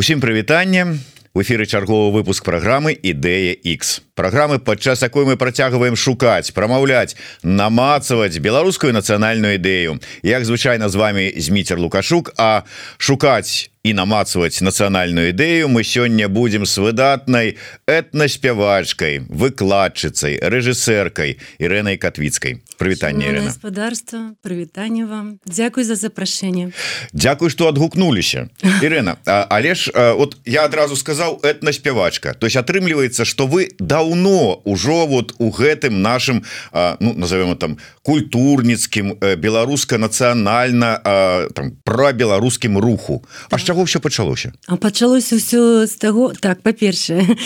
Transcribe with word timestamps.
усім 0.00 0.20
прывітанне. 0.20 0.96
В 1.34 1.42
эфиры 1.42 1.66
чарговы 1.68 2.08
выпуск 2.10 2.40
программы 2.42 2.96
ідэя 2.96 3.52
X 3.52 4.00
программы 4.20 4.58
падчас 4.60 5.00
якой 5.00 5.24
мы 5.24 5.40
працягваем 5.40 5.96
шукаць 5.96 6.52
прамаўляць 6.52 7.16
намацаваць 7.40 8.36
беларускую 8.36 8.92
нацыянальную 8.92 9.56
ідэю 9.56 9.96
як 10.20 10.44
звычайно 10.44 10.92
з 10.92 11.00
вами 11.00 11.32
зміцер 11.40 11.80
лукашук 11.80 12.36
а 12.36 12.68
шукаць 13.00 13.70
і 13.80 13.94
намацаваць 13.96 14.60
нацыянальную 14.60 15.32
ідэю 15.32 15.72
мы 15.72 15.84
сёння 15.84 16.28
будем 16.28 16.68
с 16.68 16.76
выдатнай 16.76 17.56
этнаспявачкай 17.88 19.24
выкладчыцай 19.24 20.36
рэжысэркай 20.36 21.40
Ірэнай 21.56 21.96
катвіцкай. 21.96 22.60
Прывітанне 22.76 23.40
гаспадарства 23.40 24.36
прывітанне 24.44 25.08
вам. 25.08 25.40
Дякуй 25.46 25.84
за 25.84 25.96
запрашэнне. 25.96 26.72
Дякуй 27.12 27.48
что 27.48 27.68
адгукнуліся. 27.68 28.48
Ірена 28.82 29.16
але 29.24 29.74
ж 29.74 29.92
вот 29.94 30.36
я 30.44 30.64
адразу 30.64 30.96
сказаў 30.96 31.40
этнаспявачка 31.40 32.34
то 32.34 32.46
есть 32.46 32.56
атрымліваецца 32.56 33.24
что 33.24 33.46
вы 33.46 33.72
даўно 34.10 34.60
ўжо 34.64 35.06
вот 35.06 35.34
у 35.38 35.50
гэтым 35.50 36.02
нашим 36.02 36.44
ну, 36.72 37.14
назовем 37.14 37.56
там 37.56 37.78
культурніцкім 38.02 39.18
беларуска-нацыянальна 39.36 41.48
там 41.54 41.72
про 41.84 42.12
беларускім 42.12 42.78
руху. 42.78 43.24
А 43.50 43.58
что 43.58 43.68
чаго 43.68 43.84
все 43.84 44.00
пачалося? 44.00 44.52
А 44.66 44.76
пачалося 44.76 45.36
ўсё 45.36 45.86
з 45.86 45.94
таго 45.94 46.32
так 46.40 46.62
па-першае 46.62 47.36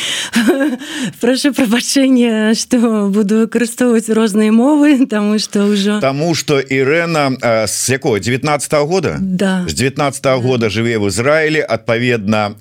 прошу 1.21 1.53
прабачэння 1.53 2.55
что 2.55 3.09
буду 3.09 3.45
выкарыстоўваць 3.45 4.09
розныя 4.09 4.53
мовы 4.53 5.07
тому 5.07 5.39
что 5.39 5.69
ўжо 5.69 6.01
тому 6.01 6.35
что 6.35 6.61
Ірена 6.61 7.37
с 7.69 7.91
якого 7.91 8.19
19 8.19 8.73
-го 8.73 8.87
года? 8.87 9.19
Да. 9.21 9.65
З 9.69 9.75
19 9.75 10.27
-го 10.27 10.41
года 10.41 10.69
жыве 10.69 10.99
в 10.99 11.09
Ізраілі 11.09 11.67
адпаведна 11.69 12.55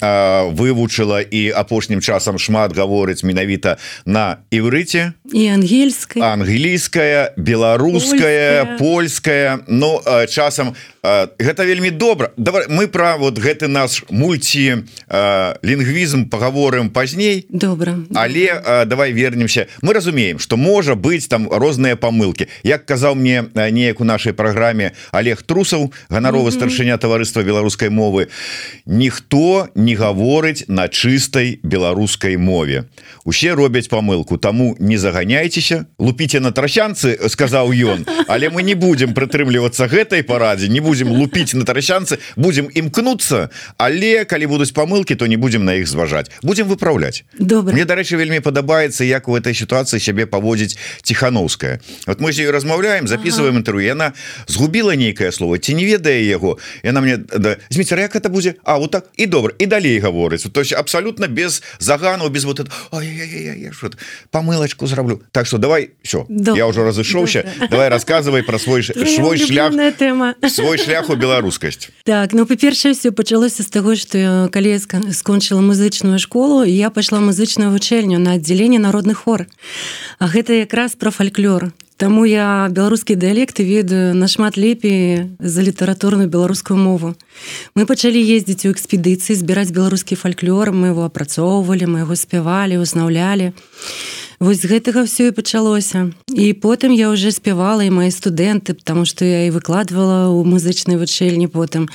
вывучыла 0.52 1.22
і 1.22 1.52
апошнім 1.52 2.02
часам 2.02 2.40
шмат 2.40 2.76
гаворыць 2.76 3.24
менавіта 3.24 3.78
на 4.06 4.38
іврыце 4.52 5.14
і 5.34 5.48
ангельская. 5.48 6.24
Англійская 6.34 7.34
беларуская 7.38 8.78
польская. 8.78 9.60
но 9.68 10.02
ну, 10.06 10.28
часам 10.28 10.76
гэта 11.04 11.66
вельмі 11.66 11.92
добра. 11.92 12.32
Давай 12.38 12.68
мы 12.70 12.88
про 12.88 13.18
вот 13.18 13.38
гэты 13.38 13.68
наш 13.68 14.04
мульти 14.10 14.88
лінгвізм 15.64 16.30
паговорым 16.32 16.90
пазней. 16.90 17.46
Добра 17.50 18.00
але 18.16 18.86
давай 18.86 19.12
вернемся. 19.12 19.68
Мы 19.82 19.94
разумеем 19.94 20.40
что 20.40 20.56
можа 20.56 20.96
быть 20.96 21.28
там 21.28 21.50
розныя 21.52 21.96
помылки 21.96 22.48
як 22.64 22.86
казаў 22.86 23.16
мне 23.16 23.44
неяк 23.54 24.00
у 24.00 24.04
нашай 24.04 24.34
праграме 24.34 24.94
Олег 25.12 25.44
трусаў 25.44 25.92
ганаровы 26.10 26.50
mm 26.50 26.54
-hmm. 26.54 26.58
старшыня 26.58 26.98
таварыства 26.98 27.44
беларускай 27.44 27.90
мовы 27.90 28.28
ніхто 28.86 29.68
не 29.76 29.96
гаворыць 29.96 30.66
на 30.68 30.88
чыстай 30.88 31.60
беларускай 31.64 32.38
мове. 32.38 32.84
Усе 33.26 33.54
робяць 33.54 33.88
помылку 33.88 34.38
тому 34.38 34.76
не 34.80 34.98
заганяйцеся 34.98 35.86
лупіце 36.00 36.40
на 36.40 36.52
трасянцы 36.52 37.30
сказаў 37.30 37.74
ён. 37.74 38.06
Але 38.28 38.50
мы 38.50 38.64
не 38.64 38.76
будем 38.76 39.14
прытрымлівацца 39.14 39.88
гэтай 39.88 40.24
парадзе 40.24 40.70
не 40.70 40.80
будем 40.80 40.93
будем 40.94 41.12
лупить 41.12 41.54
на 41.54 41.66
тарасянцы 41.66 42.20
будем 42.36 42.70
імкнуться 42.74 43.50
але 43.78 44.26
калі 44.26 44.48
будуць 44.48 44.72
помылки 44.72 45.16
то 45.16 45.26
не 45.26 45.38
будем 45.38 45.66
на 45.66 45.74
іх 45.74 45.88
зважаць 45.88 46.30
будем 46.44 46.68
выправлять. 46.68 47.26
Добра 47.40 47.74
мне 47.74 47.86
дарэчы 47.86 48.16
вельмі 48.16 48.40
падабаецца 48.40 49.04
як 49.04 49.28
у 49.28 49.34
этой 49.36 49.58
ситуации 49.58 49.98
сябе 49.98 50.26
паводзіць 50.26 50.78
тихохановская 51.02 51.82
вот 52.06 52.22
мы 52.22 52.32
з 52.32 52.46
размаўляем 52.46 53.08
записываем 53.08 53.58
ага. 53.58 53.66
интерв'ю 53.66 53.88
яна 53.88 54.14
згубила 54.46 54.94
нейкае 54.94 55.32
слово 55.32 55.58
ці 55.58 55.74
не 55.74 55.86
ведае 55.86 56.22
яго 56.30 56.60
яна 56.84 57.02
мне 57.02 57.18
да, 57.18 57.58
зміцер 57.70 58.00
як 58.00 58.16
это 58.16 58.30
будзе 58.30 58.54
А 58.64 58.78
вот 58.78 58.92
так 58.92 59.10
і 59.18 59.26
добра 59.26 59.54
і 59.58 59.66
далей 59.66 59.98
гаворыць 60.00 60.46
то 60.46 60.62
есть 60.62 60.74
абсолютно 60.74 61.28
без 61.28 61.64
загану 61.80 62.30
без 62.30 62.46
вот 62.46 62.62
помылочку 64.30 64.86
зраблю 64.86 65.22
Так 65.32 65.48
что 65.48 65.58
давай 65.58 65.90
все 66.04 66.28
я 66.30 66.68
уже 66.68 66.84
разышоўся 66.84 67.50
давай 67.72 67.90
рассказывай 67.90 68.44
про 68.44 68.60
свой 68.60 68.84
свой 68.84 69.38
шлях 69.38 69.74
тема. 69.98 70.36
свой 70.48 70.78
шляху 70.84 71.16
беларускасць. 71.16 71.90
Так 72.04 72.34
ну 72.34 72.46
па-першае 72.46 72.94
все 72.94 73.12
пачалося 73.12 73.64
з 73.64 73.70
таго 73.72 73.96
что 73.96 74.50
калі 74.52 74.78
скончыла 74.80 75.62
музычную 75.62 76.20
школу 76.20 76.64
я 76.64 76.90
пайшла 76.90 77.20
музычную 77.20 77.72
вучэльню 77.72 78.20
на 78.20 78.36
аддзяленне 78.36 78.80
народных 78.80 79.26
хор. 79.26 79.48
А 80.20 80.28
гэта 80.28 80.54
якраз 80.54 80.96
про 80.96 81.12
фальклор. 81.12 81.72
Таму 81.98 82.26
я 82.26 82.68
беларускі 82.72 83.16
дыялекты 83.16 83.64
ведаю 83.64 84.16
нашмат 84.18 84.58
лепей 84.58 85.30
за 85.40 85.62
літаратурную 85.62 86.28
беларускую 86.28 86.76
мову. 86.76 87.16
Мы 87.76 87.86
пачалі 87.86 88.18
ездзіць 88.18 88.66
у 88.66 88.74
экспедыцыі 88.74 89.38
збіраць 89.38 89.72
беларускі 89.72 90.18
фальклор 90.20 90.74
мы 90.74 90.92
его 90.92 91.06
апрацоўвалі 91.06 91.86
мы 91.86 92.04
его 92.04 92.16
спявалі 92.18 92.82
узнаўлялі 92.82 93.54
Вось 94.44 94.60
з 94.60 94.68
гэтага 94.68 95.08
все 95.08 95.32
і 95.32 95.32
пачалося. 95.32 96.12
І 96.28 96.52
потым 96.52 96.92
я 96.92 97.08
уже 97.16 97.32
спявала 97.32 97.80
і 97.88 97.96
мои 97.96 98.12
студэнты 98.12 98.76
потому 98.76 99.06
что 99.06 99.24
я 99.24 99.48
і 99.48 99.56
выкладывала 99.56 100.36
у 100.36 100.44
музычнай 100.44 101.00
вучэльні 101.00 101.48
потым. 101.48 101.88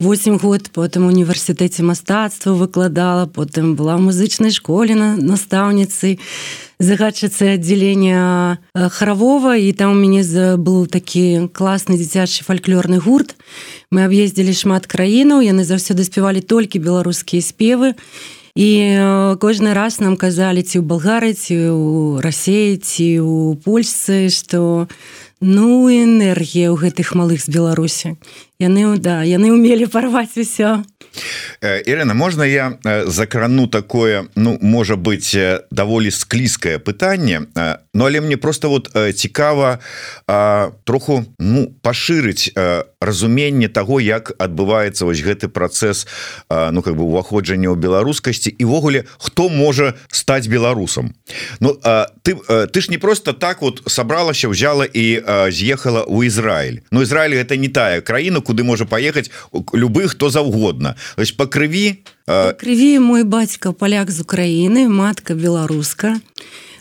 8 0.00 0.38
год 0.42 0.66
потым 0.74 1.06
універсітэце 1.06 1.86
мастацтва 1.86 2.58
выкладала 2.58 3.30
потым 3.30 3.78
была 3.78 3.94
в 3.94 4.02
музычнай 4.02 4.50
школе 4.50 4.98
на 4.98 5.14
настаўніцай 5.14 6.18
загадчыцы 6.82 7.54
аддзялення 7.54 8.58
харавова 8.74 9.54
і 9.54 9.70
там 9.70 9.94
у 9.94 10.00
мяне 10.02 10.26
быў 10.58 10.90
такі 10.90 11.54
класны 11.54 11.94
дзіцячы 11.94 12.42
фальклорны 12.42 12.98
гурт. 12.98 13.38
Мы 13.94 14.10
аб'ездзілі 14.10 14.50
шмат 14.50 14.90
краінаў 14.90 15.38
яны 15.38 15.62
заўсёды 15.62 16.02
спявалі 16.02 16.42
толькі 16.42 16.82
беларускія 16.82 17.38
спевы. 17.38 17.94
і 17.94 18.41
і 18.54 18.70
кожны 19.40 19.72
раз 19.72 20.00
нам 20.00 20.16
казалі 20.16 20.60
ці 20.60 20.80
ў 20.80 20.84
балгары 20.84 21.32
ці 21.32 21.56
у 21.72 22.20
рассеі 22.20 22.76
ці 22.76 23.08
у 23.24 23.56
польсцы 23.56 24.28
што 24.28 24.88
ну 25.40 25.88
энергія 25.88 26.68
ў 26.68 26.76
гэтых 26.76 27.16
малых 27.16 27.40
з 27.40 27.48
беларусі. 27.48 28.20
Яны 28.60 29.00
да 29.00 29.24
яны 29.24 29.50
умелі 29.56 29.88
парваць 29.88 30.36
усё 30.36 30.84
Ірена 31.86 32.14
можна 32.14 32.46
я 32.46 32.78
закрану 33.06 33.66
такое 33.66 34.24
ну 34.36 34.58
можа 34.60 34.96
быть 34.96 35.36
даволі 35.70 36.10
склізкае 36.10 36.78
пытанне 36.78 37.46
Ну 37.94 38.06
але 38.06 38.20
мне 38.20 38.36
просто 38.36 38.70
вот 38.70 38.96
цікава 39.14 39.78
троху 40.84 41.24
ну 41.38 41.72
пашырыць 41.82 42.52
разуменне 43.00 43.68
того 43.68 44.00
як 44.00 44.32
адбываецца 44.38 45.04
вось 45.04 45.20
гэты 45.20 45.48
працэс 45.48 46.06
ну 46.48 46.82
как 46.82 46.96
бы 46.96 47.04
уваходжання 47.04 47.68
ў 47.68 47.76
беларускасці 47.76 48.54
івогуле 48.58 49.04
хто 49.18 49.48
можа 49.48 49.94
стаць 50.08 50.48
беларусам. 50.48 51.14
Ну 51.60 51.76
ты 52.22 52.34
ты 52.72 52.80
ж 52.80 52.88
не 52.88 52.98
просто 52.98 53.32
так 53.32 53.62
вот 53.62 53.82
сабралася 53.86 54.48
взяла 54.48 54.84
і 54.84 55.22
з'ехала 55.52 56.02
у 56.02 56.24
Ізраиль 56.24 56.80
Ну 56.90 57.02
Ізраиль 57.02 57.36
это 57.36 57.56
не 57.56 57.68
тая 57.68 58.00
краіна 58.00 58.40
куды 58.40 58.64
можа 58.64 58.84
паехаць 58.84 59.30
любы 59.74 60.08
хто 60.08 60.30
заўгодна 60.30 60.96
ось 61.16 61.32
по 61.32 61.46
крыві 61.46 62.02
крыві 62.26 62.98
мой 62.98 63.24
бацька 63.24 63.72
паляк 63.72 64.10
з 64.10 64.22
Украіны 64.22 64.88
матка 64.88 65.34
беларуска 65.34 66.20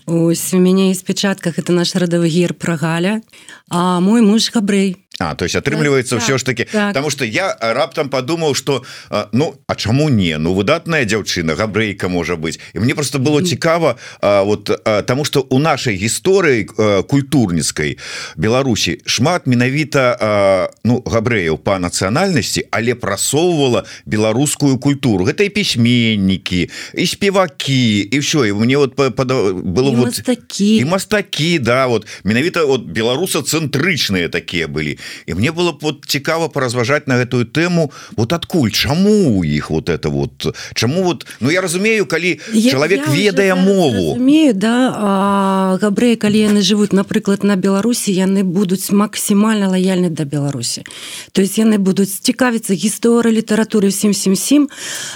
ось 0.06 0.54
у 0.54 0.60
мяне 0.60 0.90
есть 0.90 1.06
печатках 1.06 1.60
это 1.60 1.72
наш 1.74 1.96
радавы 1.96 2.30
гер 2.30 2.54
прагаля 2.54 3.22
а 3.70 4.00
мой 4.00 4.22
муж 4.22 4.52
габрэй 4.52 4.98
А, 5.22 5.36
то 5.36 5.46
есть 5.46 5.56
атрымліваецца 5.56 6.18
так, 6.18 6.24
ўсё 6.24 6.38
ж 6.38 6.44
таки. 6.44 6.64
так. 6.66 6.94
потому 6.94 7.10
что 7.10 7.26
я 7.26 7.56
раптам 7.60 8.10
подумаў 8.10 8.56
что 8.56 8.84
ну 9.32 9.56
а 9.68 9.76
чаму 9.76 10.10
не? 10.10 10.38
Ну 10.38 10.54
выдатная 10.54 11.06
дзяўчына 11.06 11.56
габрэйка 11.56 12.10
можа 12.10 12.36
быть. 12.36 12.60
І 12.74 12.80
мне 12.80 12.96
просто 12.96 13.20
было 13.20 13.42
цікава 13.44 13.98
вот 14.22 14.72
тому 15.06 15.26
что 15.26 15.46
у 15.50 15.60
нашай 15.60 15.96
гісторыі 15.96 16.66
культурніцкай 17.06 17.98
Беларусі 18.36 18.98
шмат 19.06 19.46
менавіта 19.46 20.70
ну 20.84 21.04
габрэяў 21.06 21.58
по 21.58 21.78
нацыянальнасці 21.78 22.66
але 22.72 22.96
прасоўвала 22.96 23.86
беларускую 24.06 24.78
культуру. 24.80 25.26
Гэта 25.26 25.44
і 25.44 25.50
пісьменнікі 25.50 26.70
і 26.98 27.06
спевакі 27.06 28.00
і 28.00 28.20
все 28.20 28.50
і 28.50 28.54
мне 28.54 28.78
вот 28.78 28.96
было 28.98 29.91
вот 29.96 30.22
такі 30.26 30.78
і 30.78 30.86
мастакі 30.86 31.60
да 31.60 31.88
вот. 31.88 32.08
Менавіта 32.24 32.66
вот 32.66 32.86
беларуса 32.86 33.40
цэнтрычныя 33.40 34.30
такія 34.30 34.68
былі 34.68 34.98
і 35.26 35.34
мне 35.34 35.52
было 35.52 35.78
вот 35.82 36.06
цікава 36.08 36.48
поразважаць 36.50 37.08
на 37.08 37.16
гэтую 37.16 37.46
тэму 37.46 37.92
вот 38.18 38.34
адкуль 38.34 38.72
чаму 38.72 39.38
у 39.40 39.44
іх 39.44 39.70
вот 39.70 39.90
это 39.90 40.10
вот 40.10 40.56
чаму 40.74 41.04
вот 41.04 41.26
Ну 41.40 41.52
я 41.52 41.62
разумею 41.62 42.06
калі 42.06 42.40
чалавек 42.72 43.08
ведае 43.08 43.56
мову. 43.56 44.14
разумею, 44.14 44.54
да 44.54 45.78
габрэі 45.82 46.16
калі 46.16 46.40
яны 46.40 46.62
жывуць 46.62 46.94
напрыклад 46.94 47.44
на 47.44 47.56
Беларусі 47.56 48.14
яны 48.14 48.44
будуць 48.44 48.92
максімальна 48.92 49.70
лаяльны 49.70 50.10
да 50.10 50.26
Беларусі. 50.26 50.84
То 51.32 51.42
есть 51.42 51.58
яны 51.58 51.78
будуць 51.78 52.20
цікавіцца 52.22 52.74
гісторыі 52.74 53.34
літаратуры 53.42 53.90
всім 53.90 54.14
сім 54.14 54.36
сім 54.36 54.70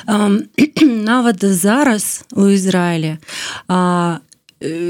нават 0.81 1.43
зараз 1.45 2.25
у 2.35 2.47
Ізраіле 2.47 3.17
а 3.67 4.19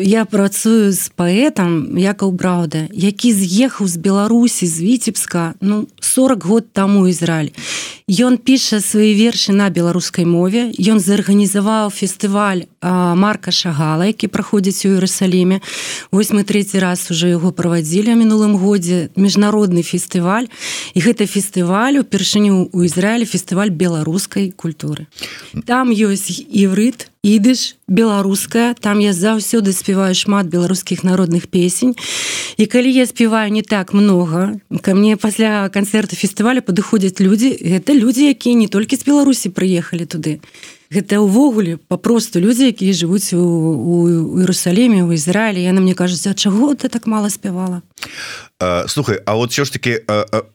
я 0.01 0.25
працую 0.25 0.91
з 0.91 1.09
паэтам 1.15 1.97
якаў 1.99 2.31
браўда 2.31 2.87
які 2.91 3.33
з'ехаў 3.33 3.87
з 3.87 3.97
беларусі 3.97 4.67
з 4.67 4.81
віцебска 4.81 5.53
ну 5.61 5.87
40 5.99 6.45
год 6.45 6.71
таму 6.71 7.07
Ізраиль 7.07 7.51
Ён 8.05 8.37
піша 8.37 8.85
свае 8.85 9.17
вершы 9.17 9.49
на 9.49 9.73
беларускай 9.73 10.29
мове 10.29 10.69
ён 10.77 11.01
зарганізаваў 11.01 11.89
фестываль 11.89 12.69
марка 12.85 13.49
шагала 13.49 14.05
які 14.05 14.29
праходзіць 14.29 14.85
у 14.85 14.93
Іерусаліме 14.93 15.59
вось 16.11 16.29
мы 16.29 16.43
третий 16.43 16.79
раз 16.79 17.09
уже 17.09 17.33
яго 17.33 17.51
правадзілі 17.51 18.13
мінулым 18.13 18.55
годзе 18.61 19.09
міжнародны 19.17 19.81
фестываль 19.81 20.47
і 20.93 20.99
гэта 21.01 21.25
фестываль 21.25 21.97
упершыню 22.05 22.69
у 22.71 22.85
Ізраілі 22.85 23.25
фестываль 23.25 23.73
беларускай 23.73 24.53
культуры 24.53 25.09
там 25.65 25.89
ёсць 25.89 26.29
іврыт 26.45 27.09
ідыш 27.25 27.75
беларуская 27.89 28.75
там 28.77 29.01
я 29.01 29.09
заўсёды 29.09 29.73
спяваю 29.73 30.13
шмат 30.13 30.45
беларускіх 30.45 31.01
народных 31.03 31.49
песень. 31.49 31.97
І 32.57 32.65
калі 32.69 32.91
я 32.93 33.05
спяваю 33.05 33.51
не 33.51 33.61
так 33.61 33.93
много 33.93 34.61
ко 34.81 34.93
мне 34.93 35.17
пасля 35.17 35.69
канцэрта 35.73 36.15
фестываля 36.15 36.61
падыходзяць 36.61 37.17
людзі 37.19 37.57
гэта 37.57 37.97
людзі 37.97 38.29
якія 38.29 38.55
не 38.55 38.67
толькі 38.67 38.95
з 38.95 39.03
беларусі 39.09 39.49
прыехалі 39.49 40.05
туды. 40.05 40.39
Гэта 40.93 41.17
ўвогуле 41.17 41.81
папросту 41.89 42.37
людзі 42.39 42.69
якія 42.69 42.93
жывуць 42.93 43.33
у, 43.33 43.41
у, 43.41 43.95
у 44.37 44.45
у 44.45 45.11
Ізраілі. 45.11 45.65
Яны 45.65 45.81
мне 45.81 45.97
кажуць 45.97 46.29
а 46.29 46.37
чаго 46.37 46.77
ты 46.77 46.89
так 46.89 47.07
мала 47.09 47.29
спявала 47.29 47.81
слухай 48.87 49.19
А 49.25 49.35
вот 49.35 49.51
все 49.51 49.65
ж 49.65 49.71
таки 49.71 50.01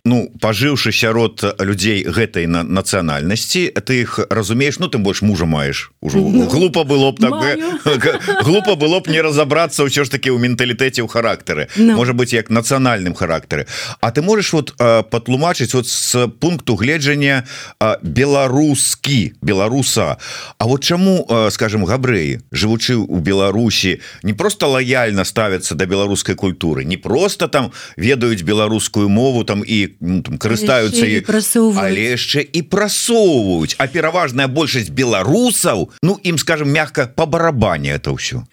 ну 0.05 0.33
пажыўшы 0.41 0.93
сярод 0.93 1.45
людзей 1.59 2.05
гэтай 2.05 2.47
на 2.47 2.62
нацыянальнасці 2.62 3.73
ты 3.85 4.03
іх 4.03 4.19
разумееш? 4.31 4.79
Ну 4.79 4.89
тым 4.89 5.03
больш 5.03 5.23
мужа 5.23 5.47
маеш 5.47 5.93
ужо. 6.01 6.19
Ну, 6.31 6.47
глупо 6.47 6.85
было 6.85 7.12
б 7.12 7.21
так 7.21 8.45
глупо 8.45 8.77
было 8.77 9.01
б 9.01 9.11
не 9.11 9.21
разобрацца 9.21 9.85
ўсё 9.85 10.05
ж 10.05 10.11
таки 10.11 10.31
ў 10.31 10.39
менталітэце 10.39 11.03
ў 11.03 11.09
характары. 11.09 11.69
No. 11.77 11.97
может 11.97 12.17
быть 12.17 12.33
як 12.33 12.51
нацыянальным 12.51 13.15
характары. 13.15 13.67
А 14.01 14.11
ты 14.11 14.23
можешь 14.23 14.53
вот 14.53 14.77
патлумачыць 14.77 15.75
вот 15.75 15.89
с 15.89 16.29
пункту 16.41 16.77
гледжання 16.77 17.45
беларускі 18.03 19.35
беларуса. 19.43 20.17
А 20.59 20.65
вот 20.67 20.85
чаму 20.85 21.27
скажем 21.51 21.85
габрэі 21.85 22.41
жывучы 22.53 22.97
у 22.97 23.19
Беларусі 23.19 24.01
не 24.23 24.33
просто 24.33 24.67
лояльна 24.67 25.25
ставятся 25.25 25.75
до 25.75 25.87
беларускай 25.87 26.35
культуры 26.35 26.85
не 26.85 26.97
просто 26.97 27.49
там 27.49 27.73
ведаюць 28.00 28.43
беларускую 28.43 29.08
мову 29.08 29.44
там 29.44 29.61
і 29.61 29.93
ну, 30.00 30.25
карыстаюцца 30.41 31.05
і 31.05 31.20
але 31.76 32.17
яшчэ 32.17 32.41
і 32.41 32.61
прасоўваюць. 32.64 33.76
А 33.76 33.87
пераважная 33.87 34.49
большасць 34.49 34.88
беларусаў 34.88 35.93
Ну 36.02 36.17
ім 36.25 36.38
скажем 36.38 36.73
мягка 36.73 37.06
по 37.06 37.26
барабане 37.26 37.93
это 38.00 38.17
ўсё. 38.17 38.49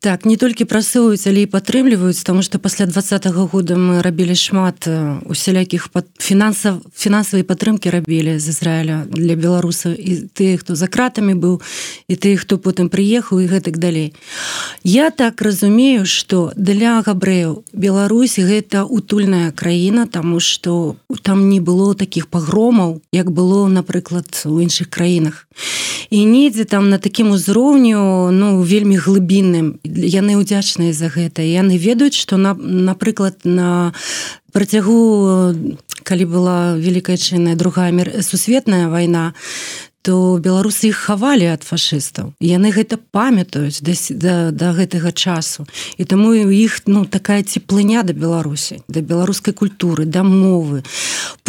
Так 0.00 0.24
не 0.26 0.36
толькі 0.36 0.66
прасоўваюць 0.66 1.26
але 1.30 1.46
і 1.46 1.52
падтрымліваюць 1.52 2.22
тому 2.26 2.42
что 2.42 2.58
пасля 2.58 2.86
двадцатого 2.86 3.46
года 3.46 3.78
мы 3.78 4.02
рабілі 4.02 4.34
шмат 4.34 4.88
усялякіх 5.24 5.88
под 5.94 6.10
фінансаў 6.18 6.82
фінансавай 6.96 7.46
падтрымки 7.46 7.90
рабілі 7.90 8.38
з 8.38 8.48
Ізраіля 8.50 9.06
для 9.06 9.38
беларусаў. 9.38 9.94
І 9.94 10.26
ты 10.34 10.58
хто 10.58 10.74
за 10.74 10.90
кратамі 10.90 11.38
быў 11.38 11.62
і 12.08 12.14
ты 12.16 12.34
хто 12.36 12.58
потым 12.58 12.90
прыехаў 12.90 13.40
і 13.40 13.46
гэтак 13.46 13.78
далей. 13.78 14.14
Я 14.82 15.10
так 15.10 15.42
разумею 15.42 16.06
что 16.06 16.52
для 16.56 17.02
габрэяў 17.04 17.62
Беларусі 17.72 18.42
гэта 18.48 18.69
утульная 18.74 19.50
краіна 19.50 20.06
тому 20.06 20.40
что 20.40 20.96
там 21.22 21.48
не 21.48 21.60
было 21.60 21.94
таких 21.94 22.26
пагромаў 22.26 23.00
як 23.12 23.30
было 23.30 23.68
напрыклад 23.68 24.26
у 24.44 24.60
іншых 24.60 24.88
краінах. 24.88 25.48
І 26.10 26.24
недзе 26.24 26.64
там 26.64 26.90
на 26.90 26.98
такім 26.98 27.30
узроўню 27.30 28.30
ну 28.30 28.62
вельмі 28.62 28.96
глыбінным 28.96 29.78
яны 29.84 30.36
удзячныя 30.36 30.92
за 30.92 31.08
гэта. 31.08 31.42
Яны 31.42 31.78
ведаюць 31.78 32.18
что 32.18 32.36
на 32.36 32.54
напрыклад 32.54 33.44
на 33.44 33.92
працягу 34.52 35.54
калі 36.02 36.24
была 36.24 36.76
великкая 36.76 37.16
чынная 37.16 37.54
другая 37.54 37.92
мир 37.92 38.22
сусветная 38.22 38.88
вайна 38.88 39.34
то 40.02 40.38
беларусы 40.40 40.88
іх 40.88 40.96
хавалі 41.10 41.50
ад 41.52 41.64
фашыстаў. 41.66 42.32
Яны 42.40 42.72
гэта 42.72 42.96
памятаюць 42.96 43.84
да, 43.84 43.94
да, 44.10 44.34
да 44.50 44.72
гэтага 44.72 45.12
часу. 45.12 45.66
І 45.98 46.04
таму 46.04 46.32
у 46.32 46.50
іх 46.50 46.82
ну 46.86 47.04
такая 47.04 47.42
цеплыня 47.42 48.02
да 48.02 48.12
беларусі 48.12 48.80
да 48.88 49.00
беларускай 49.00 49.52
культуры 49.52 50.04
да 50.04 50.22
мовы 50.22 50.82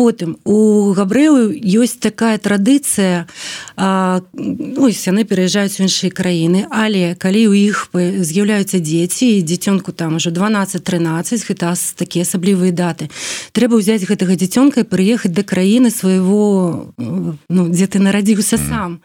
потым. 0.01 0.35
У 0.43 0.91
габрэю 0.97 1.53
ёсць 1.53 2.01
такая 2.01 2.41
традыцыя 2.41 3.29
ось 3.77 5.01
яны 5.05 5.23
пераязджаюць 5.29 5.77
у 5.77 5.85
іншыя 5.85 6.09
краіны 6.09 6.65
але 6.73 7.13
калі 7.15 7.41
у 7.47 7.53
іх 7.53 7.93
з'яўляюцца 7.93 8.81
дзеці 8.81 9.45
дзіцёнку 9.45 9.93
там 9.93 10.17
ужо 10.17 10.33
12-13 10.33 11.45
гэта 11.45 11.77
такія 11.95 12.25
асаблівыя 12.25 12.73
даты 12.73 13.13
трэба 13.53 13.77
ўзяць 13.77 14.03
гэтага 14.09 14.35
дзіцёнка 14.35 14.81
і 14.81 14.89
прыехаць 14.89 15.31
да 15.31 15.45
краіны 15.45 15.93
свайго 15.93 16.91
ну 16.97 17.61
дзе 17.69 17.85
ты 17.85 18.01
нарадзіў 18.01 18.31
з'явіўся 18.31 18.57
сам. 18.57 18.99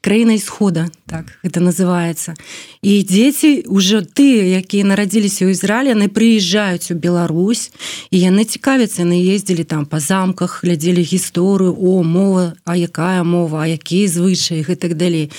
Краіна 0.00 0.36
исхода 0.36 0.90
так 1.06 1.26
это 1.42 1.60
называется 1.60 2.34
і 2.82 3.02
дзеці 3.02 3.64
уже 3.66 4.02
ты 4.02 4.58
якія 4.58 4.84
нарадзіліся 4.84 5.46
ў 5.46 5.54
Ізраіле 5.54 5.94
яны 5.94 6.08
прыязджаюць 6.08 6.90
у 6.90 6.98
Беларусь 6.98 7.70
і 8.10 8.18
яны 8.18 8.44
цікавяцца 8.44 9.06
яны 9.06 9.22
ездзілі 9.22 9.64
там 9.64 9.86
по 9.86 10.00
замках 10.00 10.41
глядзелі 10.46 11.02
гісторыю 11.02 11.76
о 11.76 12.02
мова 12.02 12.54
а 12.64 12.76
якая 12.76 13.22
мова 13.22 13.62
а 13.62 13.66
якія 13.66 14.08
звычаі 14.08 14.64
і 14.68 14.74
так 14.74 14.94
далей. 14.94 15.30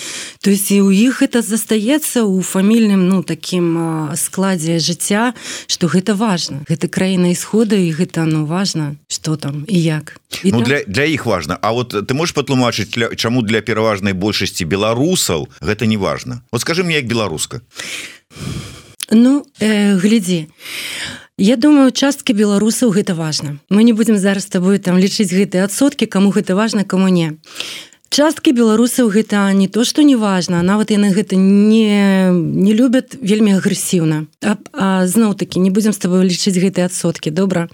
То 0.42 0.52
есть 0.52 0.72
і 0.72 0.82
у 0.82 0.92
іх 0.92 1.22
это 1.22 1.42
застаецца 1.42 2.24
у 2.24 2.42
фамільным 2.42 3.08
ну 3.08 3.24
таким 3.24 4.10
складзе 4.16 4.80
жыцця 4.80 5.34
что 5.68 5.88
гэта 5.88 6.16
важно 6.16 6.64
гэта 6.70 6.88
краіна 6.88 7.32
исхода 7.32 7.76
і 7.76 7.92
гэта 7.92 8.26
ну 8.26 8.46
важно 8.46 8.96
что 9.08 9.36
там 9.36 9.66
і 9.68 9.82
як. 9.82 10.20
І 10.44 10.52
ну, 10.52 10.60
там... 10.60 10.64
для 10.64 10.84
для 10.84 11.06
іх 11.06 11.26
важно 11.26 11.58
А 11.62 11.72
вот 11.72 11.94
ты 11.94 12.14
можешь 12.14 12.36
патлумачыць 12.36 13.16
чаму 13.16 13.42
для 13.42 13.62
пераважнай 13.62 14.14
большасці 14.14 14.66
беларусаў 14.66 15.50
гэта 15.62 15.86
не 15.86 15.98
важно 15.98 16.42
вот 16.52 16.62
скажи 16.62 16.84
мне 16.84 16.96
як 16.96 17.08
беларуска. 17.08 17.62
Ну 19.12 19.46
э, 19.60 19.98
глядзі 19.98 20.48
Я 21.44 21.58
думаю 21.60 21.92
часткі 21.92 22.32
беларусаў 22.40 22.96
гэта 22.96 23.20
важно 23.20 23.60
мы 23.68 23.84
не 23.84 23.92
будемм 23.92 24.16
зараз 24.16 24.48
с 24.48 24.54
тобой 24.54 24.80
там 24.80 24.96
лічыць 24.96 25.28
гэтыя 25.28 25.68
адсоткі 25.68 26.08
кому 26.08 26.32
гэта 26.32 26.56
важно 26.56 26.88
кому 26.88 27.12
не. 27.12 27.36
Часткі 28.08 28.54
беларусаў 28.56 29.12
гэта 29.12 29.52
не 29.52 29.68
то 29.68 29.84
что 29.84 30.08
не 30.08 30.16
важно 30.16 30.64
нават 30.64 30.96
яны 30.96 31.12
гэта 31.12 31.36
не 31.36 32.32
не 32.32 32.72
любят 32.72 33.20
вельмі 33.20 33.60
агрэсіўна. 33.60 34.32
Зноў 35.04 35.36
таки 35.36 35.60
не 35.60 35.68
будем 35.68 35.92
с 35.92 36.00
тобой 36.00 36.24
лічыць 36.24 36.56
гэтыя 36.56 36.88
адсоткі 36.88 37.36
добра? 37.36 37.68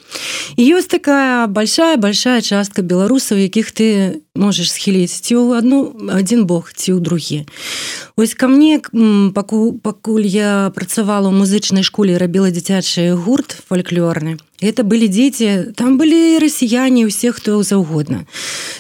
Ёсць 0.58 0.90
такая 0.90 1.46
большая 1.46 2.02
большая 2.02 2.42
частка 2.42 2.82
беларусаў 2.82 3.38
якіх 3.38 3.70
ты 3.70 4.26
можешь 4.40 4.72
схіліць 4.72 5.12
ці 5.12 5.36
ў 5.36 5.60
одну 5.60 5.92
один 6.08 6.48
бог 6.48 6.72
ці 6.72 6.96
ў 6.96 7.04
другі 7.04 7.44
ось 8.16 8.34
ко 8.34 8.48
мне 8.48 8.80
паку 9.36 9.76
пакуль 9.76 10.24
я 10.24 10.72
працавала 10.72 11.28
ў 11.28 11.36
музычнай 11.36 11.84
школе 11.84 12.16
рабіла 12.16 12.50
дзіцячы 12.50 13.12
гурт 13.20 13.52
фольклорны. 13.68 14.40
Это 14.64 14.84
былі 14.84 15.08
дзеці 15.08 15.76
там 15.76 16.00
былі 16.00 16.40
расіяне 16.40 17.06
усе 17.06 17.32
хто 17.36 17.64
заўгодна 17.64 18.24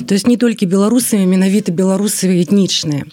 то 0.07 0.15
есть 0.15 0.27
не 0.27 0.39
толькі 0.39 0.71
беларусамі 0.71 1.27
менавіта 1.27 1.75
беларусы 1.75 2.39
этнічныя 2.39 3.03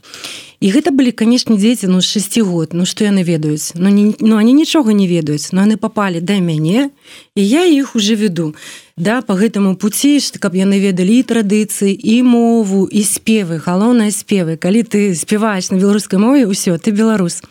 і 0.61 0.71
гэта 0.71 0.91
былі 0.91 1.13
канешне 1.13 1.57
дзеці 1.57 1.89
ну 1.89 2.01
6 2.01 2.41
год. 2.41 2.73
Ну 2.73 2.85
что 2.85 3.05
яны 3.05 3.23
ведаюць? 3.23 3.73
Но 3.75 3.89
ну, 3.89 3.91
не 3.91 4.15
ну 4.21 4.37
они 4.37 4.53
нічога 4.53 4.93
не 4.93 5.07
ведаюць. 5.07 5.53
Но 5.53 5.63
яны 5.63 5.77
попали 5.77 6.21
да 6.21 6.39
мяне 6.41 6.91
і 7.35 7.43
я 7.43 7.65
іх 7.65 7.97
уже 7.97 8.15
веду 8.15 8.55
да 8.97 9.21
по 9.23 9.35
гэтаму 9.35 9.77
пуці 9.77 10.21
што 10.21 10.39
каб 10.39 10.55
яны 10.57 10.81
ведалі 10.81 11.23
традыцыі 11.23 11.93
і 11.93 12.23
мову 12.23 12.87
і 12.87 13.03
спевы. 13.05 13.59
Галоўныя 13.59 14.11
спевы. 14.11 14.57
Калі 14.57 14.83
ты 14.83 15.15
спяваеш 15.15 15.71
на 15.71 15.77
беларускай 15.77 16.19
мове 16.19 16.47
ўсё 16.47 16.79
ты 16.79 16.91
беларус 16.91 17.43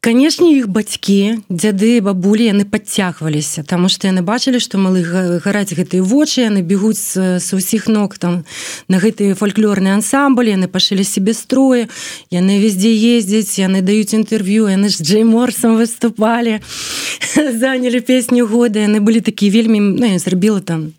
канешне 0.00 0.56
іх 0.56 0.68
бацькі 0.72 1.44
дзяды 1.52 2.00
бабулі 2.00 2.48
яны 2.48 2.64
подцягваліся 2.64 3.68
тому 3.68 3.92
что 3.92 4.08
яны 4.08 4.24
бачылі 4.24 4.56
что 4.56 4.80
малы 4.80 5.04
гараць 5.44 5.76
гэтыя 5.76 6.00
вочы 6.00 6.48
яны 6.48 6.64
бегуць 6.64 6.96
са 6.96 7.36
ўсіх 7.36 7.84
ног 7.84 8.16
там 8.16 8.48
на 8.88 8.96
гэтыя 8.96 9.36
фольклорныя 9.36 10.00
ансамблі 10.00 10.56
яны 10.56 10.72
пашылі 10.72 11.04
себе 11.04 11.36
строе 11.36 11.92
яны 12.32 12.56
везде 12.64 12.96
ездзяць 12.96 13.60
яны 13.60 13.84
даюць 13.84 14.16
інтэрв'ю 14.16 14.72
яны 14.72 14.88
ж 14.88 15.04
джей 15.04 15.24
морсом 15.28 15.76
выступалі 15.76 16.64
занялі 17.60 18.00
песню 18.00 18.48
года 18.48 18.80
яны 18.80 19.04
былі 19.04 19.20
такі 19.20 19.52
вельмі 19.52 20.00
ну, 20.00 20.16
зрабіла 20.16 20.64
там 20.64 20.96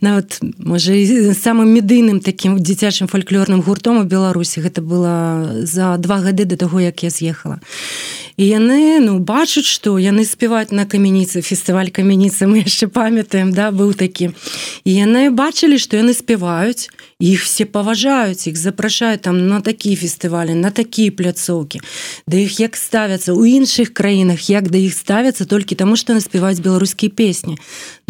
нават 0.00 0.40
можа 0.56 0.96
самым 1.36 1.68
медыйным 1.68 2.24
таким 2.24 2.56
дзіцячым 2.56 3.12
фольклорным 3.12 3.62
гуртом 3.62 4.00
у 4.00 4.04
беларусі. 4.04 4.60
Гэта 4.60 4.82
было 4.82 5.62
за 5.62 5.96
два 5.98 6.18
гады 6.18 6.44
до 6.44 6.56
таго 6.56 6.80
як 6.80 7.02
я 7.04 7.10
з'ехала. 7.10 7.60
і 7.60 8.21
і 8.36 8.44
яны 8.46 9.00
ну 9.04 9.18
бачаць 9.18 9.68
што 9.68 9.98
яны 9.98 10.24
спяваць 10.24 10.72
на 10.72 10.86
камяніцы 10.86 11.42
фестываль 11.42 11.92
камяніцы 11.92 12.46
мы 12.46 12.64
яшчэ 12.64 12.88
памятаем 12.88 13.52
да 13.52 13.70
быў 13.70 13.94
такі. 13.94 14.32
І 14.84 14.90
яны 14.90 15.30
бачылі 15.30 15.78
што 15.78 16.00
яны 16.00 16.14
спяваюць 16.14 16.88
іх 17.22 17.46
все 17.46 17.64
паважаюць 17.64 18.50
іх 18.50 18.58
запрашаюць 18.58 19.22
там 19.22 19.38
на 19.46 19.60
такія 19.62 19.94
фестывалі 19.94 20.58
на 20.58 20.74
такія 20.74 21.14
пляцоўкі 21.14 21.78
да 22.26 22.36
іх 22.42 22.58
як 22.58 22.74
ставяцца 22.74 23.30
у 23.30 23.46
іншых 23.46 23.94
краінах 23.94 24.50
як 24.50 24.74
да 24.74 24.78
іх 24.82 24.90
ставяцца 24.98 25.46
толькі 25.46 25.78
таму 25.78 25.94
што 25.94 26.18
наспяваюць 26.18 26.58
беларускія 26.58 27.14
песні 27.14 27.58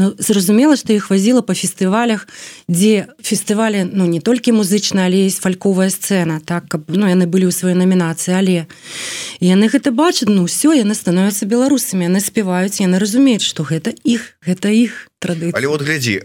Ну 0.01 0.17
зразумела 0.19 0.77
што 0.81 0.97
іх 0.97 1.13
вазіла 1.13 1.45
па 1.45 1.53
фестывалях 1.53 2.25
дзе 2.73 3.13
фестывалі 3.21 3.85
ну 3.93 4.09
не 4.09 4.25
толькі 4.25 4.57
музычна 4.57 5.05
але 5.05 5.29
есть 5.29 5.45
фальковая 5.45 5.93
сцэна 5.93 6.41
так 6.41 6.73
каб 6.73 6.89
ну 6.89 7.05
яны 7.05 7.29
былі 7.29 7.53
ў 7.53 7.53
сваёй 7.53 7.77
намінацыі 7.77 8.33
але 8.41 8.57
яны 9.45 9.69
гэта 9.69 9.93
бачаць 9.93 10.33
ну 10.33 10.49
все 10.49 10.73
яны 10.73 10.97
становятся 10.97 11.45
беларусамі 11.45 12.09
яны 12.09 12.25
спяваюць 12.25 12.81
яны 12.81 12.97
разумеюць 12.97 13.45
што 13.45 13.69
гэта 13.69 13.93
іх 14.09 14.41
гэта 14.41 14.73
іх 14.73 15.12
традыцыі. 15.23 15.55
Але 15.55 15.67
вот 15.71 15.87
глядзі 15.87 16.19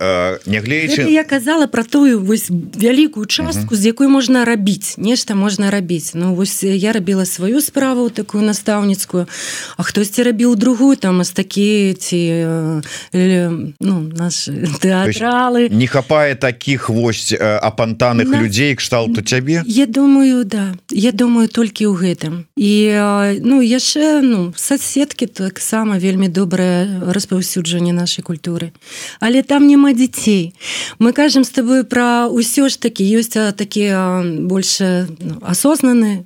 нягледзячы 0.49 1.05
я 1.13 1.23
казала 1.23 1.69
про 1.69 1.85
тую 1.85 2.19
вось 2.25 2.49
вялікую 2.49 3.29
частку 3.29 3.77
з 3.77 3.93
якой 3.93 4.09
можна 4.09 4.43
рабіць 4.45 4.97
нешта 4.97 5.37
можна 5.37 5.69
рабіць. 5.69 6.17
Ну 6.17 6.33
вось 6.33 6.65
я 6.65 6.91
рабіла 6.91 7.25
сваю 7.29 7.61
справу 7.61 8.09
такую 8.09 8.43
настаўніцкую 8.43 9.27
А 9.77 9.83
хтосьці 9.83 10.23
рабіў 10.23 10.55
другую 10.55 10.95
там 10.97 11.21
мастакі 11.21 11.93
ці 11.99 12.19
ну, 13.13 13.95
наш 14.15 14.49
тэатралы. 14.81 15.69
Не 15.69 15.87
хапае 15.87 16.35
таких 16.35 16.89
вось 16.89 17.33
апантаных 17.37 18.27
На... 18.27 18.41
людзей 18.41 18.75
кшталту 18.75 19.21
цябе? 19.21 19.63
Я 19.65 19.85
думаю 19.85 20.45
да. 20.45 20.73
Я 20.89 21.11
думаю 21.11 21.47
толькі 21.47 21.87
ў 21.87 21.93
гэтым. 21.93 22.33
І 22.55 23.39
ну 23.43 23.61
яшчэ 23.61 24.21
ну 24.23 24.53
соцсеткі 24.55 25.27
таксама 25.27 25.97
вельмі 25.99 26.27
добрае 26.27 27.11
распаўсюджанне 27.13 27.93
нашай 27.93 28.23
культуры 28.23 28.71
але 29.19 29.43
там 29.43 29.67
няма 29.67 29.93
дзяцей. 29.93 30.53
Мы 30.99 31.13
кажам 31.13 31.43
с 31.43 31.49
тобой 31.49 31.83
про 31.83 32.27
ўсё 32.27 32.69
ж 32.69 32.77
таки 32.77 33.03
ёсць 33.03 33.35
такія 33.55 34.23
больше 34.23 35.07
ну, 35.19 35.39
асознаны 35.41 36.25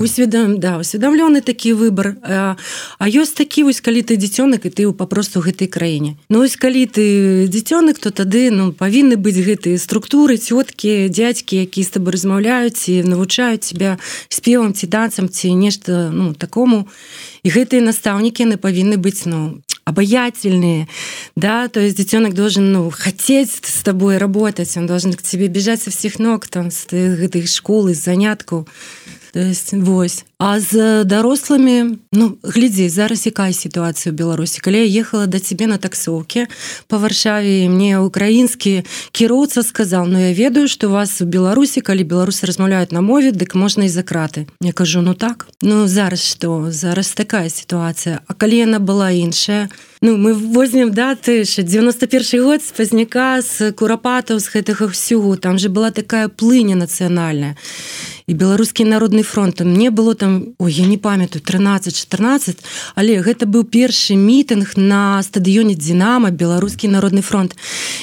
усведам 0.00 0.60
да 0.60 0.78
усведомлены 0.78 1.40
такі 1.40 1.72
выбор 1.72 2.16
а, 2.22 2.56
а 2.98 3.04
ёсць 3.08 3.34
такі 3.34 3.64
вось 3.64 3.80
калі 3.80 4.02
ты 4.02 4.16
дзіцёнак 4.16 4.66
і 4.66 4.70
ты 4.70 4.92
папросту 4.92 5.40
гэтай 5.40 5.68
краіне. 5.68 6.16
Ну 6.28 6.42
ось 6.42 6.56
калі 6.56 6.86
ты 6.86 7.46
дзіцёнак 7.48 7.98
то 7.98 8.10
тады 8.10 8.50
ну 8.50 8.72
павінны 8.72 9.16
быць 9.16 9.38
гэтыя 9.38 9.78
структуры 9.78 10.36
цёткі 10.36 11.08
дядзькі 11.08 11.56
які 11.64 11.82
з 11.82 11.90
тобой 11.90 12.12
размаўляюць 12.12 12.88
і 12.88 13.02
навучаюць 13.02 13.72
тебя 13.72 13.98
спевам 14.28 14.74
ці 14.74 14.86
танцам 14.86 15.28
ці 15.28 15.54
нешта 15.54 16.10
ну 16.12 16.34
такому. 16.34 16.88
І 17.42 17.48
гэтыя 17.50 17.80
настаўнікі 17.80 18.44
яны 18.44 18.56
павінны 18.56 18.96
быць 18.96 19.24
ну 19.26 19.60
обаятельные, 19.88 20.86
да, 21.34 21.68
то 21.68 21.80
есть 21.80 21.96
детенок 21.96 22.34
должен, 22.34 22.72
ну, 22.72 22.90
хотеть 22.90 23.50
с 23.62 23.82
тобой 23.82 24.18
работать, 24.18 24.76
он 24.76 24.86
должен 24.86 25.14
к 25.14 25.22
тебе 25.22 25.48
бежать 25.48 25.80
со 25.80 25.90
всех 25.90 26.18
ног, 26.18 26.46
там, 26.46 26.70
с 26.70 26.86
этой 26.92 27.46
школы, 27.46 27.94
с 27.94 28.04
занятку, 28.04 28.68
то 29.32 29.40
есть, 29.40 29.72
вось. 29.72 30.24
А 30.38 30.60
з 30.60 31.02
дарослымі 31.02 31.98
ну 32.14 32.38
глядзі 32.46 32.86
зараз 32.88 33.26
якая 33.26 33.50
сітуацыя 33.50 34.14
беларусі. 34.14 34.62
Калі 34.62 34.86
я 34.86 35.02
ехала 35.02 35.26
да 35.26 35.42
цябе 35.42 35.66
на 35.66 35.82
таксоўке 35.82 36.46
по 36.86 37.02
варшаве 37.02 37.66
мне 37.66 37.98
украінскі 37.98 38.86
кіроўца 39.10 39.66
сказал 39.66 40.06
но 40.06 40.22
ну, 40.22 40.30
я 40.30 40.32
ведаю 40.32 40.68
что 40.70 40.94
вас 40.94 41.18
у 41.20 41.26
беларусі 41.26 41.82
калі 41.82 42.06
беларусы 42.06 42.46
размаўляюць 42.46 42.94
на 42.94 43.02
мове 43.02 43.34
дык 43.34 43.58
можна 43.58 43.84
і 43.84 43.88
за 43.90 44.06
краты 44.06 44.46
я 44.62 44.70
кажу 44.70 45.02
ну 45.02 45.18
так 45.18 45.50
ну 45.58 45.88
зараз 45.88 46.22
что 46.22 46.70
зараз 46.70 47.10
такая 47.18 47.50
сітуацыя. 47.50 48.22
А 48.22 48.34
калі 48.34 48.62
яна 48.62 48.78
была 48.78 49.10
іншая? 49.10 49.66
Ну 50.00 50.14
мы 50.14 50.34
возьмем 50.34 50.94
даты 50.94 51.42
91 51.42 52.44
год 52.44 52.62
з 52.62 52.70
пазняка 52.70 53.42
з 53.42 53.74
курапатаў 53.74 54.38
з 54.38 54.46
гэтага 54.54 54.86
ўсюгу 54.86 55.34
там 55.34 55.58
же 55.58 55.66
была 55.66 55.90
такая 55.90 56.30
плыня 56.30 56.78
нацыянальная. 56.78 57.58
І 58.28 58.34
беларускі 58.34 58.84
народны 58.84 59.22
фронт 59.24 59.60
мне 59.60 59.90
было 59.90 60.14
там 60.14 60.27
там 60.28 60.54
ой, 60.58 60.72
я 60.72 60.86
не 60.86 60.98
памятаю 60.98 61.42
13-14 61.42 62.58
але 62.94 63.22
гэта 63.24 63.48
быў 63.48 63.64
першы 63.64 64.12
мітынг 64.12 64.76
на 64.76 65.22
стадыёне 65.24 65.72
Дзінама 65.72 66.30
беларускі 66.30 66.88
народны 66.92 67.22
фронт 67.24 67.56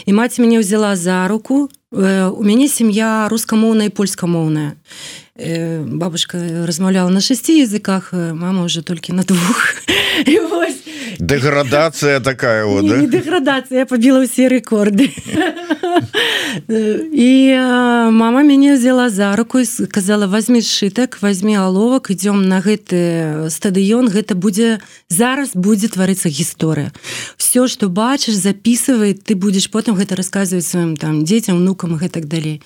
і 0.06 0.14
маці 0.14 0.42
мяне 0.42 0.58
ўзяла 0.60 0.96
за 0.96 1.28
руку. 1.30 1.70
Э, 1.94 2.30
у 2.34 2.42
мяне 2.42 2.68
сям'я 2.68 3.30
рускамоўная 3.30 3.94
і 3.94 3.94
польскамоўная. 3.94 4.74
э, 4.74 5.25
бабушка 5.36 6.66
размаўляла 6.66 7.10
на 7.10 7.20
шасці 7.20 7.60
языках 7.60 8.14
э, 8.14 8.34
мама 8.34 8.64
уже 8.64 8.82
толькі 8.82 9.14
на 9.14 9.24
двух. 9.24 9.76
І 10.26 10.40
вось 10.40 10.80
деградацыя 11.20 12.20
такая 12.20 12.66
вот, 12.66 12.88
да? 12.88 13.04
деградацыя 13.06 13.86
побіла 13.86 14.24
ўсе 14.24 14.48
рэкорды 14.48 15.12
і 17.12 17.32
мама 18.16 18.44
мяне 18.44 18.76
взяла 18.76 19.10
за 19.10 19.36
руку 19.36 19.64
сказала 19.66 20.28
возьми 20.28 20.62
сшытак 20.62 21.20
возьми 21.22 21.56
аловак 21.56 22.12
идём 22.12 22.48
на 22.48 22.60
гэты 22.64 23.52
стадыён 23.52 24.08
гэта 24.08 24.36
будзе 24.36 24.80
зараз 25.10 25.52
будзе 25.54 25.88
тварыцца 25.88 26.30
гісторыя. 26.30 26.92
Все 27.38 27.68
что 27.68 27.90
бачыш 27.90 28.36
записывай 28.36 29.14
ты 29.14 29.36
будешь 29.36 29.70
потым 29.70 29.96
гэта 29.96 30.16
рассказывать 30.16 30.66
сваім 30.66 30.96
там 30.96 31.24
дзецям 31.24 31.58
внукам 31.58 31.96
гэтак 31.96 32.28
далей 32.28 32.62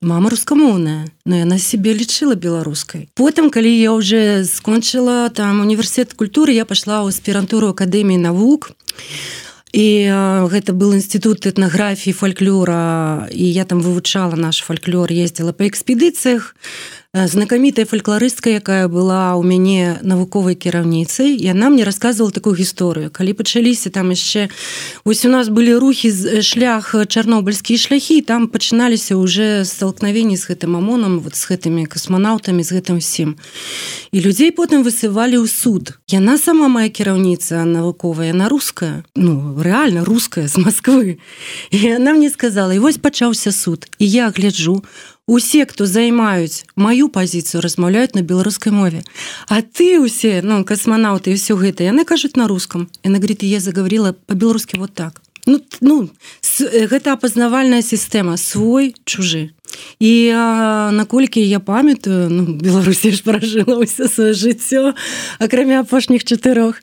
мама 0.00 0.30
рускамоўная 0.30 1.10
но 1.26 1.36
яна 1.42 1.58
себе 1.58 1.92
лічыла 1.92 2.38
беларускай 2.38 3.08
потым 3.18 3.50
калі 3.50 3.70
я 3.70 3.92
уже 3.92 4.44
скончыла 4.44 5.30
там 5.30 5.60
університет 5.60 6.14
культуры 6.14 6.54
я 6.54 6.64
пашла 6.64 7.02
ў 7.02 7.10
аспірантуру 7.10 7.74
акадэміі 7.74 8.22
навук 8.22 8.70
і 9.74 9.86
гэта 10.54 10.72
был 10.72 10.94
інстытут 10.94 11.50
этнаграфіі 11.50 12.14
фальклора 12.14 13.26
і 13.34 13.44
я 13.50 13.66
там 13.66 13.82
вывучала 13.82 14.38
наш 14.38 14.62
фальклор 14.62 15.10
ездила 15.10 15.52
па 15.52 15.66
экспедыцыях 15.66 16.54
Э, 17.07 17.07
знакамітая 17.26 17.86
фальклорыстка 17.86 18.50
якая 18.50 18.86
была 18.86 19.34
у 19.34 19.42
мяне 19.42 19.98
навуковай 20.02 20.54
кіраўніцай 20.54 21.34
яна 21.34 21.70
мне 21.72 21.82
рассказывала 21.82 22.30
такую 22.30 22.54
гісторыю. 22.54 23.10
Калі 23.10 23.32
пачаліся 23.32 23.90
там 23.90 24.12
яшчэ 24.12 24.52
ось 25.04 25.24
у 25.24 25.28
нас 25.28 25.48
былі 25.48 25.74
рухі 25.80 26.10
з 26.10 26.38
э, 26.38 26.42
шлях 26.42 26.94
чарнобыльскія 26.94 27.78
шляхі 27.78 28.20
там 28.20 28.46
пачыналіся 28.46 29.16
уже 29.16 29.64
столкновенні 29.64 30.36
з 30.36 30.46
гэтым 30.52 30.76
амонам 30.76 31.18
вот 31.18 31.34
с 31.34 31.48
гэтымі 31.48 31.88
касманаўтамі 31.88 32.62
з 32.62 32.76
гэтым 32.76 33.02
усім 33.02 33.40
і 34.12 34.18
людзей 34.20 34.52
потым 34.52 34.84
высывалі 34.84 35.40
ў 35.40 35.48
суд. 35.48 35.98
Яна 36.06 36.38
сама 36.38 36.68
моя 36.68 36.92
кіраўніца 36.92 37.64
навуковая 37.64 38.36
на 38.36 38.48
руская 38.48 39.02
ну 39.16 39.56
реально 39.58 40.04
руская 40.04 40.46
з 40.46 40.60
Москвы 40.60 41.18
і 41.70 41.78
она 41.96 42.12
мне 42.12 42.30
сказала 42.30 42.74
і 42.74 42.78
вось 42.78 43.00
пачаўся 43.00 43.50
суд. 43.50 43.88
І 43.98 44.06
я 44.06 44.30
гляджу 44.30 44.84
у 44.84 45.17
усе 45.28 45.66
хто 45.68 45.86
займаюць 45.86 46.64
маю 46.74 47.12
пазіцыю 47.12 47.60
размаўляюць 47.60 48.16
на 48.16 48.24
беларускай 48.24 48.72
мове. 48.72 49.04
А 49.46 49.60
ты 49.60 50.00
усе 50.00 50.40
ну 50.42 50.64
касманаўты 50.64 51.36
все 51.36 51.54
гэта 51.54 51.84
яны 51.84 52.08
кажуць 52.08 52.34
на 52.34 52.48
рускам 52.48 52.88
яна 53.04 53.20
говорит 53.20 53.44
я 53.44 53.60
заговорила 53.60 54.12
по-беларускі 54.12 54.80
вот 54.80 54.94
так. 54.94 55.20
Ну 55.46 55.60
ну 55.80 56.10
с, 56.40 56.64
гэта 56.64 57.12
апазнавальная 57.12 57.82
сістэма 57.82 58.36
свой 58.36 58.96
чужы. 59.04 59.52
І 60.00 60.32
наколькі 60.96 61.44
я 61.44 61.60
памятаю 61.60 62.32
ну, 62.32 62.42
беларусі 62.56 63.12
ж 63.12 63.20
пражыла 63.20 63.84
ўсё 63.84 64.08
сваё 64.08 64.32
жыццё 64.32 64.96
акрамя 65.38 65.84
апошніх 65.84 66.24
чатырох 66.24 66.80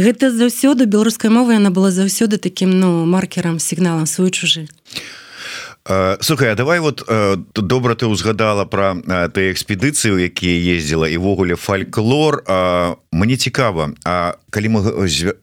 гэта 0.00 0.32
заўсёды 0.32 0.88
беларуская 0.88 1.28
мова 1.28 1.52
яна 1.52 1.68
была 1.68 1.92
заўсёды 1.92 2.40
таким 2.40 2.72
ну 2.80 3.04
маркерам 3.04 3.60
сігналам 3.60 4.08
свой 4.08 4.32
чужы. 4.32 4.64
а 4.64 5.21
Слухай, 5.84 6.52
а 6.52 6.54
давай 6.54 6.78
вот 6.78 7.02
добра 7.54 7.94
ты 7.94 8.06
ўзгадала 8.06 8.64
про 8.70 8.94
ты 9.34 9.50
экспедыцыю 9.50 10.22
якія 10.22 10.78
ездзіла 10.78 11.10
і 11.10 11.18
ввогуле 11.18 11.58
фальклор 11.58 12.46
мне 13.10 13.36
цікава 13.36 13.90
А 14.06 14.38
калі 14.50 14.68
мы 14.68 14.80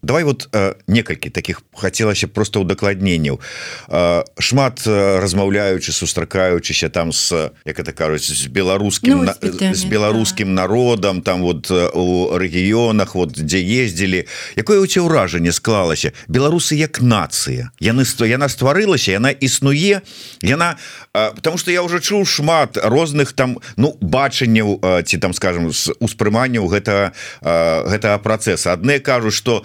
давай 0.02 0.24
вот 0.24 0.48
некалькі 0.88 1.30
таких 1.30 1.60
хацелася 1.76 2.32
просто 2.32 2.64
удакладненняў 2.64 3.44
шмат 4.40 4.88
размаўляючы 4.88 5.92
сустракаючыся 5.92 6.88
там 6.88 7.12
с 7.12 7.52
як 7.66 7.80
это 7.80 7.92
кажуць 7.92 8.32
з 8.32 8.48
беларускім 8.48 9.28
ну, 9.28 9.76
з 9.76 9.84
беларускім 9.84 10.56
да. 10.56 10.62
народам 10.64 11.22
там 11.22 11.42
вот 11.44 11.68
у 11.72 12.32
рэгіёнах 12.32 13.16
вот 13.16 13.36
дзе 13.36 13.60
ездзілі. 13.60 14.24
Якое 14.56 14.80
у 14.80 14.88
ця 14.88 15.04
ўражанне 15.04 15.52
склалася? 15.52 16.16
Беларусы 16.32 16.80
як 16.80 17.02
нацыя. 17.02 17.76
Яны 17.84 18.06
сто 18.06 18.24
яна 18.24 18.48
стварылася 18.48 19.12
яна 19.12 19.36
існуе 19.36 20.00
і 20.00 20.29
яна 20.42 20.78
потому 21.12 21.58
что 21.58 21.72
я 21.72 21.84
уже 21.84 22.00
чуў 22.00 22.26
шмат 22.26 22.78
розных 22.78 23.34
там 23.34 23.58
ну 23.78 23.98
бачанняў 24.02 24.80
ці 25.06 25.18
там 25.18 25.34
скажем 25.34 25.72
з 25.72 25.92
успрыманняў 26.00 26.68
гэта 26.68 27.12
гэтага 27.42 28.18
процесса 28.20 28.74
адны 28.74 29.00
кажуць 29.00 29.36
что 29.36 29.64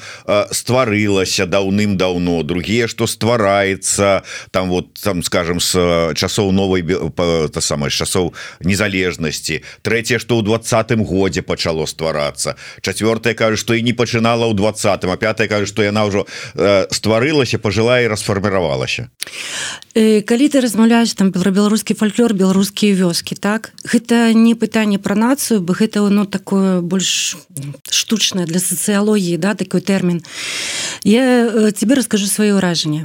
стварылася 0.51 1.47
даўным-даўно 1.47 2.43
другие 2.43 2.89
что 2.89 3.07
ствараецца 3.07 4.23
там 4.51 4.71
вот 4.71 4.95
там 4.95 5.23
скажем 5.23 5.61
с 5.61 5.75
часоў 6.15 6.53
новой 6.53 6.83
та 7.49 7.61
самая 7.61 7.91
часоў 7.91 8.35
незалежнасці. 8.61 9.63
Третье 9.83 10.19
что 10.19 10.39
ў 10.39 10.43
двадцатым 10.43 11.05
годзе 11.05 11.43
пачало 11.43 11.87
стварацца. 11.87 12.57
Четвертое 12.81 13.35
кажу 13.35 13.57
что 13.57 13.75
і 13.75 13.83
не 13.83 13.93
пачынала 13.93 14.51
ў 14.51 14.55
двадцатым 14.55 15.11
а 15.11 15.17
пятое 15.17 15.49
кажу 15.49 15.67
что 15.67 15.83
яна 15.83 16.05
ўжо 16.09 16.27
стварылася 16.91 17.59
пожила 17.59 18.01
і 18.01 18.09
расфарміравалася. 18.09 19.09
Калі 19.95 20.47
ты 20.49 20.61
размаўляешь 20.65 21.13
там 21.15 21.31
про 21.31 21.51
беларускі 21.53 21.95
фальклор 21.95 22.33
беларускія 22.33 22.97
вёскі 22.97 23.37
так? 23.37 23.77
Гэта 23.85 24.33
не 24.33 24.57
пытанне 24.57 24.97
про 24.99 25.15
нацыю 25.15 25.61
бы 25.61 25.77
гэта 25.77 26.01
ну 26.09 26.25
такое 26.25 26.81
больш 26.81 27.37
штучнае 27.93 28.49
для 28.49 28.59
сацыялогіі 28.59 29.37
да 29.37 29.53
такой 29.53 29.85
тэрмін. 29.85 30.25
Я 31.05 31.69
тебе 31.77 32.01
расскажу 32.01 32.25
свае 32.25 32.57
ўражанне 32.57 33.05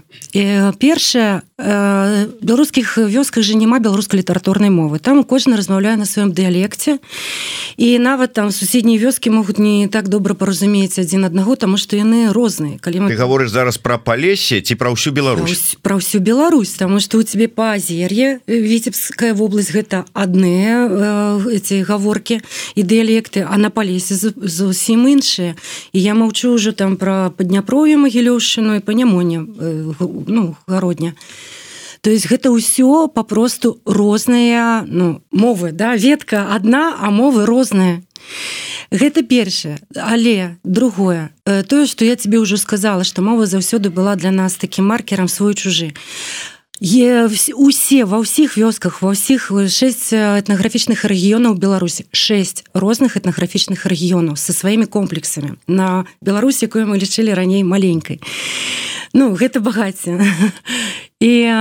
першае 0.79 1.43
беларускіх 1.59 2.95
вёсках 2.95 3.43
же 3.43 3.59
няма 3.59 3.83
беларускай 3.83 4.23
літаратурнай 4.23 4.71
мовы. 4.71 5.03
Там 5.03 5.27
кожны 5.27 5.59
размаўляе 5.59 5.99
на 5.99 6.07
сваём 6.07 6.31
дыялекце. 6.31 7.03
І 7.75 7.99
нават 7.99 8.33
там 8.33 8.51
суседнія 8.55 8.95
вёскі 9.03 9.35
могуць 9.35 9.59
не 9.59 9.91
так 9.91 10.07
добра 10.07 10.35
паразумець 10.39 10.95
адзін 10.95 11.27
аднаго 11.27 11.59
тому 11.59 11.75
что 11.75 11.99
яны 11.99 12.31
розныя. 12.31 12.79
Калі 12.79 13.11
мы 13.11 13.15
говоришь 13.19 13.51
зараз 13.51 13.75
про 13.77 13.99
палесе 13.99 14.61
ці 14.63 14.79
пра 14.79 14.95
ўсю 14.95 15.11
Беларусь? 15.11 15.75
Про 15.83 15.99
ўсю 15.99 16.23
Беларусь 16.23 16.79
тому 16.79 17.03
что 17.03 17.17
у 17.19 17.23
тебе 17.23 17.48
паазер'е 17.49 18.39
віцебская 18.47 19.33
вобласць 19.33 19.73
гэта 19.73 20.05
адныя 20.13 20.87
эти 21.49 21.81
гаворки 21.83 22.39
і 22.75 22.81
дыялекты 22.81 23.43
а 23.43 23.57
на 23.57 23.69
палесе 23.69 24.15
зусім 24.15 25.07
іншыя. 25.09 25.57
І 25.91 25.99
я 26.01 26.13
маўчу 26.13 26.55
ўжо 26.55 26.71
там 26.71 26.95
про 26.95 27.33
падняпрою 27.35 27.99
магілёўшчыну 27.99 28.79
і 28.79 28.85
панямоне 28.85 29.43
ну 30.27 30.55
гародня. 30.67 31.13
То 32.01 32.09
есть 32.09 32.31
гэта 32.31 32.47
ўсё 32.53 33.11
папросту 33.11 33.81
розныя 33.83 34.87
ну 34.87 35.21
мовы 35.31 35.71
да 35.71 35.95
ветка 35.95 36.55
одна 36.55 36.95
а 36.95 37.11
мовы 37.11 37.45
розныя. 37.45 38.01
Гэта 38.91 39.21
першае. 39.21 39.77
Але 39.95 40.57
другое 40.63 41.29
тое 41.45 41.85
што 41.85 42.05
я 42.05 42.15
тебе 42.15 42.39
ўжо 42.39 42.57
сказала 42.57 43.03
што 43.03 43.21
мова 43.21 43.45
заўсёды 43.45 43.89
была 43.89 44.15
для 44.15 44.31
нас 44.31 44.55
такім 44.55 44.87
маркерам 44.87 45.27
свой 45.27 45.53
чужы 45.53 45.93
усе 47.53 48.05
ва 48.05 48.23
ўсіх 48.23 48.55
вёсках 48.55 49.01
ва 49.03 49.11
ўсіх 49.11 49.51
шесть 49.67 50.15
этнаграфічных 50.15 51.03
рэгіёнаў 51.03 51.59
Беларусі. 51.59 52.07
Шесть 52.11 52.63
розных 52.73 53.19
этнаграфічных 53.19 53.83
рэгіёнаў 53.83 54.39
са 54.39 54.53
сваімі 54.55 54.87
комплексамі 54.87 55.59
на 55.67 56.05
Беларусі 56.23 56.71
якую 56.71 56.87
мы 56.87 56.95
лічылі 56.95 57.35
раней 57.35 57.63
маленькай. 57.63 58.23
Ну 59.13 59.35
гэта 59.35 59.59
багацце. 59.59 60.23
І 61.19 61.51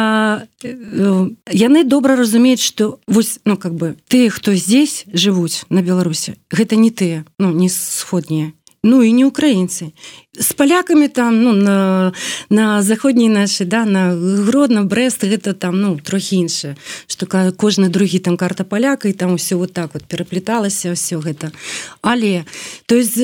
яны 1.51 1.83
добра 1.83 2.15
разумеюць 2.15 2.63
что 2.63 3.01
вось 3.09 3.41
ну 3.45 3.57
как 3.57 3.75
бы 3.75 3.97
ты 4.07 4.31
хто 4.31 4.55
здесь 4.55 5.03
жывуць 5.11 5.67
на 5.69 5.83
Беларусі 5.83 6.39
гэта 6.47 6.77
не 6.77 6.91
ты 6.95 7.25
ну 7.39 7.51
не 7.51 7.69
сходнія 7.69 8.53
ну 8.83 9.03
і 9.03 9.13
не 9.13 9.25
украінцы 9.27 9.93
з 10.39 10.53
палякамі 10.53 11.09
там 11.09 11.43
ну 11.43 11.53
на 11.53 12.13
на 12.51 12.83
заходняй 12.83 13.29
нашай 13.29 13.67
да 13.67 13.85
на 13.85 14.15
гродна 14.47 14.83
брест 14.85 15.25
гэта 15.25 15.55
там 15.55 15.81
ну 15.81 15.99
трохі 15.99 16.37
іншае 16.37 16.77
что 17.07 17.27
кожны 17.27 17.89
другі 17.89 18.19
там 18.19 18.37
карта 18.37 18.65
паляка 18.65 19.09
і 19.09 19.13
там 19.13 19.37
все 19.37 19.57
вот 19.57 19.73
так 19.73 19.95
вот 19.95 20.05
пераплеталася 20.05 20.93
все 20.93 21.19
гэта 21.19 21.53
але 22.03 22.45
то 22.87 22.95
есть 22.95 23.19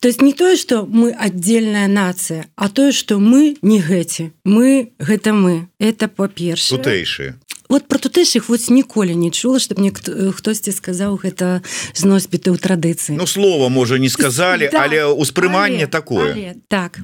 То 0.00 0.06
есть 0.06 0.22
не 0.22 0.32
тое, 0.32 0.54
што 0.56 0.86
мы 0.86 1.10
аддзельная 1.10 1.88
нацыя, 1.88 2.46
а 2.54 2.68
тое, 2.68 2.92
што 2.92 3.18
мы 3.18 3.58
не 3.62 3.82
гэці. 3.82 4.30
Мы 4.44 4.94
гэта 4.98 5.34
мы. 5.34 5.66
Это 5.80 6.06
па-першае. 6.06 6.78
Тутэйшыя 6.78 7.34
вот 7.68 7.88
про 7.88 7.98
тутэйшых 7.98 8.48
вот 8.48 8.70
ніколі 8.70 9.14
не 9.14 9.30
чула 9.30 9.58
чтобы 9.58 9.80
мне 9.80 9.92
хтосьці 10.32 10.72
сказаў 10.72 11.20
гэта 11.20 11.62
з 11.94 12.02
носьбіты 12.04 12.50
ў 12.50 12.58
традыцыі. 12.58 13.16
Ну 13.16 13.26
слова 13.26 13.68
можа 13.68 13.98
не 13.98 14.08
сказали 14.08 14.68
да, 14.72 14.84
але 14.84 15.04
успрыманне 15.04 15.84
але, 15.84 15.92
такое. 15.92 16.32
але, 16.32 16.54
так. 16.68 16.98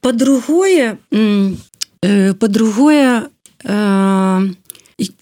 По-другое 0.00 0.98
э, 1.12 2.34
по-другое 2.34 3.28
э, 3.64 4.40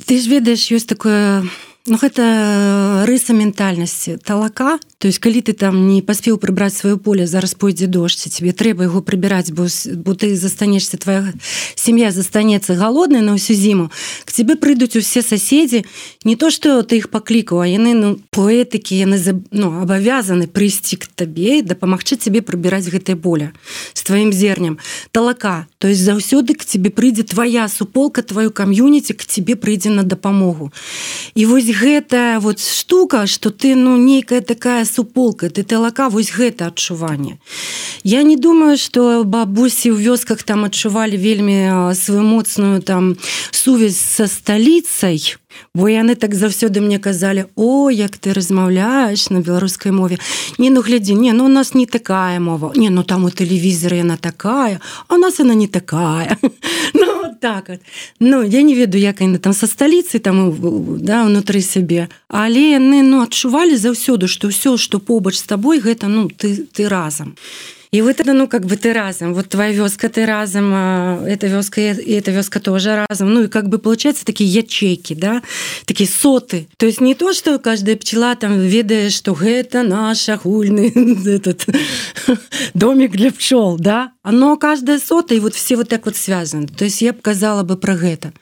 ты 0.06 0.14
ж 0.18 0.24
ведаеш 0.26 0.70
ёсць 0.70 0.86
такое 0.86 1.42
Ну 1.88 1.96
гэта 1.96 3.04
рыса 3.08 3.32
ментальнасці 3.32 4.18
талака 4.20 4.76
то 4.98 5.06
есть 5.06 5.18
калі 5.18 5.40
ты 5.46 5.52
там 5.52 5.86
не 5.86 6.02
паспеў 6.02 6.42
прыбраць 6.42 6.74
сваё 6.74 6.98
поле 6.98 7.26
зараз 7.26 7.54
пойдзе 7.54 7.86
дождь 7.86 8.18
тебе 8.34 8.50
трэба 8.50 8.90
яго 8.90 8.98
прыбіраць 8.98 9.54
бо, 9.54 9.68
бо 9.94 10.14
ты 10.14 10.34
застанешься 10.34 10.98
твоя 10.98 11.32
сям'я 11.78 12.10
застанецца 12.10 12.74
галодная 12.74 13.22
на 13.22 13.38
ўсю 13.38 13.54
зіму 13.54 13.90
к 14.26 14.32
тебе 14.34 14.58
прыйдуць 14.58 14.98
усе 14.98 15.22
соседзі 15.22 15.86
не 16.24 16.34
то 16.34 16.50
что 16.50 16.82
ты 16.82 16.98
іх 16.98 17.14
паклікаў 17.14 17.62
а 17.62 17.66
яны 17.70 17.94
ну 17.94 18.18
поэтыкі 18.34 18.98
яны 18.98 19.22
ну, 19.54 19.86
абавязаны 19.86 20.50
прыйсці 20.50 20.98
к 20.98 21.06
табе 21.14 21.62
дапамагчы 21.62 22.18
тебе 22.18 22.42
прыбіраць 22.42 22.90
гэтае 22.90 23.14
поле 23.14 23.54
с 23.94 24.02
тваім 24.02 24.32
зернем. 24.32 24.78
Талака 25.12 25.68
то 25.78 25.86
есть 25.86 26.02
заўсёды 26.02 26.58
к 26.58 26.64
тебе 26.66 26.90
прыйдзе 26.90 27.22
твоя 27.22 27.68
суполка 27.68 28.22
твою 28.22 28.50
кам'юніці 28.50 29.14
к 29.14 29.22
тебе 29.22 29.54
прыйдзе 29.54 29.94
на 29.94 30.02
дапамогу 30.02 30.72
і 31.38 31.46
вось 31.46 31.70
гэта 31.70 32.42
вот 32.42 32.58
штука 32.58 33.30
что 33.30 33.50
ты 33.50 33.78
ну 33.78 33.94
нейкая 33.96 34.40
такая 34.40 34.87
суполка 34.88 35.50
ты 35.50 35.62
талака 35.62 36.08
вось 36.08 36.32
гэта 36.32 36.72
адчуванне. 36.72 37.38
Я 38.04 38.22
не 38.22 38.36
думаю 38.36 38.76
что 38.76 39.22
бабусі 39.24 39.92
ў 39.92 40.00
вёсках 40.00 40.42
там 40.42 40.64
адчувалі 40.64 41.16
вельмі 41.20 41.92
сваю 41.94 42.24
моцную 42.24 42.80
там 42.82 43.16
сувязь 43.52 44.00
со 44.00 44.26
сталіцай 44.26 45.36
бо 45.74 45.88
яны 45.88 46.14
так 46.14 46.34
заўсёды 46.34 46.80
мне 46.80 46.98
казалі 46.98 47.44
о 47.56 47.90
як 47.90 48.18
ты 48.18 48.32
размаўляешь 48.32 49.30
на 49.30 49.40
беларускай 49.40 49.92
мове 49.92 50.18
не 50.58 50.70
ну 50.70 50.80
глядзі 50.80 51.14
не 51.14 51.32
ну 51.32 51.44
у 51.44 51.48
нас 51.48 51.74
не 51.74 51.86
такая 51.86 52.40
мова. 52.40 52.72
Не 52.76 52.90
ну 52.90 53.02
там 53.02 53.24
у 53.24 53.30
тэлевізоры 53.30 53.96
яна 53.96 54.16
такая 54.16 54.80
а 55.08 55.14
у 55.14 55.18
нас 55.18 55.40
она 55.40 55.54
не 55.54 55.68
такая. 55.68 56.38
Ну 56.94 57.34
так 57.40 57.68
вот. 57.68 57.80
Ну 58.20 58.42
я 58.42 58.62
не 58.62 58.74
ведаю 58.74 59.02
як 59.02 59.20
яны 59.20 59.38
там 59.38 59.52
со 59.52 59.66
сталіцы 59.66 60.18
там 60.18 60.54
да 61.04 61.24
унутры 61.24 61.60
сябе. 61.60 62.08
Але 62.28 62.78
яны 62.78 63.02
ну 63.02 63.22
адчувалі 63.22 63.76
заўсёды 63.76 64.26
что 64.26 64.48
ўсё 64.48 64.76
что 64.76 64.98
побач 64.98 65.36
з 65.38 65.42
табой 65.42 65.80
гэта 65.80 66.08
ну 66.08 66.28
ты 66.28 66.66
ты 66.72 66.88
разам. 66.88 67.36
і 67.36 67.77
вы 68.00 68.14
тогда 68.14 68.32
ну 68.32 68.48
как 68.48 68.66
бы 68.66 68.76
ты 68.76 68.92
разом 68.92 69.34
вот 69.34 69.48
твоя 69.48 69.72
вёска 69.72 70.08
ты 70.08 70.26
разом 70.26 70.74
эта 71.24 71.46
вёска 71.46 71.80
и 71.80 72.12
эта 72.12 72.30
вёска 72.30 72.60
тоже 72.60 73.06
разом. 73.08 73.32
Ну 73.32 73.44
и 73.44 73.48
как 73.48 73.68
бы 73.68 73.78
получается 73.78 74.24
такие 74.24 74.50
ячейки 74.50 75.14
да 75.14 75.42
такие 75.86 76.08
соты. 76.08 76.68
То 76.76 76.86
есть 76.86 77.00
не 77.00 77.14
то 77.14 77.32
что 77.32 77.58
каждая 77.58 77.96
пчела 77.96 78.34
там 78.36 78.60
ведае 78.60 79.10
что 79.10 79.34
гэта 79.34 79.82
наш 79.82 80.28
агульный 80.28 80.88
этот 81.34 81.66
домик 82.74 83.12
для 83.12 83.32
пчел 83.32 83.76
да. 83.78 84.12
Оно 84.22 84.56
каждая 84.56 84.98
сота 84.98 85.34
и 85.34 85.40
вот 85.40 85.54
все 85.54 85.76
вот 85.76 85.88
так 85.88 86.04
вот 86.04 86.16
связаны. 86.16 86.66
То 86.66 86.84
есть 86.84 87.00
я 87.00 87.12
б 87.12 87.20
казала 87.20 87.62
бы 87.62 87.76
про 87.76 87.94
и 87.94 88.32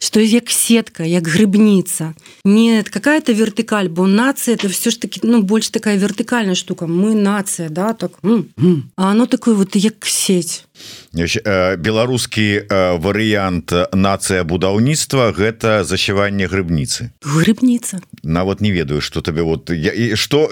что 0.00 0.18
як 0.20 0.50
сетка 0.50 1.04
як 1.04 1.24
грыбница 1.24 2.14
нет 2.44 2.88
какая-то 2.88 3.32
вертыкаль 3.32 3.88
бо 3.88 4.06
нация 4.06 4.54
это 4.54 4.68
все 4.68 4.90
ж 4.90 4.96
таки 4.96 5.20
ну 5.22 5.42
больше 5.42 5.70
такая 5.70 5.96
вертыкальная 5.98 6.54
штука. 6.54 6.86
Мы 6.86 7.14
нация 7.14 7.68
да 7.68 7.92
так 7.92 8.12
а 8.22 9.10
оно 9.10 9.26
такое 9.26 9.54
вот 9.54 9.76
як 9.76 10.04
сеть 10.06 10.64
беларускі 11.12 12.46
э, 12.62 12.98
варыянт 12.98 13.74
нацыя 13.92 14.44
будаўніцтва 14.44 15.34
гэта 15.34 15.82
засяванне 15.84 16.46
грыбніцы. 16.46 17.10
Грыбніца? 17.22 17.98
Нават 18.22 18.60
не 18.60 18.70
ведаю 18.70 19.00
что 19.00 19.20
табе 19.20 19.42
вот 19.42 19.70
я 19.70 19.92
і 19.92 20.14
что 20.16 20.50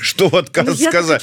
что 0.00 0.28
адказ 0.28 0.66
ну, 0.66 0.74
сказать 0.74 1.22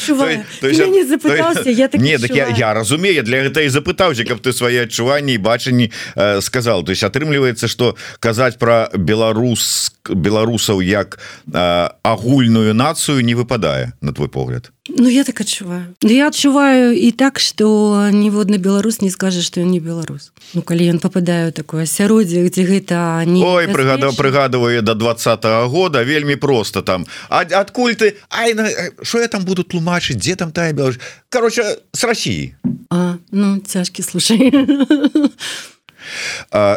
не 2.01 2.17
так 2.17 2.31
я, 2.35 2.47
я 2.49 2.73
разумею 2.73 3.23
для 3.23 3.43
гэта 3.43 3.61
і 3.61 3.69
запытаўся 3.69 4.25
каб 4.25 4.41
ты 4.41 4.53
свае 4.53 4.83
адчуванні 4.83 5.37
бачанні 5.37 5.91
э, 6.15 6.41
сказал 6.41 6.83
то 6.83 6.91
есть 6.91 7.03
атрымліваецца 7.03 7.67
что 7.67 7.95
казаць 8.19 8.57
про 8.57 8.89
беларус 8.95 9.93
беларусаў 10.09 10.81
як 10.81 11.19
э, 11.53 11.89
агульную 12.03 12.73
нацыю 12.73 13.21
не 13.21 13.35
выпадае 13.35 13.93
на 14.01 14.13
твой 14.13 14.29
погляд 14.29 14.71
Ну 14.97 15.09
я 15.09 15.23
так 15.23 15.41
адчуваю 15.41 15.85
ну, 16.01 16.11
я 16.11 16.27
адчуваю 16.27 16.97
і 16.97 17.11
так 17.11 17.39
что 17.39 18.09
ніводны 18.11 18.57
беларус 18.57 19.01
не 19.01 19.09
скажа 19.09 19.41
что 19.41 19.61
ён 19.61 19.71
не 19.71 19.79
беларус 19.79 20.31
Ну 20.53 20.61
калі 20.61 20.91
ён 20.91 20.99
попадаю 20.99 21.51
такое 21.51 21.83
асяроддзе 21.83 22.43
где 22.47 22.63
гэта 22.63 23.23
не 23.25 23.43
Ой 23.43 23.67
прыгада 23.67 24.11
прыгадывае 24.11 24.81
до 24.81 24.95
двадцатого 24.95 25.67
года 25.67 26.03
вельмі 26.03 26.35
просто 26.35 26.81
там. 26.81 27.05
Адкуль 27.29 27.95
ты? 27.95 28.15
Ай 28.29 28.55
что 29.01 29.19
я 29.19 29.27
там 29.27 29.45
буду 29.45 29.63
тлумачыць? 29.63 30.17
Дзе 30.17 30.35
там 30.35 30.51
тая 30.51 30.73
Беларусь? 30.73 30.99
Короче 31.29 31.63
с 31.93 32.03
Россией 32.03 32.55
а, 32.89 33.13
ну 33.31 33.59
цяжкі 33.59 34.03
слушай 34.03 34.51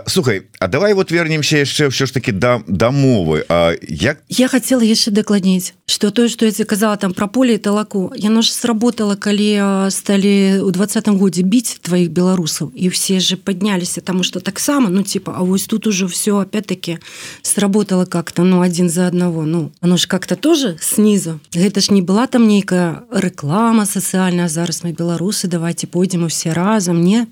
Слухай 0.06 0.42
А 0.58 0.68
давай 0.68 0.94
вот 0.94 1.10
вернемся 1.10 1.58
яшчэ 1.58 1.92
ўсё 1.92 2.06
ж 2.06 2.12
таки 2.12 2.32
да 2.32 2.62
дамовы 2.66 3.44
як 3.82 4.24
я 4.28 4.48
хотела 4.48 4.80
яшчэ 4.80 5.10
дакладніць 5.10 5.74
что 5.86 6.10
тое 6.10 6.28
что 6.28 6.46
я 6.46 6.64
казала 6.64 6.96
там 6.96 7.12
про 7.12 7.28
поле 7.28 7.58
талаку 7.58 8.12
яно 8.16 8.40
ж 8.40 8.52
сработала 8.52 9.16
калі 9.16 9.90
сталі 9.90 10.64
у 10.64 10.70
двадцатым 10.70 11.18
годзе 11.18 11.42
біць 11.42 11.78
твоих 11.84 12.10
беларусаў 12.10 12.72
і 12.74 12.88
все 12.88 13.20
же 13.20 13.36
подняліся 13.36 14.00
тому 14.00 14.24
что 14.24 14.40
таксама 14.40 14.88
ну 14.88 15.02
типа 15.02 15.34
А 15.36 15.42
вось 15.42 15.66
тут 15.66 15.86
уже 15.86 16.06
все 16.06 16.38
опять-таки 16.38 16.98
сработало 17.42 18.04
как-то 18.04 18.44
ну 18.44 18.60
один 18.60 18.88
за 18.88 19.08
одного. 19.08 19.42
Ну 19.42 19.72
оно 19.80 19.96
ж 19.96 20.06
как-то 20.06 20.36
тоже 20.36 20.76
снизу. 20.80 21.40
Гэта 21.52 21.80
ж 21.80 21.90
не 21.90 22.02
была 22.02 22.26
там 22.26 22.46
нейкая 22.46 23.02
реклама 23.10 23.84
сацыяльная 23.84 24.48
зараз 24.48 24.84
мы 24.84 24.92
беларусы 24.92 25.48
давайте 25.48 25.86
пойдем 25.86 26.28
все 26.28 26.52
разом 26.52 27.02
не 27.02 27.26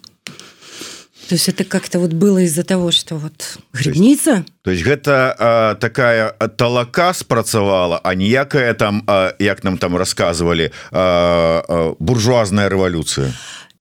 То 1.28 1.34
есть 1.34 1.48
это 1.48 1.64
как-то 1.64 1.98
вот 1.98 2.12
было 2.12 2.38
из-за 2.38 2.64
того, 2.64 2.90
что 2.90 3.16
вот 3.16 3.58
грибница. 3.72 4.44
То 4.62 4.70
есть 4.70 4.84
гэта 4.84 5.34
а, 5.38 5.74
такая 5.74 6.30
талака 6.56 7.14
спрацавала, 7.14 8.00
а 8.02 8.14
ніякая 8.14 8.74
там, 8.74 9.02
а, 9.06 9.34
як 9.38 9.64
нам 9.64 9.78
там 9.78 9.96
рассказывали, 9.96 10.72
а, 10.90 11.64
а, 11.68 11.94
буржуазная 11.98 12.68
рэвалюцыя. 12.68 13.32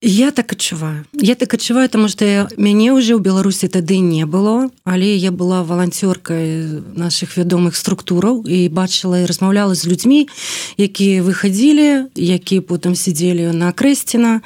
Я 0.04 0.32
так 0.32 0.52
адчуваю. 0.52 1.04
Я 1.12 1.36
так 1.36 1.54
адчуваю, 1.54 1.88
тому 1.88 2.08
што 2.08 2.50
мяне 2.58 2.90
ўжо 2.90 3.14
ў 3.14 3.22
Беларусі 3.22 3.70
тады 3.70 4.02
не 4.02 4.26
было, 4.26 4.66
але 4.82 5.14
я 5.14 5.30
была 5.30 5.62
валанцёркай 5.62 6.82
наших 6.98 7.38
вядомых 7.38 7.78
структураў 7.78 8.42
і 8.42 8.66
бачыла 8.66 9.22
і 9.22 9.30
размаўляла 9.30 9.78
з 9.78 9.86
людзьмі, 9.86 10.26
якія 10.74 11.22
выхадзілі, 11.22 12.10
якія 12.18 12.66
потым 12.66 12.98
сидзелі 12.98 13.54
на 13.54 13.70
крэсціна, 13.70 14.42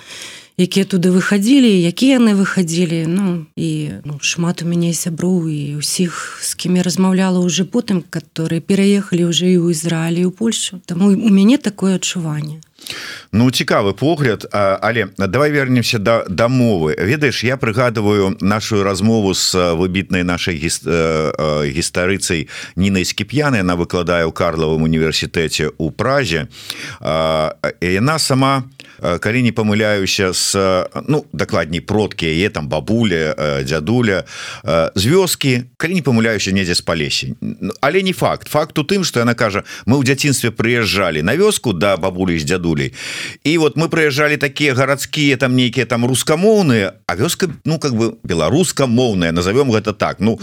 якія 0.56 0.86
туды 0.88 1.12
выходили 1.12 1.68
якія 1.84 2.16
яны 2.16 2.34
выходили 2.34 3.04
Ну 3.06 3.46
і 3.56 3.90
ну, 4.04 4.18
шмат 4.20 4.62
у 4.62 4.66
мяне 4.66 4.94
сяброў 4.94 5.48
і 5.52 5.76
усіх 5.76 6.40
з 6.40 6.54
кім 6.54 6.76
я 6.76 6.82
размаўляла 6.82 7.38
уже 7.40 7.64
потым 7.64 8.02
которые 8.08 8.60
пераехалі 8.60 9.24
уже 9.28 9.52
і 9.52 9.58
ў 9.60 9.70
Ізраілі 9.76 10.24
у 10.24 10.30
Польшу. 10.30 10.80
Таму 10.86 11.12
у 11.12 11.28
мяне 11.28 11.58
такое 11.58 11.96
адчуванне. 11.96 12.60
Ну 13.32 13.50
цікавы 13.50 13.92
погляд. 13.92 14.46
Але 14.52 15.08
давай 15.18 15.50
вернемся 15.50 15.98
да 15.98 16.24
дамовы 16.28 16.96
ведаеш 16.98 17.44
я 17.44 17.56
прыгадываю 17.56 18.36
нашу 18.40 18.82
размову 18.82 19.34
с 19.34 19.74
выбітнай 19.74 20.24
нашай 20.24 20.56
гістарыцай 20.56 22.48
Нінай 22.76 23.04
скіп'яны 23.04 23.60
она 23.60 23.76
выкладае 23.76 24.24
ў 24.24 24.32
карлавым 24.32 24.82
універсітэце 24.82 25.70
у 25.76 25.90
празе. 25.90 26.48
Яна 27.80 28.18
сама 28.18 28.64
у 28.64 28.75
калі 29.00 29.42
не 29.42 29.52
памыляюся 29.52 30.32
с 30.32 30.56
ну 31.08 31.26
дакладней 31.32 31.80
продкі 31.80 32.26
яе 32.26 32.50
там 32.50 32.68
бабуля 32.68 33.34
дзядуля 33.62 34.24
з 34.94 35.04
вёскі 35.06 35.62
калі 35.76 35.94
не 35.94 36.02
памыляюся 36.02 36.52
недзе 36.52 36.74
з 36.74 36.80
палесі 36.80 37.34
але 37.80 38.02
не 38.02 38.12
факт. 38.12 38.48
Факт 38.48 38.78
у 38.78 38.84
тым 38.84 39.04
что 39.04 39.20
яна 39.20 39.34
кажа 39.34 39.64
мы 39.86 39.96
ў 39.98 40.04
дзяцінстве 40.04 40.50
прыязджалі 40.50 41.22
на 41.22 41.36
вёску 41.36 41.72
да 41.72 41.96
бабулі 41.96 42.38
з 42.38 42.44
дзядулей 42.44 42.94
і 43.44 43.58
вот 43.58 43.76
мы 43.76 43.88
прыязджалі 43.88 44.36
такія 44.36 44.74
гарадскія 44.74 45.36
там 45.36 45.56
нейкія 45.56 45.86
там 45.86 46.06
рускамоўныя 46.06 46.92
а 47.06 47.16
вёска 47.16 47.48
ну 47.64 47.78
как 47.78 47.94
бы 47.94 48.16
беларускамоўная 48.24 49.32
назовём 49.32 49.70
гэта 49.72 49.92
так. 49.92 50.20
Ну 50.20 50.38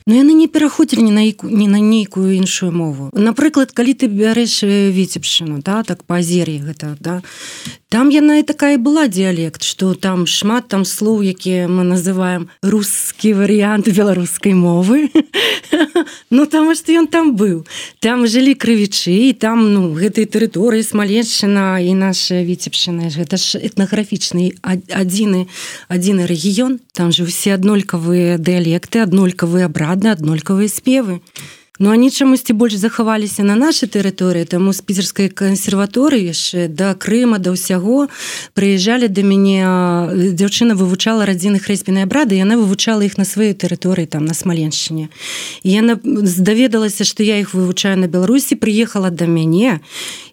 Но 0.06 0.14
яны 0.14 0.32
не 0.32 0.48
пераходзілі 0.48 1.02
ні 1.02 1.12
на 1.12 1.24
не 1.26 1.68
на 1.68 1.78
нейкую 1.78 2.34
іншую 2.34 2.72
мову. 2.72 3.10
Напрыклад 3.12 3.72
калі 3.72 3.94
ты 3.94 4.06
бярэш 4.06 4.62
віцебшыну 4.66 5.62
да 5.62 5.82
так 5.82 6.04
па 6.04 6.22
азер'і 6.22 6.62
гэта 6.62 6.96
да 7.00 7.22
там 7.90 8.08
яна 8.14 8.38
і 8.38 8.46
такая 8.46 8.78
была 8.78 9.10
дыялект 9.10 9.66
что 9.66 9.94
там 9.98 10.22
шмат 10.22 10.70
там 10.70 10.86
слоў 10.86 11.26
якія 11.26 11.66
мы 11.66 11.82
называем 11.82 12.46
рускі 12.62 13.34
варыянт 13.34 13.90
беларускай 13.90 14.54
мовы. 14.54 15.10
Ну 16.30 16.46
там 16.46 16.74
что 16.74 16.92
ён 16.92 17.06
там 17.10 17.34
быў. 17.34 17.66
Там 17.98 18.26
жылі 18.30 18.54
крывічы 18.54 19.10
і 19.10 19.32
там 19.34 19.74
ну 19.74 19.90
гэтай 19.90 20.30
тэрыторыі 20.30 20.86
смаленшчына 20.86 21.82
і 21.82 21.92
наша 21.98 22.46
віцебшына 22.46 23.10
гэта 23.10 23.34
ж 23.36 23.58
этнаграфічны 23.58 24.54
адзіны 24.62 25.50
адзіны 25.90 26.30
рэгіён. 26.30 26.78
Там 26.94 27.10
же 27.10 27.26
усе 27.26 27.58
аднолькавыя 27.58 28.38
дыялекты 28.38 29.02
аднолькавыя 29.02 29.66
абрады 29.66 30.14
аднолькавыя 30.14 30.70
спевы. 30.70 31.20
Ну 31.82 31.90
они 31.90 32.10
чамусьці 32.10 32.52
больш 32.52 32.74
захаваліся 32.76 33.40
на 33.42 33.56
нашай 33.56 33.88
тэрыторыі 33.88 34.44
таму 34.44 34.76
з 34.76 34.84
піцерскай 34.84 35.32
кансерваторыі 35.32 36.28
яшчэ 36.28 36.68
да 36.68 36.92
Крыма 36.92 37.40
да 37.40 37.56
ўсяго 37.56 38.12
прыязджалі 38.52 39.08
да 39.08 39.24
мяне 39.24 39.64
дзяўчына 40.36 40.76
вывучала 40.76 41.24
радзіны 41.24 41.56
хрэсьбінай 41.56 42.04
брады 42.04 42.36
яна 42.36 42.60
вывучала 42.60 43.00
іх 43.00 43.16
на 43.16 43.24
сваёй 43.24 43.56
тэрыторыі 43.56 44.12
там 44.12 44.28
на 44.28 44.36
смаленшчыне 44.36 45.08
яна 45.64 45.96
даведалася 46.04 47.08
што 47.08 47.24
я 47.24 47.40
іх 47.40 47.56
вывучаю 47.56 47.96
на 47.96 48.12
беларусі 48.12 48.60
прыехала 48.60 49.08
да 49.08 49.24
мяне 49.24 49.80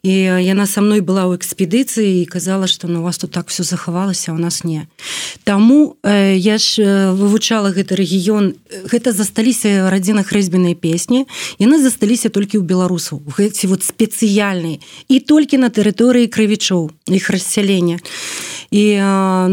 і 0.03 0.43
яна 0.43 0.67
са 0.67 0.83
мной 0.83 0.99
была 0.99 1.31
ў 1.31 1.39
экспедыцыі 1.39 2.27
і 2.27 2.27
казала 2.27 2.67
што 2.67 2.91
ну 2.91 2.99
у 2.99 3.07
вас 3.07 3.23
тут 3.23 3.31
так 3.31 3.47
все 3.47 3.63
захавалася 3.63 4.35
у 4.35 4.37
нас 4.37 4.67
не 4.67 4.83
Таму 5.47 5.95
э, 6.03 6.35
я 6.35 6.59
ж 6.59 6.83
вывучала 7.15 7.71
гэты 7.71 7.95
рэгіён 7.95 8.51
гэта 8.91 9.15
засталіся 9.15 9.87
радзіна 9.87 10.27
хрэсьбінай 10.27 10.75
песні 10.75 11.23
яны 11.59 11.81
засталіся 11.81 12.29
толькі 12.29 12.59
ў 12.59 12.63
беларусаў 12.67 13.21
гэці 13.25 13.71
вот 13.71 13.83
спецыяльнай 13.83 14.79
і 15.07 15.15
толькі 15.19 15.57
на 15.61 15.69
тэрыторыі 15.69 16.31
крывічоў 16.31 16.91
іх 17.07 17.29
рассялення 17.29 17.99
і 18.71 18.83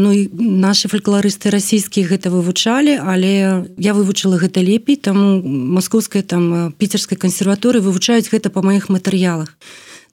ну 0.01 0.11
і 0.11 0.29
наши 0.35 0.91
фальклорысты 0.91 1.49
расійскія 1.49 2.07
гэта 2.07 2.29
вывучалі 2.29 2.99
але 2.99 3.65
я 3.77 3.91
вывучыла 3.95 4.37
гэта 4.41 4.59
лепей 4.61 4.95
там 4.95 5.41
маскоўская 5.75 6.23
там 6.23 6.73
піцерскай 6.77 7.17
кансерваторы 7.17 7.79
вывучаюць 7.79 8.29
гэта 8.29 8.49
па 8.49 8.61
маіх 8.61 8.89
матэрыялах 8.89 9.55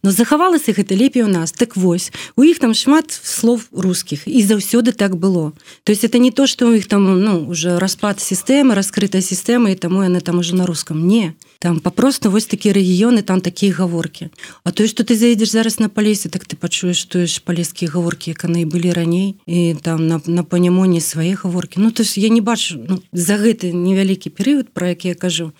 но 0.03 0.11
захавалася 0.11 0.73
гэта 0.73 0.95
лепей 0.95 1.23
у 1.23 1.31
нас 1.31 1.53
так 1.53 1.77
вось 1.77 2.11
у 2.37 2.43
іх 2.43 2.59
там 2.59 2.75
шмат 2.75 3.11
слов 3.11 3.69
русских 3.73 4.27
і 4.27 4.43
заўсёды 4.43 4.93
так 4.93 5.17
было. 5.17 5.53
То 5.85 5.93
есть 5.93 6.05
это 6.05 6.19
не 6.19 6.31
то 6.31 6.47
что 6.47 6.67
у 6.67 6.73
іх 6.73 6.87
там 6.87 7.23
ну 7.23 7.47
уже 7.49 7.79
распад 7.79 8.21
сістэмы 8.21 8.75
раскрытая 8.75 9.23
сістэма 9.23 9.71
і 9.71 9.79
таму 9.79 10.03
яны 10.03 10.21
там 10.21 10.39
уже 10.39 10.55
на 10.55 10.67
русском. 10.67 11.07
Не 11.07 11.35
там 11.63 11.79
папросту 11.79 12.27
вось 12.31 12.51
такія 12.51 12.75
рэгіёны 12.75 13.23
там 13.23 13.41
такія 13.41 13.73
гаворкі. 13.73 14.35
А 14.65 14.73
то 14.73 14.83
что 14.89 15.05
ты 15.05 15.15
заедзеш 15.15 15.51
зараз 15.55 15.79
на 15.79 15.89
палесе 15.89 16.29
так 16.29 16.43
ты 16.43 16.57
пачуеш 16.57 17.05
тое 17.05 17.31
ж 17.31 17.39
палескія 17.39 17.87
гаворкі 17.87 18.35
як 18.35 18.43
яны 18.51 18.67
былі 18.67 18.91
раней 18.91 19.39
і 19.47 19.79
там 19.79 20.07
на, 20.07 20.21
на 20.27 20.43
панямоне 20.43 21.01
свае 21.01 21.39
гаворкі. 21.39 21.79
Ну 21.79 21.95
то 21.95 22.03
есть 22.03 22.19
я 22.19 22.29
не 22.35 22.41
бачу 22.41 22.83
ну, 22.89 22.99
за 23.13 23.39
гэты 23.39 23.71
невялікі 23.71 24.35
перыяд 24.35 24.75
про 24.75 24.89
які 24.91 25.09
я 25.09 25.15
кажу 25.15 25.53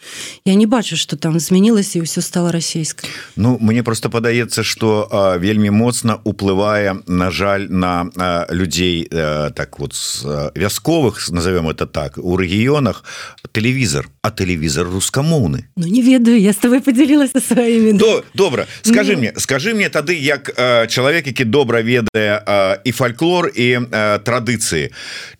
я 0.45 0.55
не 0.55 0.67
бачу 0.67 0.97
что 0.97 1.15
там 1.15 1.39
змянілася 1.39 1.99
і 1.99 2.03
ўсё 2.03 2.19
стало 2.19 2.51
расійскай. 2.51 3.07
Ну 3.37 3.59
мне 3.63 3.87
просто 3.87 4.11
падаецца 4.11 4.67
что 4.67 5.07
вельмі 5.39 5.71
моцна 5.71 6.19
уплывае 6.25 6.99
на 7.07 7.31
жаль 7.31 7.71
на 7.71 8.11
а, 8.19 8.51
людзей 8.51 9.07
а, 9.07 9.51
так 9.55 9.79
вот 9.79 9.95
с 9.95 10.27
вясковых 10.59 11.31
назовем 11.31 11.71
это 11.71 11.87
так 11.87 12.19
у 12.19 12.35
рэгіёнах 12.35 13.05
тэлевізор 13.53 14.11
а 14.23 14.31
тэлевізор 14.31 14.91
рускамоўны. 14.91 15.71
Ну 15.77 15.92
не 15.93 16.03
ведаю 16.03 16.41
я 16.41 16.51
с 16.51 16.57
тобой 16.57 16.81
подзялілася 16.81 17.41
сваімі 17.41 17.93
До, 17.93 18.25
добра 18.35 18.67
скажи 18.83 19.13
ну... 19.13 19.19
мне 19.19 19.33
скажи 19.37 19.75
мне 19.75 19.89
тады 19.89 20.17
як 20.17 20.51
чалавек 20.89 21.27
які 21.27 21.45
добра 21.45 21.83
ведае 21.83 22.41
і 22.85 22.93
фальклор 22.93 23.53
і 23.55 23.79
традыцыі 24.25 24.91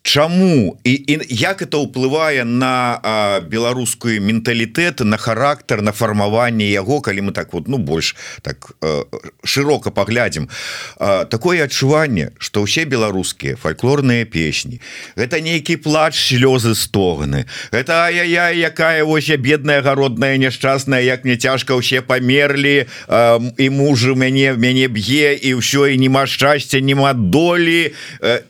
Чаму 0.03 0.79
і, 0.85 0.93
і 0.93 1.21
як 1.31 1.63
это 1.63 1.79
ўплывае 1.79 2.45
на 2.45 2.99
беларускую 3.47 4.19
менталітэт 4.21 5.07
на 5.07 5.17
характар 5.17 5.83
на 5.83 5.93
фармаванне 5.93 6.67
яго 6.71 7.01
калі 7.01 7.31
мы 7.31 7.33
так 7.33 7.53
вот 7.53 7.69
ну 7.69 7.79
больш 7.79 8.17
так 8.43 8.75
широко 9.45 9.91
паглядзім 9.91 10.49
такое 11.31 11.65
адчуванне 11.65 12.35
что 12.39 12.67
ўсе 12.67 12.85
беларускія 12.85 13.57
фальклорныя 13.57 14.27
песні 14.27 14.81
это 15.17 15.41
нейкі 15.41 15.77
плач 15.77 16.19
слёзы 16.19 16.75
стогны. 16.75 17.47
Это 17.71 18.11
я 18.11 18.25
я 18.25 18.51
якая 18.51 19.05
вось 19.05 19.29
я 19.29 19.37
бедная 19.37 19.83
гародная 19.83 20.37
няшчасная 20.43 21.03
як 21.07 21.23
мне 21.23 21.39
цяжка 21.39 21.79
ўсе 21.79 22.03
памерлі 22.03 22.91
і 23.59 23.67
мужу 23.71 24.17
мяне 24.19 24.59
мяне 24.59 24.91
б'е 24.91 25.39
і 25.39 25.63
ўсё 25.63 25.87
і 25.87 25.97
нема 26.03 26.27
шчасця 26.27 26.83
нема 26.83 27.13
долі. 27.15 27.95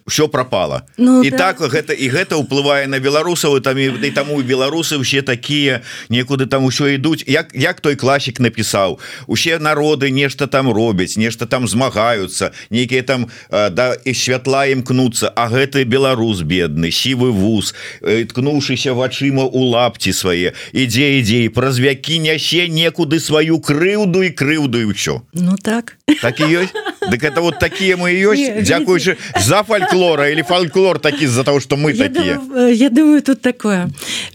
Все 0.07 0.29
пропала 0.29 0.83
ну, 0.97 1.21
і 1.23 1.31
да. 1.31 1.53
так 1.53 1.61
гэта 1.61 1.93
і 1.93 2.09
гэта 2.09 2.41
ўплывае 2.41 2.89
на 2.89 2.97
беларусаў 2.97 3.61
там 3.61 3.77
і, 3.77 3.93
і 4.01 4.11
таму 4.17 4.41
беларусы 4.41 4.97
ўсе 4.97 5.21
такія 5.21 5.85
некуды 6.09 6.49
там 6.49 6.65
усё 6.65 6.89
ідуць. 6.97 7.25
Як 7.29 7.53
як 7.53 7.85
той 7.85 8.01
класік 8.01 8.41
напісаў 8.41 8.99
усе 9.27 9.59
народы 9.59 10.09
нешта 10.09 10.47
там 10.47 10.73
робяць 10.73 11.21
нешта 11.21 11.45
там 11.45 11.69
змагаюцца 11.69 12.57
нейкія 12.71 13.03
там 13.03 13.29
да 13.51 13.95
і 14.05 14.15
святла 14.15 14.65
імкнуцца 14.73 15.33
А 15.35 15.49
гэты 15.51 15.85
беларус 15.85 16.43
бедны 16.47 16.91
сівы 16.95 17.33
вуз 17.35 17.75
ткнуўшыся 18.01 18.95
вачыма 18.95 19.45
у 19.45 19.67
лапці 19.75 20.13
свае 20.15 20.55
ідзе 20.71 21.19
ідзе 21.19 21.51
праз 21.51 21.82
вякі 21.83 22.19
нясе 22.19 22.69
некуды 22.69 23.19
сваю 23.21 23.59
крыўду 23.59 24.23
і 24.23 24.31
крыўду 24.31 24.79
і 24.79 24.95
ўсё. 24.95 25.27
Ну 25.35 25.57
так. 25.59 25.99
Так 26.23 26.41
і 26.41 26.45
ёсць? 26.47 26.73
Дык 27.11 27.25
это 27.25 27.41
вот 27.43 27.59
такие 27.59 27.97
мы 27.97 28.15
ёсць? 28.15 28.63
Дзякуючы 28.63 29.17
за 29.43 29.63
фальклора 29.63 30.31
или 30.31 30.43
фальклор 30.43 30.99
такі 30.99 31.27
з-за 31.27 31.45
того 31.45 31.61
что 31.61 31.77
мы 31.77 31.93
я 31.93 32.09
такие 32.09 32.35
думаю, 32.39 32.75
я 32.75 32.91
думаю 32.91 33.23
тут 33.23 33.43
такое. 33.43 33.91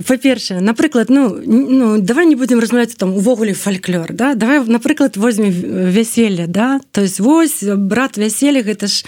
По-першае 0.06 0.60
напрыклад 0.60 1.10
ну 1.10 1.40
ну 1.46 2.02
давай 2.02 2.26
не 2.26 2.36
будем 2.36 2.60
размаўляць 2.60 2.96
там 2.96 3.16
увогуле 3.16 3.54
фальклор 3.54 4.12
да? 4.14 4.36
Давай 4.36 4.60
напрыклад 4.60 5.18
возьмем 5.18 5.52
вяселле 5.90 6.48
да? 6.48 6.80
То 6.92 7.02
есть 7.02 7.20
вось 7.20 7.64
брат 7.64 8.18
вяселля 8.18 8.62
гэта 8.62 8.88
ж 8.88 9.06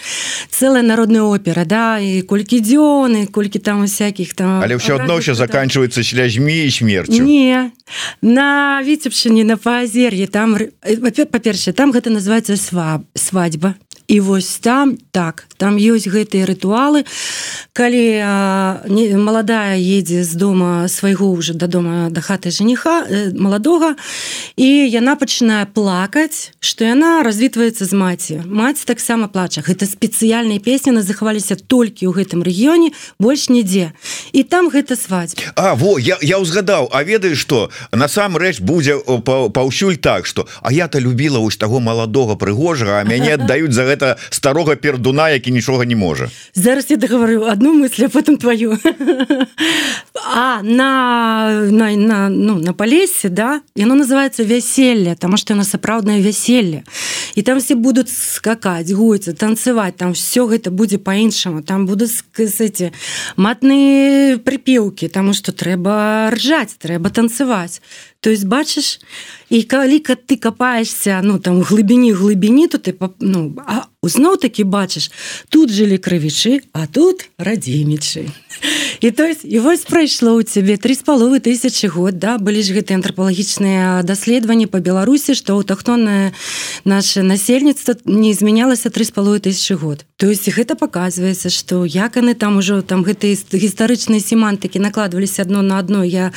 целая 0.50 0.84
народная 0.84 1.24
опера 1.24 1.66
да? 1.66 2.00
І 2.00 2.22
колькі 2.22 2.62
дзёны 2.62 3.28
колькі 3.28 3.60
там 3.60 3.86
всякихх 3.86 4.34
там 4.34 4.62
але 4.64 4.78
все 4.78 4.96
одно 4.96 5.18
еще 5.18 5.36
заканчивается 5.36 6.04
слязьмі 6.04 6.66
і 6.66 6.72
смерцю. 6.72 7.24
Не 7.24 7.72
на 8.22 8.82
віцебшыне 8.84 9.44
на 9.44 9.58
паазер'е 9.58 10.28
там 10.28 10.58
па-першае 11.32 11.74
там 11.74 11.92
гэта 11.92 12.10
называется 12.10 12.58
сва 12.58 13.04
свадьба 13.16 13.76
і 14.10 14.20
вось 14.20 14.58
там 14.58 14.98
так 15.12 15.46
там 15.58 15.78
ёсць 15.78 16.10
гэтыя 16.10 16.50
рытуалы. 16.50 17.06
Калі 17.78 18.06
а, 18.26 18.82
не 18.90 19.14
маладая 19.14 19.78
едзе 19.78 20.24
з 20.26 20.34
дома 20.34 20.88
свайго 20.90 21.30
уже 21.30 21.54
да 21.54 21.68
дома 21.68 22.10
да 22.10 22.22
хаты 22.22 22.50
жениха 22.50 23.06
э, 23.06 23.30
маладога 23.38 23.94
і 24.58 24.66
яна 24.90 25.14
пачынае 25.14 25.70
плакаць 25.70 26.58
что 26.60 26.90
яна 26.90 27.22
развітваецца 27.22 27.86
з 27.86 27.94
маці. 27.94 28.36
Маць 28.50 28.82
таксама 28.82 29.30
плача. 29.30 29.62
Гэта 29.62 29.86
спецыяльныя 29.86 30.58
песні 30.58 30.98
на 30.98 31.06
захаваліся 31.06 31.54
толькі 31.56 32.10
ў 32.10 32.18
гэтым 32.18 32.42
рэгіёне 32.42 32.98
больш 33.22 33.54
нідзе. 33.54 33.94
І 34.34 34.42
там 34.42 34.74
гэта 34.74 34.98
сваць 34.98 35.38
А 35.54 35.76
во 35.76 36.00
я, 36.00 36.18
я 36.22 36.40
узгадаў 36.40 36.90
А 36.92 37.04
ведаю 37.04 37.36
что 37.36 37.70
насамрэч 37.92 38.60
будзе 38.62 38.98
паўсюль 39.54 40.02
так 40.02 40.26
что 40.26 40.48
А 40.62 40.74
я-то 40.74 40.98
любіла 40.98 41.38
вось 41.40 41.58
таго 41.58 41.80
маладога 41.80 42.34
прыгожага 42.36 43.02
а 43.02 43.04
мяне 43.04 43.34
аддаюць 43.38 43.74
за 43.74 43.86
гэта 43.86 43.99
гэта 44.00 44.18
старога 44.30 44.76
пердуна 44.76 45.30
які 45.30 45.52
нічога 45.52 45.86
не 45.86 45.96
можа 45.96 46.30
зараз 46.56 46.92
я 46.92 46.98
договорю 46.98 47.44
одну 47.44 47.74
мысль 47.74 48.06
а 48.06 48.10
потом 48.10 48.38
твою. 48.38 48.78
А 50.32 50.62
на 50.62 51.68
на, 51.72 51.96
на 51.96 52.30
ну 52.30 52.56
на 52.56 52.74
палесе 52.74 53.30
да 53.30 53.62
яно 53.76 53.96
называется 53.96 54.44
вяселле 54.44 55.16
там 55.16 55.38
что 55.38 55.56
на 55.56 55.64
сапраўднае 55.64 56.22
вяселле 56.22 56.84
і 57.36 57.42
там 57.42 57.60
все 57.60 57.76
будут 57.76 58.10
скакать 58.10 58.92
гуйцца 58.92 59.34
танцевать 59.34 59.96
там 59.96 60.14
все 60.14 60.46
гэта 60.46 60.72
будзе 60.72 60.98
по-іншаму 60.98 61.64
там 61.64 61.86
будут 61.86 62.12
сказать 62.12 62.92
матные 63.38 64.38
припеўки 64.38 65.08
тому 65.08 65.34
что 65.34 65.52
трэба 65.52 66.30
ржаць 66.32 66.76
трэба 66.78 67.10
танцевать 67.10 67.82
то 68.22 68.30
есть 68.30 68.46
бачыш 68.46 69.00
і 69.50 69.64
калі 69.64 70.00
ты 70.00 70.38
капаешься 70.38 71.22
ну 71.24 71.40
там 71.40 71.60
у 71.60 71.64
глыбіні 71.64 72.12
глыбіні 72.14 72.68
то 72.68 72.78
ты 72.78 72.94
ну 73.20 73.56
а 73.66 73.88
зноў 74.04 74.38
таки 74.38 74.64
бачыш 74.64 75.12
тут 75.50 75.72
жылі 75.72 75.98
крывічы 75.98 76.62
а 76.74 76.88
тут 76.88 77.30
радзімічы 77.38 78.28
і 79.02 79.12
то 79.12 79.24
есть 79.24 79.46
і 79.46 79.60
вось 79.60 79.86
прайшло 79.88 80.36
у 80.36 80.44
цябе 80.44 80.78
три 80.78 80.96
з 80.96 81.04
паловы 81.04 81.40
тысячи 81.40 81.88
год 81.88 82.20
да 82.20 82.38
былі 82.38 82.64
ж 82.64 82.76
гэтыя 82.76 83.00
антрапалагічныя 83.00 84.04
даследаванні 84.04 84.68
по 84.68 84.80
беларусі 84.80 85.36
что 85.36 85.56
аўтахтонное 85.56 86.34
наше 86.84 87.24
насельніцтва 87.24 87.96
не 88.06 88.34
змянялася 88.34 88.90
три 88.90 89.06
з 89.06 89.12
паловы 89.12 89.40
тысячи 89.40 89.74
год. 89.74 90.06
То 90.18 90.28
есть 90.28 90.50
гэта 90.50 90.76
показывается 90.76 91.50
что 91.50 91.86
як 91.86 92.16
яны 92.18 92.36
там 92.36 92.58
ужо 92.58 92.82
там 92.82 93.04
гэтыя 93.04 93.36
гістарычныя 93.36 94.20
семантыкі 94.20 94.80
накладваліся 94.80 95.44
одно 95.44 95.62
на 95.62 95.80
одно 95.80 96.04
я 96.04 96.32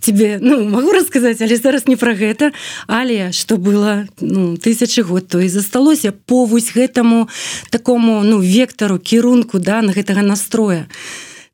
тебе 0.00 0.38
ну 0.40 0.64
могу 0.64 0.92
рассказать 0.92 1.27
сказаць 1.28 1.42
але 1.42 1.56
зараз 1.56 1.86
не 1.86 1.96
про 1.96 2.14
гэта. 2.14 2.52
Але 2.86 3.32
что 3.32 3.56
было 3.56 4.06
ну, 4.20 4.56
тысячи 4.56 5.00
год 5.00 5.28
то 5.28 5.40
і 5.40 5.48
засталося 5.48 6.12
по 6.12 6.44
вось 6.44 6.72
гэтаму 6.72 7.28
такому 7.70 8.22
ну 8.24 8.40
вектору 8.40 8.98
кірунку 8.98 9.58
да 9.58 9.82
на 9.82 9.92
гэтага 9.92 10.22
настроя. 10.22 10.88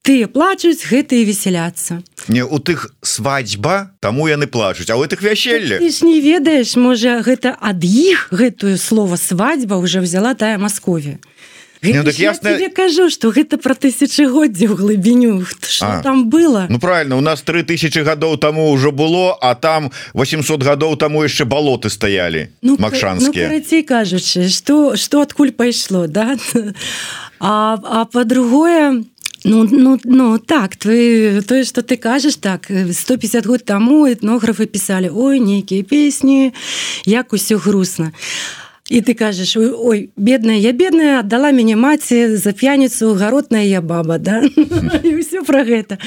Ты 0.05 0.27
плачуць 0.29 0.85
гэтые 0.85 1.25
весяляцца. 1.25 2.05
Не 2.29 2.45
у 2.45 2.59
тых 2.59 2.93
свадьба 3.01 3.97
таму 4.01 4.29
яны 4.29 4.47
плачуць 4.47 4.91
а 4.91 4.97
у 4.97 5.03
гэтых 5.03 5.23
вяселля 5.23 5.79
ты 5.79 5.91
ж 5.91 6.05
не 6.05 6.21
ведаеш 6.21 6.77
можа 6.77 7.23
гэта 7.23 7.57
ад 7.61 7.83
іх 7.85 8.29
гэтую 8.31 8.79
слово 8.79 9.17
свадьба 9.17 9.75
уже 9.75 10.01
взяла 10.01 10.35
тая 10.35 10.59
Маскове 10.59 11.19
Не, 11.85 11.99
ну, 11.99 12.05
так 12.05 12.19
я 12.19 12.71
кажу 12.71 13.11
что 13.11 13.29
гэта 13.29 13.59
про 13.59 13.75
тысячагоддзя 13.75 14.67
ў 14.67 14.75
глыбіню 14.75 15.45
там 16.03 16.31
было? 16.31 16.67
Ну 16.69 16.79
правильно 16.79 17.17
у 17.17 17.21
нас 17.21 17.43
3000 17.43 18.01
гадоў 18.01 18.39
тому 18.39 18.71
уже 18.71 18.91
было 18.91 19.37
а 19.41 19.55
там 19.55 19.93
800 20.15 20.63
гадоў 20.63 20.97
тому 20.97 21.23
яшчэ 21.23 21.45
балоты 21.45 21.91
стаялі 21.91 22.49
ну, 22.63 22.77
макшанскія 22.79 23.51
ну, 23.53 23.85
кажучы 23.85 24.49
что 24.49 24.97
что 24.97 25.21
адкуль 25.21 25.53
пайшло 25.53 26.07
да? 26.07 26.37
А, 27.41 27.77
а 27.83 28.05
по-другое 28.07 29.05
Ну, 29.47 29.69
ну, 29.71 30.01
ну 30.05 30.39
так 30.39 30.77
твои 30.77 31.43
тое 31.43 31.65
что 31.65 31.83
ты 31.83 31.99
кажаш 31.99 32.37
так 32.37 32.71
150 32.93 33.47
год 33.47 33.65
тому 33.65 34.07
этнографы 34.07 34.65
писали 34.65 35.11
ой 35.13 35.39
нейкія 35.41 35.83
песні 35.83 36.55
як 37.05 37.33
усё 37.33 37.59
грустно 37.59 38.13
а 38.13 38.64
і 38.91 39.01
ты 39.01 39.15
кажаш 39.15 39.57
ой 39.57 40.11
бедная 40.17 40.59
я 40.61 40.73
бедная 40.73 41.21
аддала 41.21 41.53
мяне 41.53 41.77
маці 41.77 42.37
за 42.37 42.53
п'яніцу 42.53 43.15
гаротная 43.15 43.65
я 43.65 43.81
баба 43.81 44.19
да? 44.19 44.43
Все 45.25 45.43
про 45.43 45.65
гэта 45.65 45.99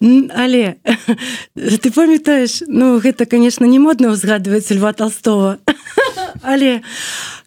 але 0.00 0.76
ты 1.56 1.90
памятаеш 1.90 2.62
ну 2.68 3.00
гэта 3.00 3.24
конечно 3.24 3.64
не 3.64 3.78
модна 3.78 4.12
ўзгадваць 4.12 4.68
льва 4.70 4.92
толстого 4.92 5.58
але 6.42 6.82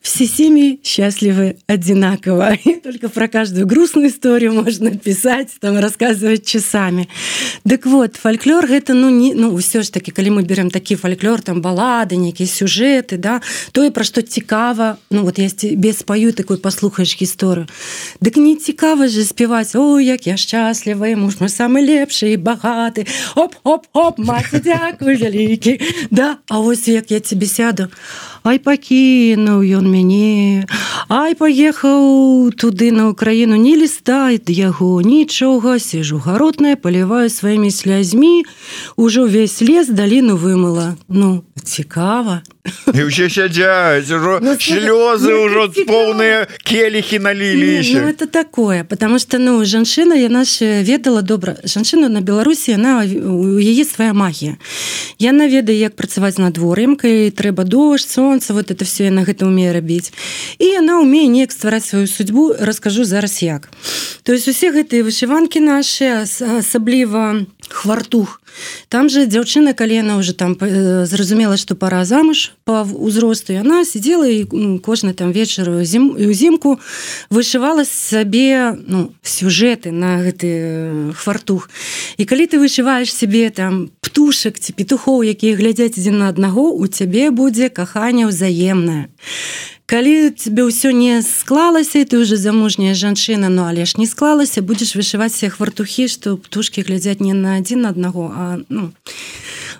все 0.03 0.27
семьи 0.27 0.79
счастливы 0.83 1.57
одинаково. 1.65 2.53
И 2.65 2.75
только 2.75 3.07
про 3.09 3.27
каждую 3.27 3.65
грустную 3.65 4.09
историю 4.09 4.53
можно 4.53 4.91
писать, 4.91 5.49
там, 5.61 5.79
рассказывать 5.79 6.45
часами. 6.45 7.07
Так 7.67 7.85
вот, 7.85 8.17
фольклор 8.17 8.65
это, 8.65 8.93
ну, 8.93 9.09
не, 9.09 9.33
ну, 9.33 9.55
все 9.57 9.81
ж 9.81 9.89
таки, 9.89 10.11
когда 10.11 10.29
мы 10.29 10.43
берем 10.43 10.69
такие 10.69 10.97
фольклор, 10.97 11.41
там, 11.41 11.61
баллады, 11.61 12.17
некие 12.17 12.47
сюжеты, 12.47 13.17
да, 13.17 13.41
то 13.71 13.83
и 13.83 13.89
про 13.89 14.03
что 14.03 14.21
цікаво, 14.21 14.97
ну, 15.09 15.23
вот 15.23 15.39
я 15.39 15.49
тебе 15.49 15.93
спою 15.93 16.33
такой, 16.33 16.57
послухаешь 16.57 17.15
историю. 17.19 17.67
Так 18.21 18.37
не 18.37 18.55
цікаво 18.55 19.07
же 19.07 19.23
спевать, 19.23 19.75
ой, 19.75 20.05
як 20.05 20.27
я 20.27 20.37
счастлива, 20.37 21.15
муж 21.15 21.39
мой 21.39 21.49
самый 21.49 21.85
лепший 21.85 22.33
и 22.33 22.37
богатый, 22.37 23.07
оп-оп-оп, 23.35 24.19
мать, 24.19 24.45
дякую, 24.63 25.17
великий. 25.17 25.81
Да, 26.11 26.37
а 26.47 26.59
вот 26.59 26.87
як 26.87 27.11
я 27.11 27.19
тебе 27.19 27.45
сяду, 27.45 27.87
Ай 28.43 28.60
пакінуў 28.60 29.63
ён 29.79 29.86
мяне 29.88 30.67
Ай 31.08 31.32
паехаў 31.39 32.51
туды 32.60 32.91
на 32.91 33.08
Украіну 33.08 33.56
не 33.56 33.75
лістает 33.79 34.51
яго 34.51 34.99
нічога 34.99 35.79
сижу 35.79 36.19
гаротная 36.19 36.75
паліваю 36.75 37.32
сваімі 37.32 37.71
слязьмі 37.71 38.43
ужо 38.99 39.23
увесь 39.32 39.63
лес 39.63 39.88
даліну 39.88 40.36
вымыла 40.36 40.99
Ну 41.08 41.43
цікава. 41.63 42.43
Ўсе 42.88 43.28
сядзяць 43.28 44.08
ужо 44.08 44.39
ну, 44.39 44.56
слёзы 44.56 45.36
ўжо 45.36 45.67
поўныя 45.84 46.47
келихі 46.63 47.19
налілі 47.19 47.84
ну, 47.99 48.08
это 48.08 48.23
такое 48.23 48.84
потому 48.88 49.19
что 49.19 49.36
ну 49.36 49.60
жанчына 49.67 50.15
яна 50.15 50.47
ж 50.47 50.80
ведала 50.80 51.21
добра 51.21 51.60
жанчына 51.63 52.08
на 52.08 52.21
Беларусі 52.21 52.80
она 52.80 53.04
у 53.04 53.60
яе 53.60 53.84
свая 53.84 54.13
магія. 54.13 54.56
Яна 55.19 55.47
ведае 55.47 55.76
як 55.80 55.95
працаваць 55.95 56.39
надвор'ямкай 56.39 57.32
трэба 57.32 57.63
дождь 57.63 58.10
солнце 58.10 58.54
вот 58.54 58.71
это 58.71 58.86
все 58.86 59.12
на 59.12 59.23
гэта 59.23 59.43
умее 59.47 59.73
рабіць. 59.76 60.13
І 60.60 60.80
яна 60.80 60.99
умее 61.04 61.28
неяк 61.28 61.52
ствараць 61.52 61.86
сваю 61.86 62.08
судьбу 62.08 62.56
раскажу 62.60 63.04
зараз 63.04 63.43
як. 63.43 63.69
То 64.23 64.32
есть 64.32 64.47
усе 64.47 64.71
гэтыя 64.71 65.04
вышыванкі 65.04 65.60
наши 65.60 66.28
асабліва 66.39 67.43
хвартух 67.73 68.41
там 68.89 69.09
же 69.09 69.25
дзяўчына 69.25 69.73
калена 69.73 70.17
уже 70.17 70.33
там 70.33 70.57
э, 70.59 71.05
зразумела 71.05 71.57
что 71.57 71.75
пора 71.75 72.05
замуж 72.05 72.53
по 72.63 72.83
узросту 72.83 73.57
она 73.57 73.86
сидела 73.86 74.27
і 74.27 74.45
ну, 74.51 74.79
кожны 74.79 75.13
там 75.13 75.31
вечар 75.31 75.83
зім 75.83 76.15
узімку 76.15 76.79
вышывала 77.29 77.83
сабе 77.83 78.77
ну 78.88 79.13
сюжеты 79.23 79.91
на 79.91 80.21
гэты 80.21 80.47
э, 80.47 81.13
хвартух. 81.13 81.69
І 82.17 82.25
калі 82.25 82.45
ты 82.47 82.59
вышываешь 82.59 83.13
себе 83.13 83.49
там 83.49 83.89
птушек 84.01 84.59
ці 84.59 84.73
петухоў 84.77 85.23
якія 85.25 85.57
глядзяць 85.57 85.97
адзін 85.97 86.21
на 86.21 86.29
аднаго 86.29 86.69
у 86.69 86.86
цябе 86.88 87.31
будзе 87.31 87.69
каханне 87.69 88.29
ўзаемнае 88.29 89.09
калі 89.93 90.34
тебе 90.34 90.65
ўсё 90.65 90.89
не 90.89 91.21
склалася 91.21 92.01
ты 92.01 92.17
уже 92.17 92.34
замужняя 92.34 92.97
жанчына 92.97 93.53
Ну 93.53 93.69
але 93.69 93.86
ж 93.86 94.01
не 94.01 94.10
склалася 94.10 94.65
будешь 94.65 94.97
вышываць 94.97 95.38
все 95.38 95.53
хвартухі 95.53 96.10
что 96.10 96.34
птушки 96.38 96.82
глядзяць 96.82 97.21
не 97.21 97.38
на 97.38 97.62
один 97.62 97.86
на 97.86 97.93
аднаго 97.93 98.34
а 98.34 98.58
ну 98.73 98.89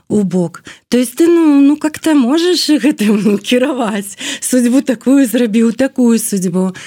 у 0.10 0.22
бок. 0.22 0.64
То 0.90 0.98
есть 0.98 1.16
ты 1.16 1.26
ну 1.26 1.62
ну 1.62 1.78
как-то 1.78 2.14
можешь 2.14 2.70
гэтым 2.70 3.40
кіраваць 3.50 4.14
судьбу 4.40 4.86
такую 4.86 5.26
зрабіў 5.26 5.74
такую 5.74 6.20
судьбу 6.20 6.78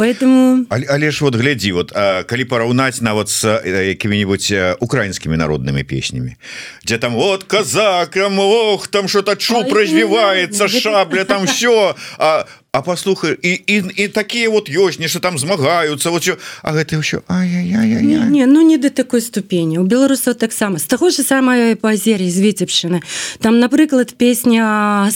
поэтому 0.00 0.64
але, 0.72 0.86
але 0.88 1.10
ж 1.12 1.20
вот 1.20 1.36
глядзі 1.36 1.72
вот 1.76 1.92
а, 1.92 2.24
калі 2.24 2.44
параўнаць 2.48 3.04
нават 3.04 3.28
с 3.28 3.44
якімі-нибудь 3.68 4.80
украінскімі 4.80 5.36
народнымі 5.36 5.84
песнямі 5.84 6.40
дзе 6.88 6.96
там 6.96 7.12
вот 7.12 7.44
казакам 7.44 8.40
ох 8.40 8.88
там 8.88 9.08
что-то 9.12 9.36
чу 9.36 9.60
развіваецца 9.68 10.72
шабля 10.72 11.28
там 11.28 11.44
все 11.44 11.92
а 12.16 12.48
А 12.72 12.82
послухай 12.82 13.36
і, 13.42 13.50
і, 13.66 13.82
і 13.96 14.08
такія 14.08 14.50
вот 14.50 14.70
ёсць 14.70 15.00
нешта 15.02 15.18
там 15.18 15.38
змагаюцца 15.38 16.10
вот 16.10 16.22
А 16.62 16.70
гэта 16.70 17.02
ўсё 17.02 17.26
не, 17.26 18.18
не, 18.30 18.46
ну 18.46 18.62
не 18.62 18.78
да 18.78 18.90
такой 18.90 19.20
ступені. 19.20 19.78
У 19.78 19.82
беларусаў 19.82 20.38
таксама 20.38 20.78
з 20.78 20.86
таго 20.86 21.10
ж 21.10 21.26
самае 21.26 21.74
паазер'і 21.74 22.30
з 22.30 22.38
віцебшчыны 22.38 23.02
там 23.42 23.58
напрыклад 23.58 24.14
песня 24.14 25.10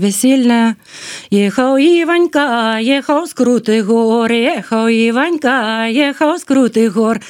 вясельная 0.00 0.80
ехаў 1.28 1.76
іванька 1.76 2.80
ехаў 2.80 3.28
скруты 3.28 3.84
гор 3.84 4.32
ехаў 4.32 4.88
іванька 4.88 5.92
ехаў 5.92 6.40
скруты 6.40 6.88
гор. 6.88 7.20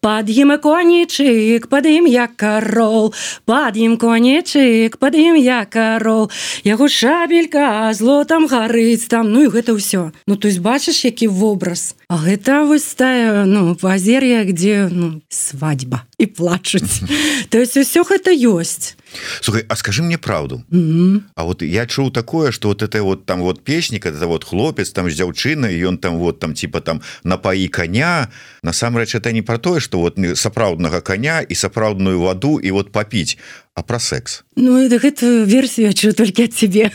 Пад 0.00 0.32
ім 0.32 0.56
конічык 0.56 1.68
пад 1.68 1.84
ім 1.84 2.08
як 2.08 2.40
карол 2.40 3.12
пад 3.44 3.76
ім 3.76 4.00
конічык 4.00 4.96
пад 4.96 5.12
ім 5.12 5.36
як 5.36 5.76
карол 5.76 6.32
яго 6.64 6.88
шабелька 6.88 7.92
злотам 7.92 8.48
гарыць 8.48 9.09
там 9.10 9.32
ну 9.34 9.42
і 9.42 9.50
гэта 9.50 9.74
ўсё. 9.74 10.14
Ну 10.30 10.36
то 10.38 10.46
есть 10.46 10.62
бачыш 10.62 11.04
які 11.04 11.26
вобраз 11.26 11.98
А 12.10 12.18
гэта 12.18 12.66
вось 12.66 12.90
тая 12.98 13.44
ну 13.46 13.76
пазер'я 13.78 14.42
где 14.42 14.88
ну 14.90 15.22
свадьба 15.28 16.02
і 16.18 16.26
плачуць. 16.26 17.06
То 17.54 17.62
есть 17.62 17.78
усё 17.78 18.02
гэта 18.02 18.34
ёсць. 18.34 18.98
Слухай, 19.40 19.64
а 19.68 19.76
скажи 19.76 20.02
мне 20.02 20.18
правду 20.18 20.62
mm 20.70 20.80
-hmm. 20.80 21.20
А 21.34 21.44
вот 21.44 21.62
я 21.62 21.86
чуў 21.86 22.10
такое 22.10 22.50
что 22.50 22.68
вот 22.68 22.82
это 22.82 23.02
вот 23.02 23.26
там 23.26 23.40
вот 23.40 23.64
песник 23.64 24.06
это 24.06 24.26
вот 24.26 24.44
хлопец 24.44 24.90
там 24.90 25.10
з 25.10 25.20
дзяўчыны 25.20 25.88
ён 25.88 25.98
там 25.98 26.18
вот 26.18 26.38
там 26.40 26.54
типа 26.54 26.80
там 26.80 27.00
напаі 27.24 27.68
коня 27.68 28.28
насамрэч 28.62 29.14
это 29.14 29.32
не 29.32 29.42
про 29.42 29.58
тое 29.58 29.80
что 29.80 29.98
вот 29.98 30.18
сапраўднага 30.34 31.00
коня 31.00 31.40
і 31.48 31.54
сапраўдную 31.54 32.20
ваду 32.20 32.60
і 32.60 32.70
вот 32.70 32.92
попіць 32.92 33.38
а 33.74 33.82
про 33.82 33.98
секс. 33.98 34.44
Ну 34.56 34.76
это 34.76 34.98
гэтую 34.98 35.44
версію 35.46 35.86
я 35.86 35.92
чу 35.92 36.12
только 36.12 36.42
от 36.42 36.54
тебе 36.54 36.90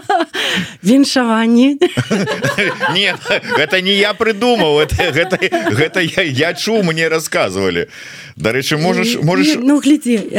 віншаванні. 0.82 1.78
Нет 2.94 3.16
это 3.58 3.80
не 3.80 3.94
я 3.94 4.14
придумал. 4.38 4.80
Это 4.88 5.12
гэта, 5.12 5.38
гэта 5.70 6.00
я, 6.00 6.22
я 6.22 6.54
чу 6.54 6.82
мне 6.82 7.08
рассказывали. 7.08 7.88
Дарэчы 8.36 8.76
можешь 8.78 9.16
можешь? 9.16 9.56
ну 9.58 9.80
глядзі 9.80 10.30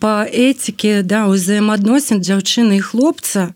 по 0.00 0.24
этике 0.24 1.02
да 1.02 1.26
узаемаадносін 1.28 2.20
дзяўчыны 2.24 2.80
і 2.80 2.80
хлопца 2.80 3.54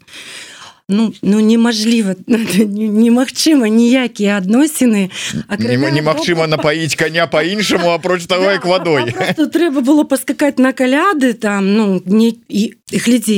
ну 0.88 1.12
ну 1.22 1.40
немажліва 1.40 2.14
немагчыма 2.26 3.68
ніякія 3.68 4.40
адносіны 4.40 5.12
немагчыма 5.60 6.48
напаіць 6.48 6.96
коня 6.96 7.26
по-іншаму 7.26 7.92
апроч 7.92 8.24
того 8.24 8.50
як 8.50 8.64
вадой 8.64 9.12
трэба 9.36 9.84
было 9.84 10.08
паскакаць 10.08 10.56
на 10.56 10.72
каляды 10.72 11.34
там 11.34 11.76
ну 11.76 12.00
не 12.06 12.32
і 12.48 12.72
глядзі 12.88 13.36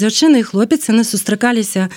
дзяўчыны 0.00 0.40
і 0.40 0.48
хлопец 0.48 0.88
яны 0.88 1.04
сустракаліся 1.04 1.92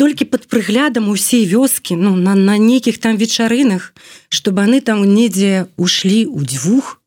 толькі 0.00 0.24
под 0.24 0.48
прыглядам 0.48 1.12
усей 1.12 1.44
вёскі 1.44 1.92
ну 2.00 2.16
на 2.16 2.34
на 2.34 2.56
нейкіх 2.56 2.96
там 2.96 3.20
вечарынах 3.20 3.92
чтобы 4.32 4.64
яны 4.64 4.80
там 4.80 5.04
недзе 5.04 5.68
ушлі 5.76 6.24
у 6.26 6.40
дзвюх 6.40 7.00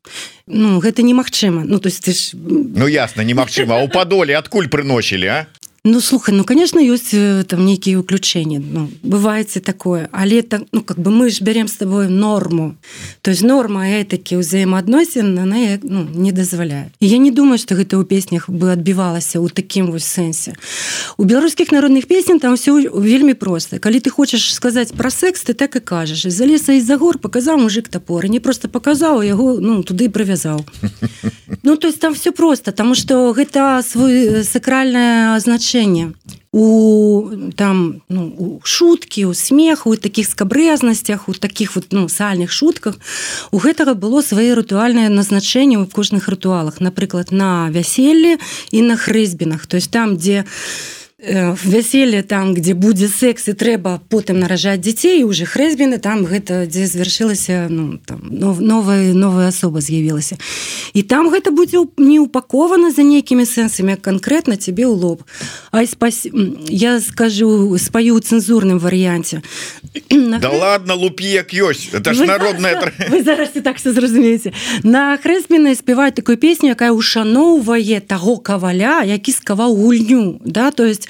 Ну 0.48 0.80
гэта 0.80 1.02
немагчыма 1.02 1.64
Ну 1.68 1.78
то 1.78 1.88
есть 1.88 2.00
ты 2.04 2.16
ж 2.16 2.32
Ну 2.32 2.88
ясно 2.88 3.20
немагчыма 3.20 3.82
у 3.84 3.88
падоле 3.92 4.32
адкуль 4.38 4.72
прыносілі 4.72 5.26
а 5.28 5.46
Ну 5.90 6.00
слухай 6.00 6.34
ну 6.34 6.44
конечно 6.44 6.78
ёсць 6.80 7.16
э, 7.16 7.44
там 7.48 7.64
нейкіе 7.64 7.96
уключэнні 7.96 8.60
ну, 8.60 8.90
бываецца 9.02 9.60
такое. 9.64 10.08
Але 10.12 10.42
так 10.42 10.68
ну 10.72 10.82
как 10.82 10.98
бы 10.98 11.10
мы 11.10 11.30
ж 11.30 11.40
бярем 11.40 11.66
с 11.66 11.80
тобой 11.80 12.08
норму. 12.08 12.76
То 13.22 13.30
есть 13.30 13.42
норма 13.42 13.88
такі 14.04 14.36
ўзаемаадносін 14.36 15.38
она 15.38 15.80
ну, 15.82 16.04
не 16.12 16.32
дазваляе 16.32 16.92
я 17.00 17.16
не 17.16 17.30
думаю 17.30 17.56
что 17.56 17.74
гэта 17.74 17.96
ў 17.96 18.04
песнях 18.04 18.50
бы 18.50 18.68
адбівалася 18.68 19.40
у 19.40 19.48
такім 19.48 19.88
вось 19.88 20.04
сэнсе 20.04 20.52
у 21.16 21.24
беларускіх 21.24 21.72
народных 21.72 22.04
песень 22.04 22.38
там 22.38 22.56
все 22.60 22.76
вельмі 22.76 23.32
просто. 23.32 23.78
Калі 23.78 24.04
ты 24.04 24.10
хочаш 24.10 24.44
сказаць 24.52 24.92
про 24.92 25.08
секс 25.08 25.40
ты 25.40 25.54
так 25.54 25.76
і 25.76 25.80
кажаш 25.80 26.28
за 26.28 26.44
леса 26.44 26.76
из-за 26.76 26.98
гор 26.98 27.16
показаў 27.16 27.56
мужик 27.56 27.88
топоры 27.88 28.28
не 28.28 28.40
просто 28.40 28.68
показаў 28.68 29.24
яго 29.24 29.56
ну 29.56 29.82
туды 29.82 30.12
прывязаў 30.12 30.68
ну 31.64 31.76
то 31.76 31.88
есть 31.88 32.00
там 32.00 32.12
все 32.12 32.32
просто 32.32 32.72
тому 32.72 32.94
что 32.94 33.32
гэта 33.32 33.80
свой 33.80 34.44
сакральное 34.44 35.40
значение 35.40 35.77
значение 35.78 36.12
у 36.50 37.30
там 37.56 38.02
ну, 38.08 38.34
у 38.38 38.60
шуткі 38.64 39.26
у 39.26 39.34
смеху 39.34 39.90
у 39.90 39.96
таких 39.96 40.26
скабрэзнасцях 40.26 41.28
у 41.28 41.34
таких 41.34 41.76
вот 41.76 41.86
ну 41.90 42.08
сальных 42.08 42.50
шутках 42.50 42.96
у 43.50 43.58
гэтага 43.58 43.94
было 43.94 44.22
свае 44.22 44.54
рытуальнае 44.54 45.08
назначэнне 45.08 45.76
ў 45.76 45.86
кожных 45.86 46.28
рытуалах. 46.28 46.80
Напрыклад 46.80 47.32
на 47.32 47.68
вяселле 47.70 48.38
і 48.70 48.82
на 48.82 48.96
хрызбінах 48.96 49.66
то 49.66 49.76
есть 49.76 49.90
там 49.90 50.16
дзе 50.16 50.44
у 50.44 50.97
вяселле 51.18 52.22
там 52.22 52.54
где 52.54 52.74
будзе 52.74 53.08
секс 53.08 53.48
і 53.50 53.54
трэба 53.58 53.98
потым 54.06 54.38
наражаць 54.38 54.78
дзяцей 54.78 55.26
уже 55.26 55.50
хрэсбіны 55.50 55.98
там 55.98 56.22
гэта 56.22 56.62
дзе 56.70 56.86
звяршылася 56.86 57.66
ну, 57.66 57.98
новая 58.22 59.10
новая 59.14 59.48
асоба 59.50 59.80
з'явілася. 59.82 60.38
І 60.94 61.02
там 61.02 61.26
гэта 61.34 61.50
будзе 61.50 61.82
не 61.98 62.22
упакована 62.22 62.94
за 62.94 63.02
нейкімі 63.02 63.42
сэнсамі 63.42 63.98
конкретно 63.98 64.54
тебе 64.54 64.86
ў 64.86 64.94
лоб. 64.94 65.26
Ай 65.74 65.90
спас 65.90 66.22
я 66.70 67.02
скажу 67.02 67.74
спаю 67.82 68.14
ў 68.14 68.22
цэнзурным 68.22 68.78
варыянце. 68.78 69.42
Да 70.38 70.38
хрэ... 70.38 70.54
ладно 70.54 70.94
лупі 70.94 71.26
як 71.26 71.50
ёсць. 71.50 71.90
Это 71.90 72.14
ж 72.14 72.30
народная 72.30 72.78
вы 73.10 73.26
зараз 73.26 73.58
і 73.58 73.60
так 73.66 73.82
все 73.82 73.90
зразумееце. 73.90 74.54
На 74.86 75.18
хрэсбіны 75.18 75.74
спяваць 75.74 76.14
такую 76.14 76.38
песню 76.38 76.78
якая 76.78 76.94
ушаноўвае 76.94 77.98
таго 78.06 78.38
каваля 78.38 79.02
які 79.02 79.34
скаваў 79.34 79.74
гульню 79.74 80.38
да 80.46 80.70
то 80.70 80.86
есть 80.86 81.07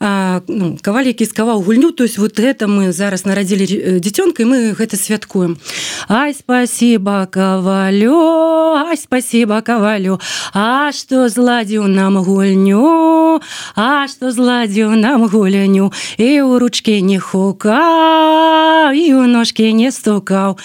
ну, 0.00 0.78
каваль 0.82 1.06
які 1.06 1.26
скаваў 1.26 1.62
гульню 1.62 1.92
то 1.92 2.04
есть 2.04 2.18
вот 2.18 2.38
это 2.38 2.66
мы 2.66 2.92
зараз 2.92 3.24
нарадзілі 3.24 4.00
дзіцёнка 4.00 4.42
і 4.42 4.46
мы 4.46 4.58
гэта 4.74 4.96
святкуем. 4.96 5.58
Ай 6.08 6.34
спасибо 6.34 7.26
кавалё 7.30 8.74
Ай 8.88 8.96
спасибо 8.96 9.60
кавалю 9.62 10.20
А 10.52 10.92
что 10.92 11.28
зладзіў 11.28 11.86
нам 11.86 12.18
гульню 12.18 13.40
А 13.76 14.06
что 14.08 14.30
зладзіў 14.30 14.90
нам 14.96 15.26
гуляню 15.28 15.92
і 16.18 16.42
у 16.42 16.58
ручки 16.58 17.00
не 17.00 17.18
хука 17.18 18.92
і 18.92 19.14
у 19.14 19.26
ножки 19.26 19.72
не 19.72 19.92
стукаў 19.92 20.58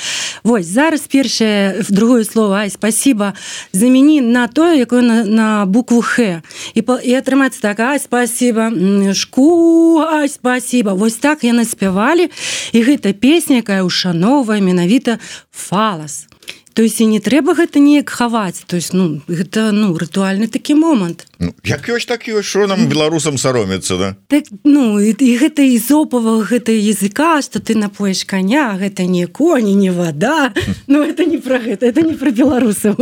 Вось 0.43 0.67
зараз 0.67 1.07
першае 1.07 1.83
другое 1.89 2.25
слово 2.25 2.55
Ай 2.55 2.69
спасибо 2.69 3.33
замяні 3.73 4.21
на 4.21 4.47
тое 4.47 4.77
якое 4.79 5.01
на, 5.01 5.23
на 5.23 5.65
букву 5.65 6.01
х. 6.01 6.41
І 6.75 6.81
і 7.03 7.11
атрымаць 7.15 7.59
так 7.61 7.79
Ай 7.79 7.99
спасибо 7.99 8.58
шку 9.15 10.03
Ай 10.03 10.27
спасибо. 10.27 10.91
Вось 10.91 11.15
так 11.15 11.47
яны 11.47 11.63
спявалі. 11.63 12.27
І 12.75 12.79
гэта 12.83 13.13
песня 13.13 13.63
якая 13.63 13.83
ушановая 13.87 14.59
менавіта 14.59 15.19
фалас. 15.51 16.27
То 16.73 16.83
есть 16.83 16.99
і 17.01 17.07
не 17.07 17.19
трэба 17.23 17.55
гэта 17.55 17.79
неяк 17.79 18.09
хаваць. 18.09 18.67
То 18.67 18.75
есть 18.75 18.91
ну 18.91 19.23
гэта 19.31 19.71
ну 19.71 19.95
рытуальны 19.95 20.51
такі 20.51 20.75
момант 20.75 21.28
ну, 21.39 21.53
як 21.63 21.87
ёсць 21.89 22.05
так 22.05 22.27
ёсць 22.27 22.51
що 22.51 22.67
нам 22.67 22.87
беларусам 22.87 23.37
саромецца 23.37 23.97
да? 23.97 24.15
Так, 24.27 24.43
ну 24.63 24.99
і, 24.99 25.15
і 25.15 25.31
гэта 25.39 25.63
ізопава 25.63 26.43
гэта 26.43 26.75
языка 26.75 27.41
что 27.41 27.59
ты 27.59 27.75
напоеш 27.75 28.23
коня 28.27 28.75
гэта 28.75 29.07
не 29.07 29.25
коні 29.27 29.75
не 29.75 29.91
вода 29.91 30.51
Ну 30.87 31.03
это 31.03 31.25
не 31.25 31.37
про 31.37 31.59
гэта 31.59 31.87
это 31.87 32.01
не 32.01 32.13
про 32.13 32.31
беларусаў 32.31 32.95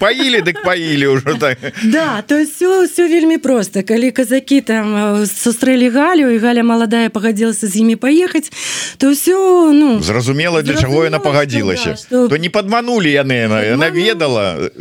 паілі 0.00 0.40
дык 0.40 0.64
паілі 0.64 1.06
ўжо 1.20 1.36
так 1.36 1.58
да. 1.84 2.22
То 2.22 2.44
все 2.44 2.86
все 2.86 3.08
вельмі 3.08 3.38
просто 3.38 3.82
калі 3.82 4.10
казакі 4.10 4.60
там 4.60 5.26
сустрэлі 5.26 5.90
галю 5.90 6.30
і 6.32 6.38
галя 6.38 6.64
маладая 6.64 7.10
пагадзілася 7.10 7.68
з 7.68 7.76
імі 7.84 7.96
паехаць 7.96 8.48
то 8.96 9.12
все 9.12 9.36
ну 9.72 10.00
зразумела 10.00 10.62
для 10.62 10.74
чаго 10.74 11.04
яна 11.04 11.18
пагадзілася. 11.18 11.90
да, 11.90 11.96
что... 11.96 12.28
то 12.28 12.36
не 12.36 12.48
падманули 12.48 13.12
яны 13.12 13.44
яна 13.44 13.60
яна 13.62 13.90
ведала 13.90 14.72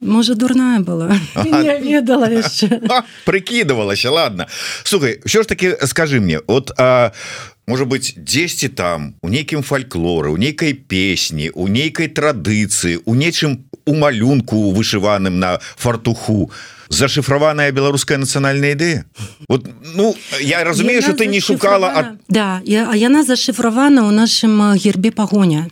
можа 0.00 0.34
дурная 0.34 0.80
была. 0.80 1.18
Ведала 1.80 2.28
прыкідывалася 3.24 4.10
ладно. 4.10 4.46
Слухай 4.84 5.20
що 5.26 5.42
ж 5.42 5.48
таки 5.48 5.76
скажи 5.86 6.20
мне 6.20 6.40
от 6.46 6.72
а 6.78 7.12
может 7.66 7.88
быть 7.88 8.14
10 8.16 8.74
там 8.74 9.14
у 9.22 9.28
нейкім 9.28 9.62
фальклоры 9.62 10.30
у 10.30 10.36
нейкай 10.36 10.74
песні 10.74 11.50
у 11.50 11.68
нейкай 11.68 12.08
традыцыі 12.08 13.00
у 13.04 13.14
нечым 13.14 13.64
у 13.84 13.94
малюнку 13.94 14.72
вышываным 14.72 15.38
на 15.38 15.58
фартуху 15.60 16.50
зашифраваная 16.88 17.72
беларуская 17.72 18.18
нацыянальная 18.18 18.72
ідэя 18.72 19.04
вот 19.48 19.66
ну 19.94 20.16
я 20.40 20.64
разумею 20.64 21.02
что 21.02 21.14
ты 21.14 21.26
не 21.26 21.40
шукала 21.40 21.90
от... 21.90 22.06
да 22.28 22.60
я 22.64 22.88
а 22.90 22.96
яна 22.96 23.22
зашифравана 23.22 24.06
у 24.08 24.10
нашым 24.10 24.76
гербе 24.76 25.10
пагоня 25.10 25.68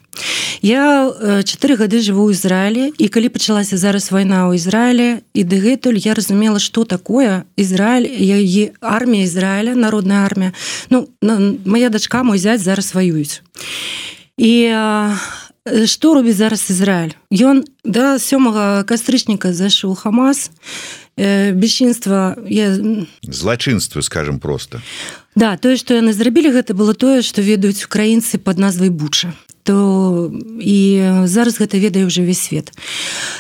я 0.65 1.13
чатыры 1.45 1.77
гады 1.77 2.01
жыву 2.01 2.31
ў 2.31 2.33
Ізраілі 2.33 2.85
і 2.97 3.07
калі 3.13 3.29
пачалася 3.29 3.77
зараз 3.77 4.09
вайна 4.09 4.49
ў 4.49 4.57
Ізраіле 4.57 5.21
і 5.37 5.43
дагэтуль 5.45 6.01
я 6.01 6.15
разумела 6.17 6.59
что 6.59 6.89
такое 6.89 7.45
Ізраиль 7.57 8.09
яе 8.09 8.73
армія 8.81 9.25
Ізраіля 9.25 9.75
народная 9.75 10.25
армія. 10.25 10.53
Ну 10.89 11.09
моя 11.21 11.89
дачка 11.89 12.23
мой 12.23 12.39
зять 12.39 12.61
зараз 12.61 12.95
ваююць. 12.95 13.43
І 14.37 14.73
что 15.85 16.15
робіць 16.15 16.37
зараз 16.37 16.71
Ізраиль 16.71 17.13
ён 17.29 17.65
да 17.85 18.17
сёмага 18.17 18.85
кастрычніка 18.89 19.53
зайшоў 19.53 19.95
хамас 19.97 20.51
бесчынства 21.17 22.37
я 22.47 22.77
злачынствы 23.23 24.03
скажем 24.03 24.41
просто. 24.41 24.81
Да 25.37 25.57
тое 25.57 25.77
что 25.77 25.95
яны 25.95 26.13
зрабілі 26.13 26.51
гэта 26.51 26.75
было 26.75 26.95
тое 26.95 27.23
что 27.23 27.43
ведаюць 27.43 27.85
украінцы 27.85 28.39
под 28.39 28.59
назвай 28.59 28.91
буча. 28.91 29.33
То 29.63 30.31
і 30.61 31.03
зараз 31.25 31.57
гэта 31.57 31.79
ведае 31.79 32.05
уже 32.05 32.21
весь 32.23 32.41
свет. 32.41 32.73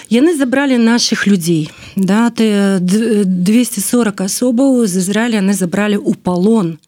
Яны 0.08 0.38
забралі 0.38 0.78
наших 0.78 1.26
людзей 1.26 1.70
да 1.96 2.30
ты 2.30 2.78
240 2.80 4.20
асобаў 4.20 4.86
з 4.86 5.02
Ізраіля 5.02 5.42
яны 5.42 5.54
забралі 5.54 5.96
у 5.98 6.14
палон. 6.14 6.78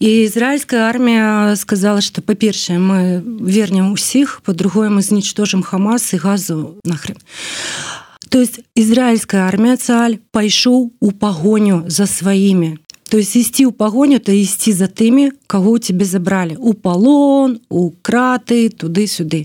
І 0.00 0.26
ізраильская 0.26 0.90
армія 0.90 1.54
сказала 1.56 2.00
что 2.00 2.22
па-першае 2.22 2.78
мы 2.78 3.22
вернем 3.22 3.92
усіх 3.92 4.42
по-другое 4.44 4.90
мы 4.90 5.00
знічтожым 5.02 5.62
хамас 5.62 6.12
і 6.12 6.16
газу 6.16 6.74
нахрен. 6.84 7.16
а 7.16 8.03
То 8.28 8.40
есть 8.40 8.60
ізраильская 8.74 9.48
армія 9.48 9.76
цаль 9.76 10.18
пайшоў 10.32 10.90
у 11.00 11.12
пагоню 11.12 11.84
за 11.88 12.06
сваімі. 12.06 12.78
То 13.08 13.18
есть 13.18 13.36
ісці 13.36 13.66
ў 13.66 13.72
пагоню, 13.72 14.18
то 14.18 14.32
ісці 14.32 14.72
за 14.72 14.88
тымі, 14.88 15.30
каго 15.46 15.76
ў 15.76 15.78
тебе 15.78 16.02
забралі 16.08 16.56
у 16.58 16.74
палон, 16.74 17.60
у 17.68 17.92
краты, 18.02 18.72
туды-сюды. 18.72 19.44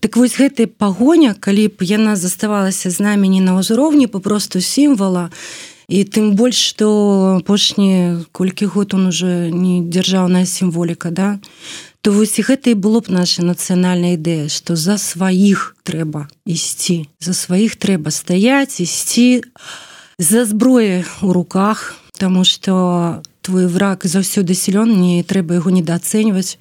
Так 0.00 0.18
вось 0.18 0.36
гэтая 0.36 0.66
пагоня, 0.66 1.32
калі 1.38 1.72
б 1.72 1.86
яна 1.86 2.20
заставалася 2.20 2.90
з 2.90 2.98
намі 3.00 3.30
не 3.32 3.40
на 3.40 3.56
ўзроўні 3.56 4.10
папросту 4.12 4.60
сімвала, 4.60 5.30
і 5.88 6.04
тым 6.04 6.36
больш 6.36 6.58
што 6.58 7.40
апошні 7.40 8.28
колькі 8.32 8.68
год 8.68 8.92
он 8.92 9.08
уже 9.08 9.48
не 9.48 9.80
дзяржаўная 9.80 10.44
сімволіка 10.44 11.08
да 11.08 11.40
то 12.02 12.12
вось 12.12 12.38
гэта 12.38 12.70
і 12.70 12.78
было 12.78 13.00
б 13.00 13.10
наша 13.10 13.42
нацыянальная 13.42 14.14
ідэя 14.14 14.48
што 14.48 14.76
за 14.76 14.98
сваіх 14.98 15.74
трэба 15.82 16.28
ісці 16.46 17.10
за 17.20 17.34
сваіх 17.34 17.76
трэба 17.76 18.14
стаяць 18.14 18.80
ісці 18.80 19.42
за 20.18 20.44
зброі 20.44 21.04
у 21.22 21.32
руках 21.32 21.96
тому 22.18 22.44
что 22.44 23.22
твой 23.42 23.66
враг 23.66 24.04
заўсёды 24.04 24.54
сілён 24.54 24.92
не 25.00 25.22
трэба 25.24 25.58
яго 25.58 25.70
недооцэньваць 25.72 26.58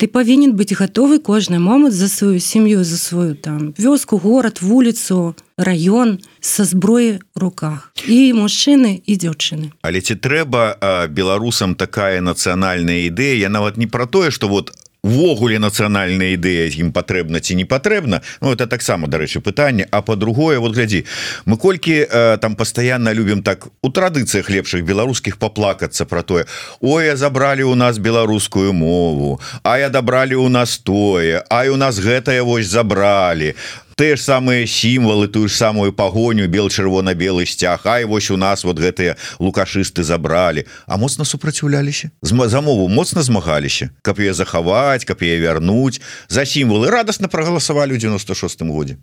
ты 0.00 0.08
павінен 0.08 0.56
быць 0.56 0.72
гатовы 0.72 1.20
кожны 1.20 1.60
момант 1.60 1.92
за 1.92 2.08
сваю 2.08 2.40
сям'ю 2.40 2.84
за 2.88 2.96
сваю 2.96 3.36
там 3.36 3.76
вёску 3.76 4.16
горад 4.16 4.64
вуліцу 4.64 5.36
раён 5.60 6.24
са 6.40 6.64
зброі 6.64 7.20
руках. 7.36 7.92
І 8.08 8.32
мужчыны 8.32 8.96
і 9.04 9.14
дзяўчыны 9.20 9.76
але 9.84 10.00
ці 10.00 10.16
трэба 10.16 10.80
беларусам 11.12 11.76
такая 11.76 12.24
нацыянальная 12.24 13.12
ідэя 13.12 13.36
я 13.44 13.52
нават 13.52 13.76
не 13.76 13.86
про 13.86 14.08
тое 14.08 14.32
что 14.32 14.48
вот 14.48 14.72
увогуле 15.02 15.58
нацыянальная 15.58 16.36
ідэя 16.36 16.68
ім 16.80 16.92
патрэбна 16.92 17.40
ці 17.40 17.54
не 17.56 17.64
патрэбна. 17.64 18.22
Ну 18.40 18.52
это 18.52 18.66
таксама 18.66 19.08
дарэчы 19.08 19.40
пытанне. 19.40 19.86
А 19.90 20.02
по-другое 20.02 20.58
вот 20.58 20.74
глядзі 20.74 21.04
мы 21.46 21.56
колькі 21.56 22.06
э, 22.06 22.38
там 22.40 22.56
постоянно 22.56 23.12
любім 23.12 23.42
так 23.42 23.68
у 23.82 23.88
традыцыях 23.88 24.50
лепшых 24.50 24.84
беларускіх 24.84 25.36
поплакацца 25.36 26.04
про 26.04 26.22
тое 26.22 26.46
Ой 26.80 27.16
забралі 27.16 27.62
у 27.62 27.74
нас 27.74 27.98
беларускую 27.98 28.72
мову 28.72 29.40
А 29.62 29.78
я 29.78 29.88
дабралі 29.88 30.34
у 30.34 30.48
нас 30.48 30.78
тое 30.78 31.42
А 31.48 31.64
у 31.70 31.76
нас 31.76 31.98
гэтае 31.98 32.42
вось 32.42 32.66
забралі 32.66 33.54
тыя 34.00 34.16
ж 34.16 34.24
самыя 34.24 34.64
сімвалы 34.64 35.28
тую 35.28 35.44
ж 35.44 35.52
самую 35.52 35.92
пагоню 35.92 36.48
бел 36.48 36.72
чырвона-белы 36.72 37.44
сцяг. 37.44 37.84
Ай 37.84 38.08
вось 38.08 38.30
у 38.30 38.38
нас 38.40 38.64
вот 38.64 38.80
гэтыя 38.80 39.20
лукашысты 39.36 40.00
забралі. 40.00 40.64
А 40.86 40.96
моцна 40.96 41.28
супраціўляліся? 41.28 42.08
Замову 42.22 42.88
моцна 42.88 43.20
змагаліся? 43.20 43.90
Каб 44.00 44.16
я 44.24 44.32
захаваць 44.32 45.04
каб 45.04 45.20
я 45.20 45.36
вярнуць? 45.36 46.00
За 46.32 46.48
сімвалы 46.48 46.88
радостасна 46.88 47.28
прагаласавалі 47.28 47.92
ў 47.92 48.00
96 48.00 48.64
годзе. 48.72 48.96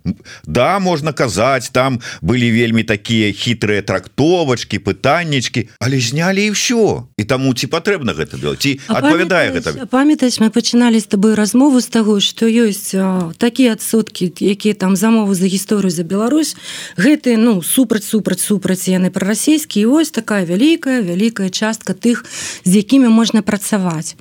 Да 0.49 0.79
можна 0.79 1.13
казаць 1.13 1.69
там 1.69 2.01
былі 2.21 2.49
вельмі 2.49 2.81
такія 2.81 3.29
хітрыя 3.29 3.85
трактовачки 3.85 4.81
пытаннічки 4.81 5.69
але 5.77 6.01
знялі 6.01 6.49
і 6.49 6.51
все 6.57 7.05
і 7.17 7.23
таму 7.23 7.53
ці 7.53 7.69
патрэбна 7.69 8.17
гэта 8.17 8.41
было 8.41 8.57
ці 8.57 8.81
адпавядае 8.87 9.53
гэта? 9.53 9.85
памятаць 9.85 10.41
мы 10.41 10.49
пачыналі 10.49 10.97
з 10.97 11.05
тобой 11.05 11.37
размову 11.37 11.81
з 11.81 11.93
таго 11.93 12.17
что 12.17 12.49
ёсць 12.49 12.97
такія 13.37 13.77
адсоткі 13.77 14.33
якія 14.41 14.73
там 14.73 14.86
там 14.87 14.95
замову 14.95 15.35
за 15.35 15.51
гісторыю 15.51 15.91
за 15.91 16.07
Беларусь. 16.07 16.55
Гэты 16.95 17.35
ну 17.35 17.59
супраць 17.59 18.07
супраць 18.07 18.39
супраць 18.39 18.87
яны 18.87 19.11
прарасійскі 19.11 19.83
ось 19.83 20.15
такая 20.15 20.47
вялікая 20.47 21.03
вялікая 21.03 21.51
частка 21.51 21.91
тых 21.91 22.23
з 22.63 22.71
якімі 22.79 23.11
можна 23.11 23.43
працаваць. 23.43 24.15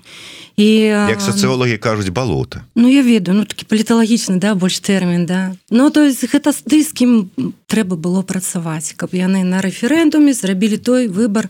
І 0.59 0.91
як 0.91 1.23
сацыолагі 1.23 1.79
кажуць 1.79 2.11
балота. 2.11 2.67
Ну 2.75 2.91
я 2.91 3.07
ведаю 3.07 3.39
ну 3.39 3.45
такі 3.47 3.63
паліталагічны 3.71 4.43
да 4.43 4.59
больш 4.59 4.83
тэрмін 4.83 5.23
да. 5.23 5.55
Ну 5.71 5.87
то 5.95 6.03
есть 6.03 6.27
гэта 6.27 6.51
ты 6.51 6.83
з 6.83 6.91
кім 6.91 7.31
трэба 7.71 7.95
было 7.95 8.27
працаваць 8.27 8.91
каб 8.99 9.15
яны 9.15 9.47
на 9.47 9.63
рэферэндуме 9.63 10.35
зрабілі 10.35 10.83
той 10.83 11.07
выбор 11.07 11.47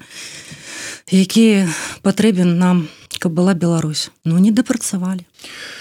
які 1.09 1.65
патрэбен 2.05 2.61
нам 2.61 2.93
каб 3.17 3.33
была 3.33 3.57
Беларусь. 3.57 4.13
Ну 4.29 4.37
не 4.37 4.53
дапрацавалі. 4.53 5.25
а 5.25 5.76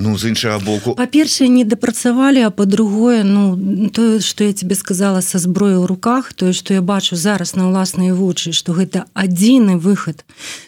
ну 0.00 0.18
з 0.18 0.32
іншага 0.32 0.58
боку. 0.58 0.94
Па-першае 0.96 1.48
не 1.52 1.64
дапрацавалі 1.64 2.40
а 2.48 2.50
по-другое 2.50 3.22
ну 3.24 3.90
тое 3.92 4.20
что 4.20 4.44
я 4.44 4.52
тебе 4.52 4.74
сказала 4.74 5.20
со 5.20 5.38
зброя 5.38 5.76
ў 5.76 5.86
руках 5.86 6.32
тое 6.32 6.52
что 6.52 6.74
я 6.74 6.80
бачу 6.80 7.16
зараз 7.16 7.54
на 7.54 7.68
ўласныя 7.68 8.16
вочы 8.16 8.52
что 8.56 8.72
гэта 8.72 9.04
адзіны 9.12 9.76
выход 9.76 10.24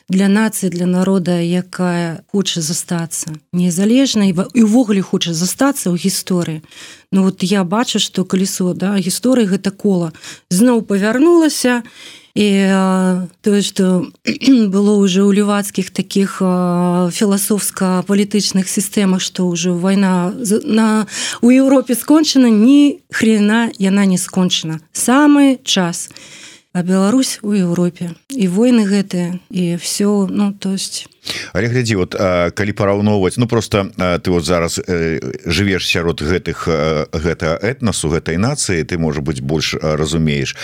для 0.09 0.29
нацыі 0.29 0.69
для 0.69 0.87
народа 0.87 1.41
якая 1.41 2.23
хоча 2.29 2.61
застацца 2.61 3.33
незалежнай 3.53 4.37
і 4.37 4.61
увогуле 4.63 5.01
хоча 5.01 5.33
застацца 5.33 5.89
ў 5.89 5.97
гісторыі. 5.97 6.61
Ну 7.13 7.25
вот 7.25 7.43
я 7.43 7.65
бачу 7.65 7.99
что 7.99 8.25
калісо 8.25 8.77
да 8.77 9.01
гісторыі 9.01 9.49
гэта 9.49 9.73
кола 9.73 10.13
зноў 10.53 10.85
павярнулася 10.85 11.81
і 11.81 12.22
тое 12.35 13.63
что 13.63 14.07
было 14.69 14.97
уже 14.97 15.23
у 15.23 15.33
левацкіх 15.33 15.91
таких 15.91 16.39
філасофска-палітычных 16.41 18.69
сістэмах 18.69 19.21
что 19.21 19.47
уже 19.47 19.73
война 19.73 20.33
на 20.65 21.07
у 21.43 21.51
Еўропе 21.51 21.95
скончана 21.95 22.49
ні 22.49 23.01
хрена 23.11 23.71
яна 23.79 24.07
не 24.07 24.17
скончана 24.19 24.81
самы 24.93 25.59
час. 25.65 26.11
А 26.73 26.83
Беларусь 26.83 27.39
у 27.43 27.53
Еўропе 27.53 28.17
і 28.33 28.49
войны 28.49 28.89
гэтыя 28.89 29.37
і 29.51 29.77
все 29.77 30.25
ну 30.25 30.57
то 30.57 30.73
есть 30.73 31.12
але 31.53 31.67
глядзі 31.67 31.97
вот 31.97 32.15
калі 32.15 32.73
параўноўваць 32.73 33.39
ну 33.39 33.47
просто 33.47 33.91
ты 33.97 34.31
вот 34.31 34.45
зараз 34.45 34.81
э, 34.83 35.21
жывеш 35.47 35.87
сярод 35.87 36.23
гэтых 36.23 36.67
гэта 37.13 37.59
этнасу 37.63 38.11
гэтай 38.11 38.37
нацыі 38.37 38.85
ты 38.85 38.99
можа 38.99 39.21
быть 39.21 39.41
больш 39.41 39.75
разумееш. 39.75 40.57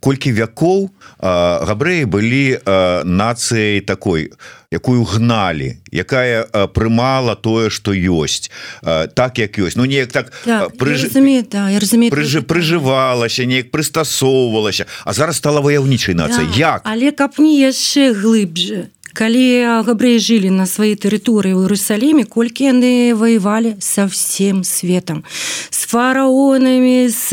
Колькі 0.00 0.32
вякоў 0.32 0.90
габрэі 1.20 2.08
былі 2.08 2.58
нацыяй 3.04 3.80
такой 3.84 4.32
якую 4.72 5.04
гналі 5.04 5.76
якая 5.92 6.44
прымала 6.72 7.36
тое 7.36 7.70
что 7.70 7.92
ёсць. 7.92 8.50
Так 8.82 9.38
як 9.38 9.58
ёсць. 9.58 9.76
Ну 9.76 9.84
неяк 9.84 10.12
так, 10.12 10.32
так 10.44 10.76
прыж... 10.76 11.04
разумею, 11.04 11.44
да, 11.50 11.68
разумею 11.78 12.12
прыж... 12.12 12.44
прыжывалася 12.44 13.44
неяк 13.44 13.70
прыстасоўвалася. 13.70 14.86
А 15.04 15.12
зараз 15.12 15.36
стала 15.36 15.60
ваяўнічай 15.60 16.14
нацыя 16.14 16.48
да, 16.48 16.56
як? 16.56 16.80
але 16.84 17.12
каб 17.12 17.38
не 17.38 17.60
яшчэ 17.60 18.12
глыбже 18.16 18.88
калі 19.18 19.82
габрэі 19.82 20.22
жылі 20.22 20.50
на 20.54 20.62
сваёй 20.62 20.94
тэрыторыі 20.94 21.58
ў 21.58 21.66
Русаліме 21.66 22.22
колькі 22.22 22.70
яны 22.70 23.18
воевалі 23.18 23.74
со 23.82 24.06
всем 24.06 24.62
светом 24.62 25.26
с 25.74 25.90
фараонамі 25.90 27.10
з 27.10 27.26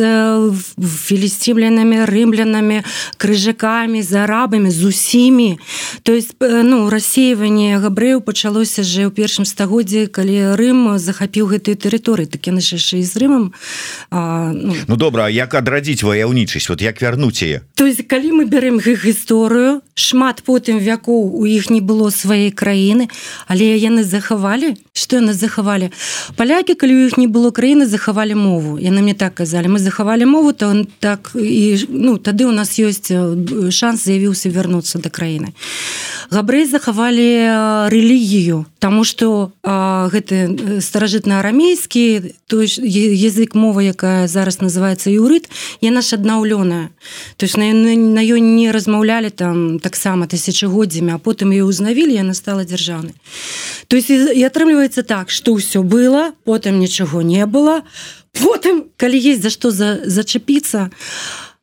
філістимлянамі 0.81 2.09
рымлянамі 2.09 2.81
крыжакамі 3.21 4.01
з 4.01 4.25
арабамі 4.25 4.73
з 4.73 4.81
усімі. 4.81 5.59
То 6.01 6.17
есть 6.17 6.33
ну 6.41 6.89
рассеиванне 6.89 7.77
габрэяў 7.77 8.25
пачалося 8.25 8.81
же 8.81 9.05
ў 9.05 9.13
першым 9.13 9.45
стагоддзі 9.45 10.09
калі 10.09 10.57
Рым 10.57 10.97
захапіў 10.97 11.53
гэтую 11.53 11.77
тэрыторыю. 11.77 12.25
Так 12.25 12.49
яны 12.49 12.65
яшчэ 12.65 13.05
з 13.05 13.13
рымам 13.21 13.53
а, 14.09 14.49
ну... 14.57 14.73
ну 14.73 14.95
добра 14.97 15.29
як 15.29 15.53
адрадзіць 15.53 16.01
ваяўнічасць? 16.01 16.65
Вот 16.65 16.81
як 16.81 16.97
вярнуць 16.97 17.45
яе? 17.45 17.61
То 17.77 17.86
есть 17.86 18.09
калі 18.09 18.41
мы 18.41 18.49
бярем 18.49 18.81
гісторыю 18.81 19.86
шмат 19.93 20.41
потым 20.41 20.81
вякоў 20.81 21.29
у 21.38 21.45
іх 21.45 21.69
не 21.76 21.84
было 21.84 22.09
сваёй 22.15 22.51
краіны 22.63 23.11
але 23.51 23.76
яны 23.76 24.07
захавалі 24.15 24.76
что 24.96 25.20
яны 25.20 25.34
захавалі 25.36 25.91
палякі 26.39 26.74
калі 26.80 26.96
у 26.96 27.02
іх 27.12 27.18
не 27.20 27.28
было 27.28 27.52
краіны 27.52 27.86
захавалі 27.86 28.36
мову. 28.39 28.80
Яны 28.80 29.04
мне 29.04 29.14
так 29.14 29.36
казалі 29.36 29.68
мы 29.68 29.80
захавалі 29.80 30.26
мову 30.26 30.54
то 30.54 30.72
он 30.72 30.88
так 31.00 31.36
і 31.36 31.76
ну 31.89 32.18
тады 32.18 32.48
у 32.48 32.56
нас 32.56 32.80
ёсць 32.80 33.12
шанс 33.76 34.08
з'явіўся 34.08 34.50
вярнуцца 34.50 35.04
да 35.04 35.12
краіны 35.12 35.52
габрэй 36.32 36.66
захавалі 36.66 37.91
рэлігію 37.91 38.66
Таму 38.80 39.04
что 39.04 39.52
гэты 39.66 40.80
старажытна 40.80 41.39
арамейскі 41.39 42.38
той 42.48 42.70
язык 42.70 43.56
мова 43.56 43.82
якая 43.82 44.28
зараз 44.28 44.62
называется 44.62 45.10
юрыт 45.10 45.50
яна 45.82 46.02
ж 46.02 46.16
аднаўлёная 46.16 46.89
то 47.38 47.46
есть 47.46 47.58
на, 47.58 47.74
на 47.74 48.22
ёй 48.22 48.39
не 48.39 48.72
размаўлялі 48.72 49.30
там 49.30 49.80
таксама 49.80 50.28
тысячагоддзямі 50.28 51.18
а 51.18 51.18
потым 51.18 51.52
ее 51.52 51.66
узнавілі 51.66 52.14
яна 52.14 52.34
стала 52.34 52.64
дзяржаўнай 52.64 53.18
то 53.88 53.98
есть 53.98 54.10
і 54.10 54.43
атрымліваецца 54.86 55.03
так 55.03 55.29
что 55.29 55.57
ўсё 55.57 55.83
было 55.83 56.33
потым 56.45 56.79
нічого 56.79 57.21
не 57.21 57.45
было. 57.45 57.83
Потым 58.33 58.86
калі 58.97 59.17
есть 59.17 59.41
за 59.41 59.49
что 59.49 59.71
за 59.71 60.01
зачапіцца 60.05 60.89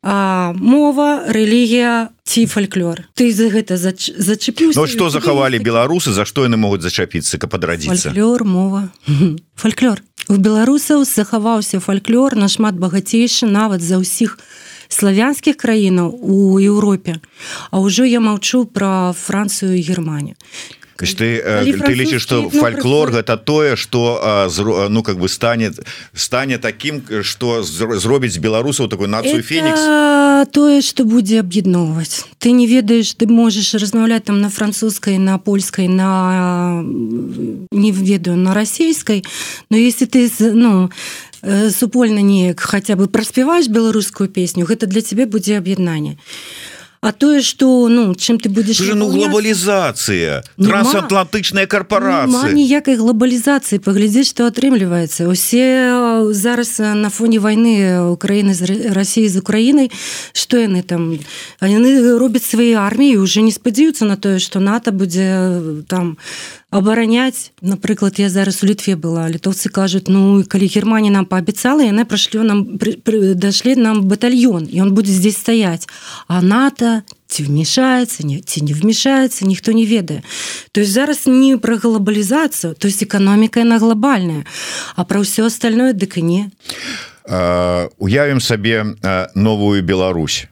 а 0.05 0.51
мова 0.55 1.31
рэлігія 1.31 2.11
ці 2.27 2.45
фальклор. 2.45 3.07
Ты 3.15 3.31
за 3.31 3.47
гэта 3.47 3.77
зачапіў 3.79 4.75
ну, 4.75 4.87
что 4.87 5.09
захавалі 5.09 5.63
беларусы 5.63 6.11
за 6.11 6.25
што 6.25 6.43
яны 6.43 6.59
могуць 6.59 6.83
зачапіцца 6.83 7.39
каб 7.39 7.55
падрадзіцца 7.55 8.11
фальклор 8.11 8.43
мова. 8.43 8.91
Фальклор. 9.55 10.03
У 10.27 10.35
беларусаў 10.35 11.07
захаваўся 11.07 11.79
фальклор 11.79 12.35
нашмат 12.35 12.75
багацейшы 12.75 13.47
нават 13.47 13.79
за 13.79 13.99
ўсіх 14.03 14.39
славянскіх 14.91 15.55
краінаў 15.55 16.11
у 16.11 16.59
Еўропе. 16.59 17.23
А 17.71 17.79
ўжо 17.79 18.03
я 18.03 18.19
маўчу 18.19 18.67
пра 18.67 19.15
францыю 19.15 19.79
германію 19.79 20.35
ты 20.97 21.41
ты 21.85 21.93
лічыш 21.93 22.21
что 22.21 22.49
фальклор 22.49 23.11
гэта 23.11 23.37
тое 23.37 23.75
что 23.75 24.47
ну 24.89 25.03
как 25.03 25.17
бы 25.17 25.27
станет 25.27 25.79
стане 26.13 26.57
таким 26.57 27.03
что 27.23 27.63
зробіць 27.63 28.37
беларусаў 28.37 28.89
такой 28.89 29.07
нацию 29.07 29.43
феникс 29.43 29.81
тое 30.51 30.81
что 30.81 31.05
будзе 31.05 31.39
аб'ядноўваць 31.39 32.25
ты 32.39 32.51
не 32.51 32.67
ведаеш 32.67 33.13
ты 33.15 33.27
можешь 33.27 33.73
размаўлять 33.73 34.25
там 34.25 34.41
на 34.41 34.49
французскай 34.49 35.17
на 35.17 35.37
польскай 35.37 35.87
на 35.87 36.83
не 36.83 37.91
ведаю 37.91 38.37
на 38.37 38.53
расійскай 38.53 39.23
но 39.69 39.77
если 39.77 40.05
ты 40.05 40.29
ну 40.39 40.89
супольна 41.71 42.19
неяк 42.19 42.59
хотя 42.59 42.95
бы 42.95 43.07
праспяваешь 43.07 43.67
беларускую 43.67 44.29
песню 44.29 44.65
гэта 44.65 44.85
для 44.87 45.01
тебе 45.01 45.25
будзе 45.25 45.57
аб'яднанне 45.57 46.17
а 46.17 46.72
тое 47.11 47.41
что 47.41 47.89
ну 47.89 48.15
чым 48.15 48.39
ты 48.39 48.49
будешь 48.49 48.79
ну 48.79 49.09
глобалізацыя 49.09 50.43
трансатлантычная 50.57 51.67
корпорация. 51.67 52.53
ніякай 52.53 52.95
глобалізацыі 52.95 53.79
паглядзець 53.79 54.29
что 54.29 54.47
атрымліваецца 54.47 55.27
усе 55.27 56.31
зараз 56.31 56.79
на 56.79 57.09
фоне 57.09 57.39
войны 57.39 58.07
Украіны 58.07 58.53
з 58.53 58.93
Росіі 58.93 59.27
з 59.27 59.37
Украінай 59.37 59.91
что 60.33 60.57
яны 60.57 60.83
там? 60.83 61.19
Яны 61.59 62.17
робяць 62.17 62.47
свае 62.47 62.79
арміі 62.79 63.17
уже 63.17 63.41
не 63.41 63.51
спадзяюцца 63.51 64.05
на 64.05 64.15
тое 64.15 64.39
что 64.39 64.59
НАТО 64.59 64.91
будзе 64.91 65.83
там 65.87 66.17
абараняць 66.73 67.51
напрыклад 67.61 68.19
я 68.19 68.29
зараз 68.29 68.63
у 68.63 68.67
літве 68.67 68.95
была 68.95 69.29
літоўцы 69.29 69.69
кажуць 69.69 70.09
ну 70.09 70.43
калі 70.49 70.67
германія 70.67 71.13
нам 71.13 71.25
паабяцала 71.25 71.85
яны 71.85 72.05
прашлю 72.05 72.41
нам 72.43 72.79
дашлі 73.37 73.75
нам 73.75 74.01
батальон 74.09 74.65
і 74.65 74.81
он 74.81 74.93
будзе 74.93 75.13
здесь 75.13 75.37
стаять 75.37 75.87
а 76.27 76.41
нато 76.41 77.03
ці 77.27 77.43
вмешается 77.43 78.25
не 78.25 78.41
ці 78.41 78.61
не 78.61 78.73
вмешается 78.73 79.45
ніхто 79.45 79.71
не 79.71 79.85
ведае 79.85 80.23
то 80.71 80.81
есть 80.81 80.91
зараз 80.91 81.27
не 81.27 81.57
пра 81.57 81.77
глобалізацыю 81.77 82.73
то 82.73 82.87
есть 82.87 83.03
эканоміка 83.03 83.63
на 83.63 83.77
глобальная 83.77 84.45
а 84.95 85.05
пра 85.05 85.21
ўсё 85.21 85.45
остальное 85.45 85.93
дык 85.93 86.17
і 86.17 86.21
не 86.21 86.41
уявім 87.25 88.39
сабе 88.41 88.85
новую 89.35 89.83
Беларусь. 89.83 90.47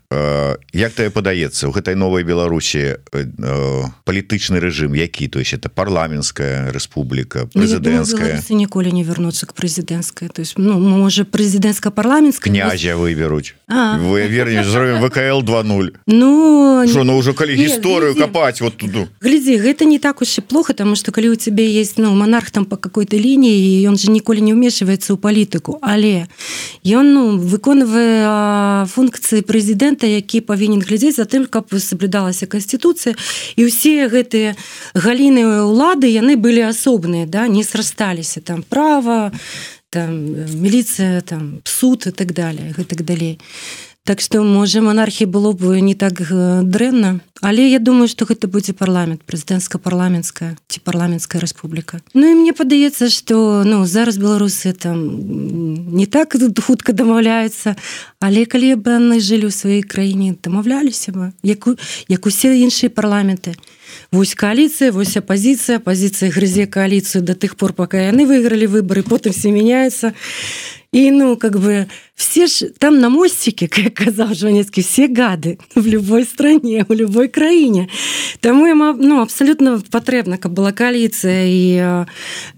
Як 0.74 0.92
тае 0.92 1.08
падаецца? 1.10 1.68
У 1.68 1.72
гэтай 1.72 1.96
новой 1.96 2.24
Беларусі 2.28 3.00
палітычны 4.04 4.60
рэжым 4.60 4.92
які? 4.92 5.28
То 5.28 5.40
есть 5.40 5.54
это 5.54 5.70
парламенская 5.70 6.72
Республіка 6.72 7.48
прэзідэнцкая. 7.56 8.44
ніколі 8.52 8.92
не 8.92 9.04
вернуцца 9.04 9.48
к 9.48 9.54
прэзідэнцкай. 9.56 10.28
То 10.28 10.42
есть 10.42 10.58
ну 10.58 10.80
можа 10.80 11.24
прэзідэнцка-парламенцка 11.24 12.50
князя 12.50 12.98
выберуць. 13.00 13.56
Вы 13.72 14.28
вернем 14.28 14.64
зробім 14.64 15.00
ВКл 15.00 15.42
20 15.42 15.96
ну 16.08 16.86
Шо, 16.88 17.04
ну 17.04 17.18
уже 17.18 17.34
калі 17.34 17.56
гісторыю 17.56 18.16
капаць 18.16 18.62
вот 18.62 18.78
туду 18.78 19.08
глядзі 19.22 19.58
гэта 19.58 19.86
не 19.86 20.00
так 20.00 20.22
уж 20.22 20.40
плохо 20.48 20.74
тому 20.74 20.96
что 20.96 21.12
калі 21.12 21.30
у 21.30 21.36
тебе 21.36 21.64
есть 21.64 21.98
ну 21.98 22.14
монарх 22.16 22.52
там 22.52 22.66
по 22.66 22.78
какой-то 22.78 23.18
лініі 23.18 23.88
ён 23.88 23.98
же 23.98 24.12
ніколі 24.12 24.42
не 24.42 24.54
ўмешваецца 24.54 25.14
ў 25.14 25.18
палітыку 25.18 25.80
але 25.82 26.10
я 26.12 26.28
ён 26.86 27.06
ну 27.14 27.24
выконвае 27.38 28.88
функцыі 28.88 29.46
прэзідэнта 29.46 30.08
які 30.08 30.42
павінен 30.42 30.82
глядзець 30.82 31.18
за 31.18 31.26
тым 31.26 31.46
каб 31.46 31.70
соблюдалася 31.74 32.48
канституцыя 32.48 33.16
і 33.56 33.68
ўсе 33.70 34.08
гэтыя 34.08 34.56
галіны 34.94 35.68
улады 35.68 36.10
яны 36.10 36.36
былі 36.36 36.70
асобныя 36.72 37.26
да 37.26 37.48
не 37.48 37.64
срасталіся 37.64 38.42
там 38.42 38.64
права 38.64 39.32
там 39.92 40.12
міліцыя 40.64 41.22
там 41.22 41.62
суд 41.64 42.08
и 42.08 42.12
так 42.12 42.34
далее 42.34 42.74
гэтак 42.78 43.04
далей. 43.04 43.38
то 43.38 43.91
Так 44.04 44.22
што 44.22 44.42
можа 44.44 44.82
монархі 44.82 45.26
было 45.30 45.54
б 45.54 45.78
не 45.82 45.94
так 45.94 46.22
дрэнна 46.26 47.20
але 47.42 47.70
я 47.70 47.80
думаю 47.80 48.08
что 48.08 48.26
гэта 48.26 48.48
будзе 48.48 48.74
парламент 48.74 49.22
прэзідэнцка-парламенская 49.26 50.58
ці 50.70 50.80
парламенская 50.82 51.42
рэспубліка 51.42 52.02
Ну 52.14 52.26
і 52.26 52.36
мне 52.42 52.54
падаецца 52.54 53.10
что 53.10 53.64
ну 53.66 53.86
зараз 53.86 54.18
беларусы 54.18 54.74
там 54.74 55.94
не 55.94 56.06
так 56.06 56.34
тут 56.34 56.58
хутка 56.60 56.94
дамаўляюцца 56.94 57.76
але 58.22 58.46
калі 58.46 58.82
бы 58.82 58.98
яны 58.98 59.18
жылі 59.22 59.50
ў 59.50 59.54
сваёй 59.54 59.84
краіне 59.86 60.38
дамаўляліся 60.38 61.14
бы 61.14 61.34
як 61.44 61.70
як 62.08 62.26
усе 62.26 62.58
іншыя 62.58 62.90
парламенты. 62.90 63.54
Вось 64.12 64.34
коаліцыя 64.34 64.92
вось 64.92 65.18
апозіцыя 65.18 65.78
пазіцыя 65.78 66.32
грызе 66.32 66.66
коаліцыю 66.66 67.22
до 67.22 67.34
тых 67.34 67.58
пор 67.58 67.74
пока 67.74 68.02
яны 68.02 68.26
выйгралі 68.26 68.66
выборы 68.66 69.04
потым 69.04 69.34
все 69.34 69.52
мяняются 69.52 70.14
и 70.94 71.10
ну 71.12 71.38
как 71.38 71.60
бы 71.60 71.88
все 72.22 72.48
ж 72.48 72.70
там 72.78 73.00
на 73.00 73.10
мостике 73.10 73.68
как 73.76 73.94
казал 73.94 74.34
жванецкий 74.34 74.84
все 74.84 75.08
гады 75.08 75.58
в 75.76 75.88
любой 75.88 76.26
стране 76.26 76.86
в 76.88 76.94
любой 76.94 77.28
краіне 77.28 77.88
тому 78.40 78.68
им 78.68 78.98
ну 79.00 79.22
абсолютно 79.22 79.82
патрэбна 79.92 80.38
каб 80.38 80.54
была 80.54 80.72
коаліцыя 80.72 81.46
і 81.46 82.06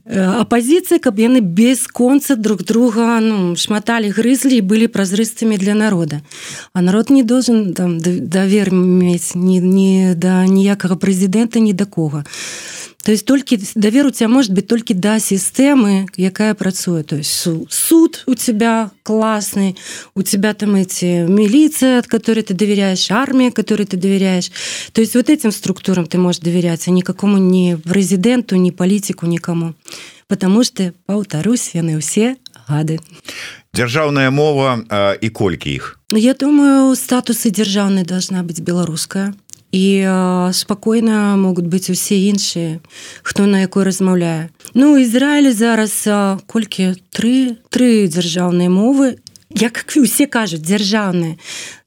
апозіцыя 0.06 1.00
каб 1.00 1.20
яны 1.20 1.40
без 1.40 1.88
конца 1.88 2.36
друг 2.36 2.64
друга 2.64 3.20
ну 3.24 3.56
шматалі 3.56 4.12
грызлі 4.12 4.60
былі 4.62 4.88
празрыстымі 4.88 5.58
для 5.58 5.74
народа. 5.74 6.22
А 6.74 6.82
народ 6.82 7.10
не 7.10 7.24
должен 7.24 7.74
там 7.74 8.00
давер 8.00 8.72
мець 8.74 9.36
не 9.36 9.60
не 9.60 10.16
да 10.16 10.46
ніякага 10.46 10.96
прэзідэнта 10.96 11.60
ні 11.60 11.74
да 11.74 11.86
кого. 11.86 12.24
То 13.04 13.12
есть 13.12 13.26
толькі 13.26 13.60
давер 13.76 14.08
у 14.08 14.12
тебя 14.12 14.30
может 14.30 14.52
быть 14.52 14.68
толькі 14.68 14.94
да 14.94 15.20
сістэмы 15.20 16.08
якая 16.18 16.54
працуе 16.54 17.04
то 17.04 17.16
есть 17.16 17.48
суд 17.70 18.24
у 18.28 18.36
тебя 18.36 18.92
классный 19.54 19.76
у 20.16 20.22
тебя 20.22 20.54
там 20.54 20.76
эти 20.76 21.26
милиция 21.28 22.00
от 22.00 22.08
которой 22.08 22.42
ты 22.42 22.54
доверяешь 22.54 23.12
армия 23.12 23.52
которой 23.52 23.86
ты 23.86 23.98
доверяешь. 23.98 24.52
То 24.92 25.02
есть 25.02 25.16
вот 25.16 25.30
этим 25.30 25.52
структурам 25.52 26.06
ты 26.06 26.18
можешь 26.18 26.42
доверяться 26.42 26.92
никакому 26.92 27.38
не 27.38 27.78
президенту 27.78 28.56
не 28.56 28.72
политику 28.72 29.26
никому. 29.26 29.74
Потому 30.28 30.64
что 30.64 30.94
паўтарусь 31.06 31.76
яны 31.76 31.98
ўсе 32.00 32.38
гады. 32.68 33.00
Дзяржаўная 33.74 34.30
мова 34.30 34.82
і 35.22 35.30
колькі 35.30 35.70
іх 35.74 36.00
Ну 36.12 36.18
я 36.18 36.34
думаю 36.34 36.96
статусы 36.96 37.50
дзяржаўнай 37.50 38.06
должна 38.06 38.44
быть 38.44 38.62
беларуская 38.62 39.34
і 39.74 40.06
спакойна 40.54 41.34
могуць 41.36 41.66
быць 41.66 41.90
усе 41.90 42.30
іншыя 42.30 42.80
хто 43.26 43.50
на 43.50 43.66
якой 43.66 43.84
размаўляе 43.84 44.54
Ну 44.74 44.98
Ізраілі 44.98 45.52
зараз 45.52 46.06
колькі 46.46 46.94
тры 47.10 47.58
тры 47.74 48.06
дзяржаўныя 48.06 48.70
мовы 48.70 49.18
як 49.56 49.86
усе 49.96 50.26
кажуць 50.28 50.64
дзяржаўныя. 50.64 51.38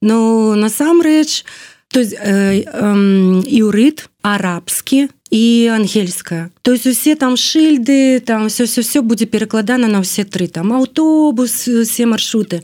Ну 0.00 0.54
насамрэч 0.54 1.44
то 1.88 2.00
есть 2.00 2.14
э, 2.18 2.64
э, 2.66 3.42
іўрыт 3.46 4.08
арабскі 4.22 5.08
і 5.30 5.66
ангельская. 5.72 6.50
То 6.62 6.72
есть 6.72 6.86
усе 6.86 7.14
там 7.14 7.36
шыльды 7.36 8.20
там 8.20 8.48
все 8.48 8.66
все 8.66 8.82
все 8.82 9.02
будзе 9.02 9.26
перакладана 9.26 9.88
на 9.88 10.02
все 10.02 10.24
тры. 10.24 10.48
Там 10.48 10.72
аўтобус 10.72 11.68
все 11.68 12.06
маршруты. 12.06 12.62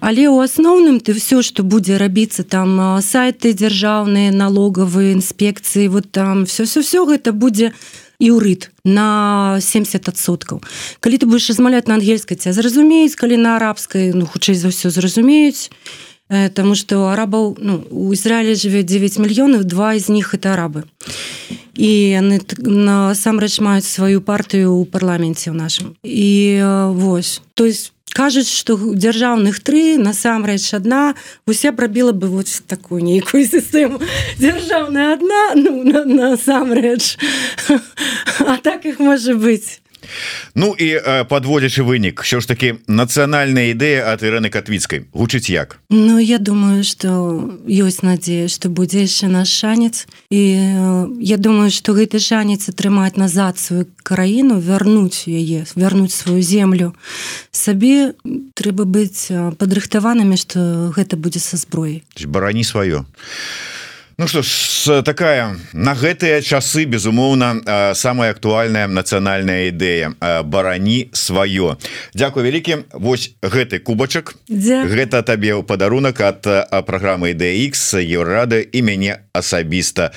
Але 0.00 0.28
у 0.28 0.40
асноўным 0.40 1.00
ты 1.00 1.14
все 1.14 1.42
что 1.42 1.62
будзе 1.62 1.96
рабіцца 1.96 2.42
там 2.42 3.00
сайты 3.00 3.52
дзяржаўныя 3.52 4.30
налогавыя 4.32 5.12
інспекцыі 5.12 5.88
вот 5.88 6.12
там 6.12 6.44
все 6.44 6.64
все 6.64 6.82
все 6.82 7.04
гэта 7.06 7.32
будзе 7.32 7.72
іўрыт 8.20 8.70
на 8.84 9.56
70соткаў 9.58 10.60
калі 11.00 11.16
ты 11.16 11.24
будешь 11.26 11.48
размаўляць 11.48 11.88
на 11.88 11.96
ангельскай 11.96 12.36
ця 12.36 12.52
зразумеюць 12.52 13.16
калі 13.16 13.40
на 13.40 13.56
арабскай 13.56 14.12
ну 14.12 14.28
хутчэй 14.28 14.54
за 14.54 14.68
ўсё 14.68 14.92
зразумеюць 14.92 15.72
Таму 16.30 16.78
што 16.78 17.10
арабаў 17.10 17.58
ну, 17.58 17.82
у 17.90 18.14
Ізраілі 18.14 18.54
жыве 18.54 18.86
9 18.86 19.18
мільёнаў 19.18 19.66
два 19.66 19.98
з 19.98 20.14
них 20.14 20.30
это 20.30 20.54
арабы. 20.54 20.86
І 21.74 21.90
яны 22.14 22.38
насамрэч 22.62 23.58
маюць 23.58 23.90
сваю 23.90 24.22
партыю 24.22 24.70
ў 24.78 24.86
парламенце 24.86 25.50
ў 25.50 25.58
нашым 25.58 25.98
і 26.06 26.62
вось 26.94 27.42
то 27.58 27.66
есть 27.66 27.90
кажуць 28.16 28.48
што 28.48 28.76
дзяржаўных 28.76 29.60
тры 29.62 29.98
насамрэч 29.98 30.74
адна 30.74 31.14
уся 31.46 31.72
прабіла 31.72 32.12
бы 32.12 32.28
вот 32.28 32.48
такую 32.66 33.02
нейкую 33.02 33.44
сістэму 33.46 34.00
дзяржаўная 34.38 35.14
адна 35.14 35.42
ну, 35.54 35.84
насамрэч 36.04 37.16
на 37.68 37.80
а 38.46 38.56
так 38.62 38.86
их 38.86 38.98
можа 38.98 39.34
быць 39.34 39.80
Ну 40.54 40.74
і 40.78 41.00
подводзячы 41.28 41.82
вынік. 41.82 42.24
Що 42.24 42.40
ж 42.40 42.48
таки 42.48 42.74
нацыянальная 42.86 43.70
ідэя 43.74 44.12
от 44.12 44.22
Ірэны 44.22 44.50
катвіцкай. 44.50 45.04
Гучыць 45.12 45.50
як? 45.50 45.78
Ну 45.90 46.18
я 46.18 46.38
думаю 46.38 46.84
что 46.84 47.60
ёсць 47.66 48.02
надзея 48.02 48.48
что 48.48 48.68
будзе 48.68 49.06
яшчэ 49.06 49.28
наш 49.28 49.48
шанец. 49.48 50.06
І 50.30 50.40
я 51.20 51.36
думаю 51.36 51.70
что 51.70 51.92
гэты 51.92 52.18
шанец 52.18 52.68
атрымаць 52.68 53.16
назад 53.16 53.58
сваю 53.58 53.86
краіну 54.02 54.60
вярнуць 54.60 55.28
яе 55.28 55.64
вярнуць 55.76 56.14
сваю 56.14 56.42
землю 56.42 56.94
сабе 57.52 58.14
трэба 58.54 58.84
быць 58.84 59.30
падрыхтаванымі 59.30 60.36
что 60.36 60.90
гэта 60.96 61.16
будзе 61.16 61.40
са 61.40 61.56
зброі 61.56 62.02
барані 62.26 62.64
сваё. 62.64 63.04
а 63.04 63.79
Ну 64.20 64.28
что 64.28 64.42
ж 64.42 65.00
такая 65.02 65.56
на 65.72 65.94
гэтыя 65.96 66.42
часы 66.44 66.84
безумоўна 66.84 67.94
самая 67.96 68.36
актуальная 68.36 68.84
нацыянальная 68.84 69.72
ідэя. 69.72 70.12
Барані 70.44 71.08
сваё. 71.16 71.80
Дякую 72.12 72.44
вялікі. 72.44 72.84
Вось 72.92 73.32
гэты 73.40 73.80
кубачак. 73.80 74.36
Гэта 74.44 75.24
табе 75.24 75.56
ў 75.56 75.64
падарунак 75.64 76.20
ад 76.20 76.44
праграмы 76.84 77.32
DX 77.32 77.96
еўрады 77.96 78.60
і 78.60 78.84
мяне 78.84 79.24
асабіста. 79.32 80.12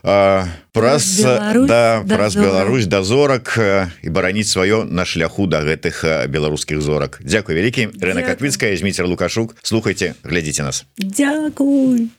Праз 0.00 1.18
да 1.18 2.06
праз 2.06 2.38
Беларусь 2.38 2.86
да 2.86 3.02
зорак 3.02 3.58
і 3.58 4.08
бараніць 4.14 4.46
сваё 4.46 4.86
на 4.86 5.02
шляху 5.02 5.50
да 5.50 5.66
гэтых 5.66 6.30
беларускіх 6.30 6.78
зорак. 6.78 7.18
Дякую 7.18 7.58
вялікі. 7.58 7.98
Рна 7.98 8.22
Катвіцкая 8.22 8.78
зміцер 8.78 9.10
лукашук. 9.10 9.58
Слухайте 9.66 10.14
глядзіце 10.22 10.62
нас. 10.62 10.86
Дякую 10.96 12.14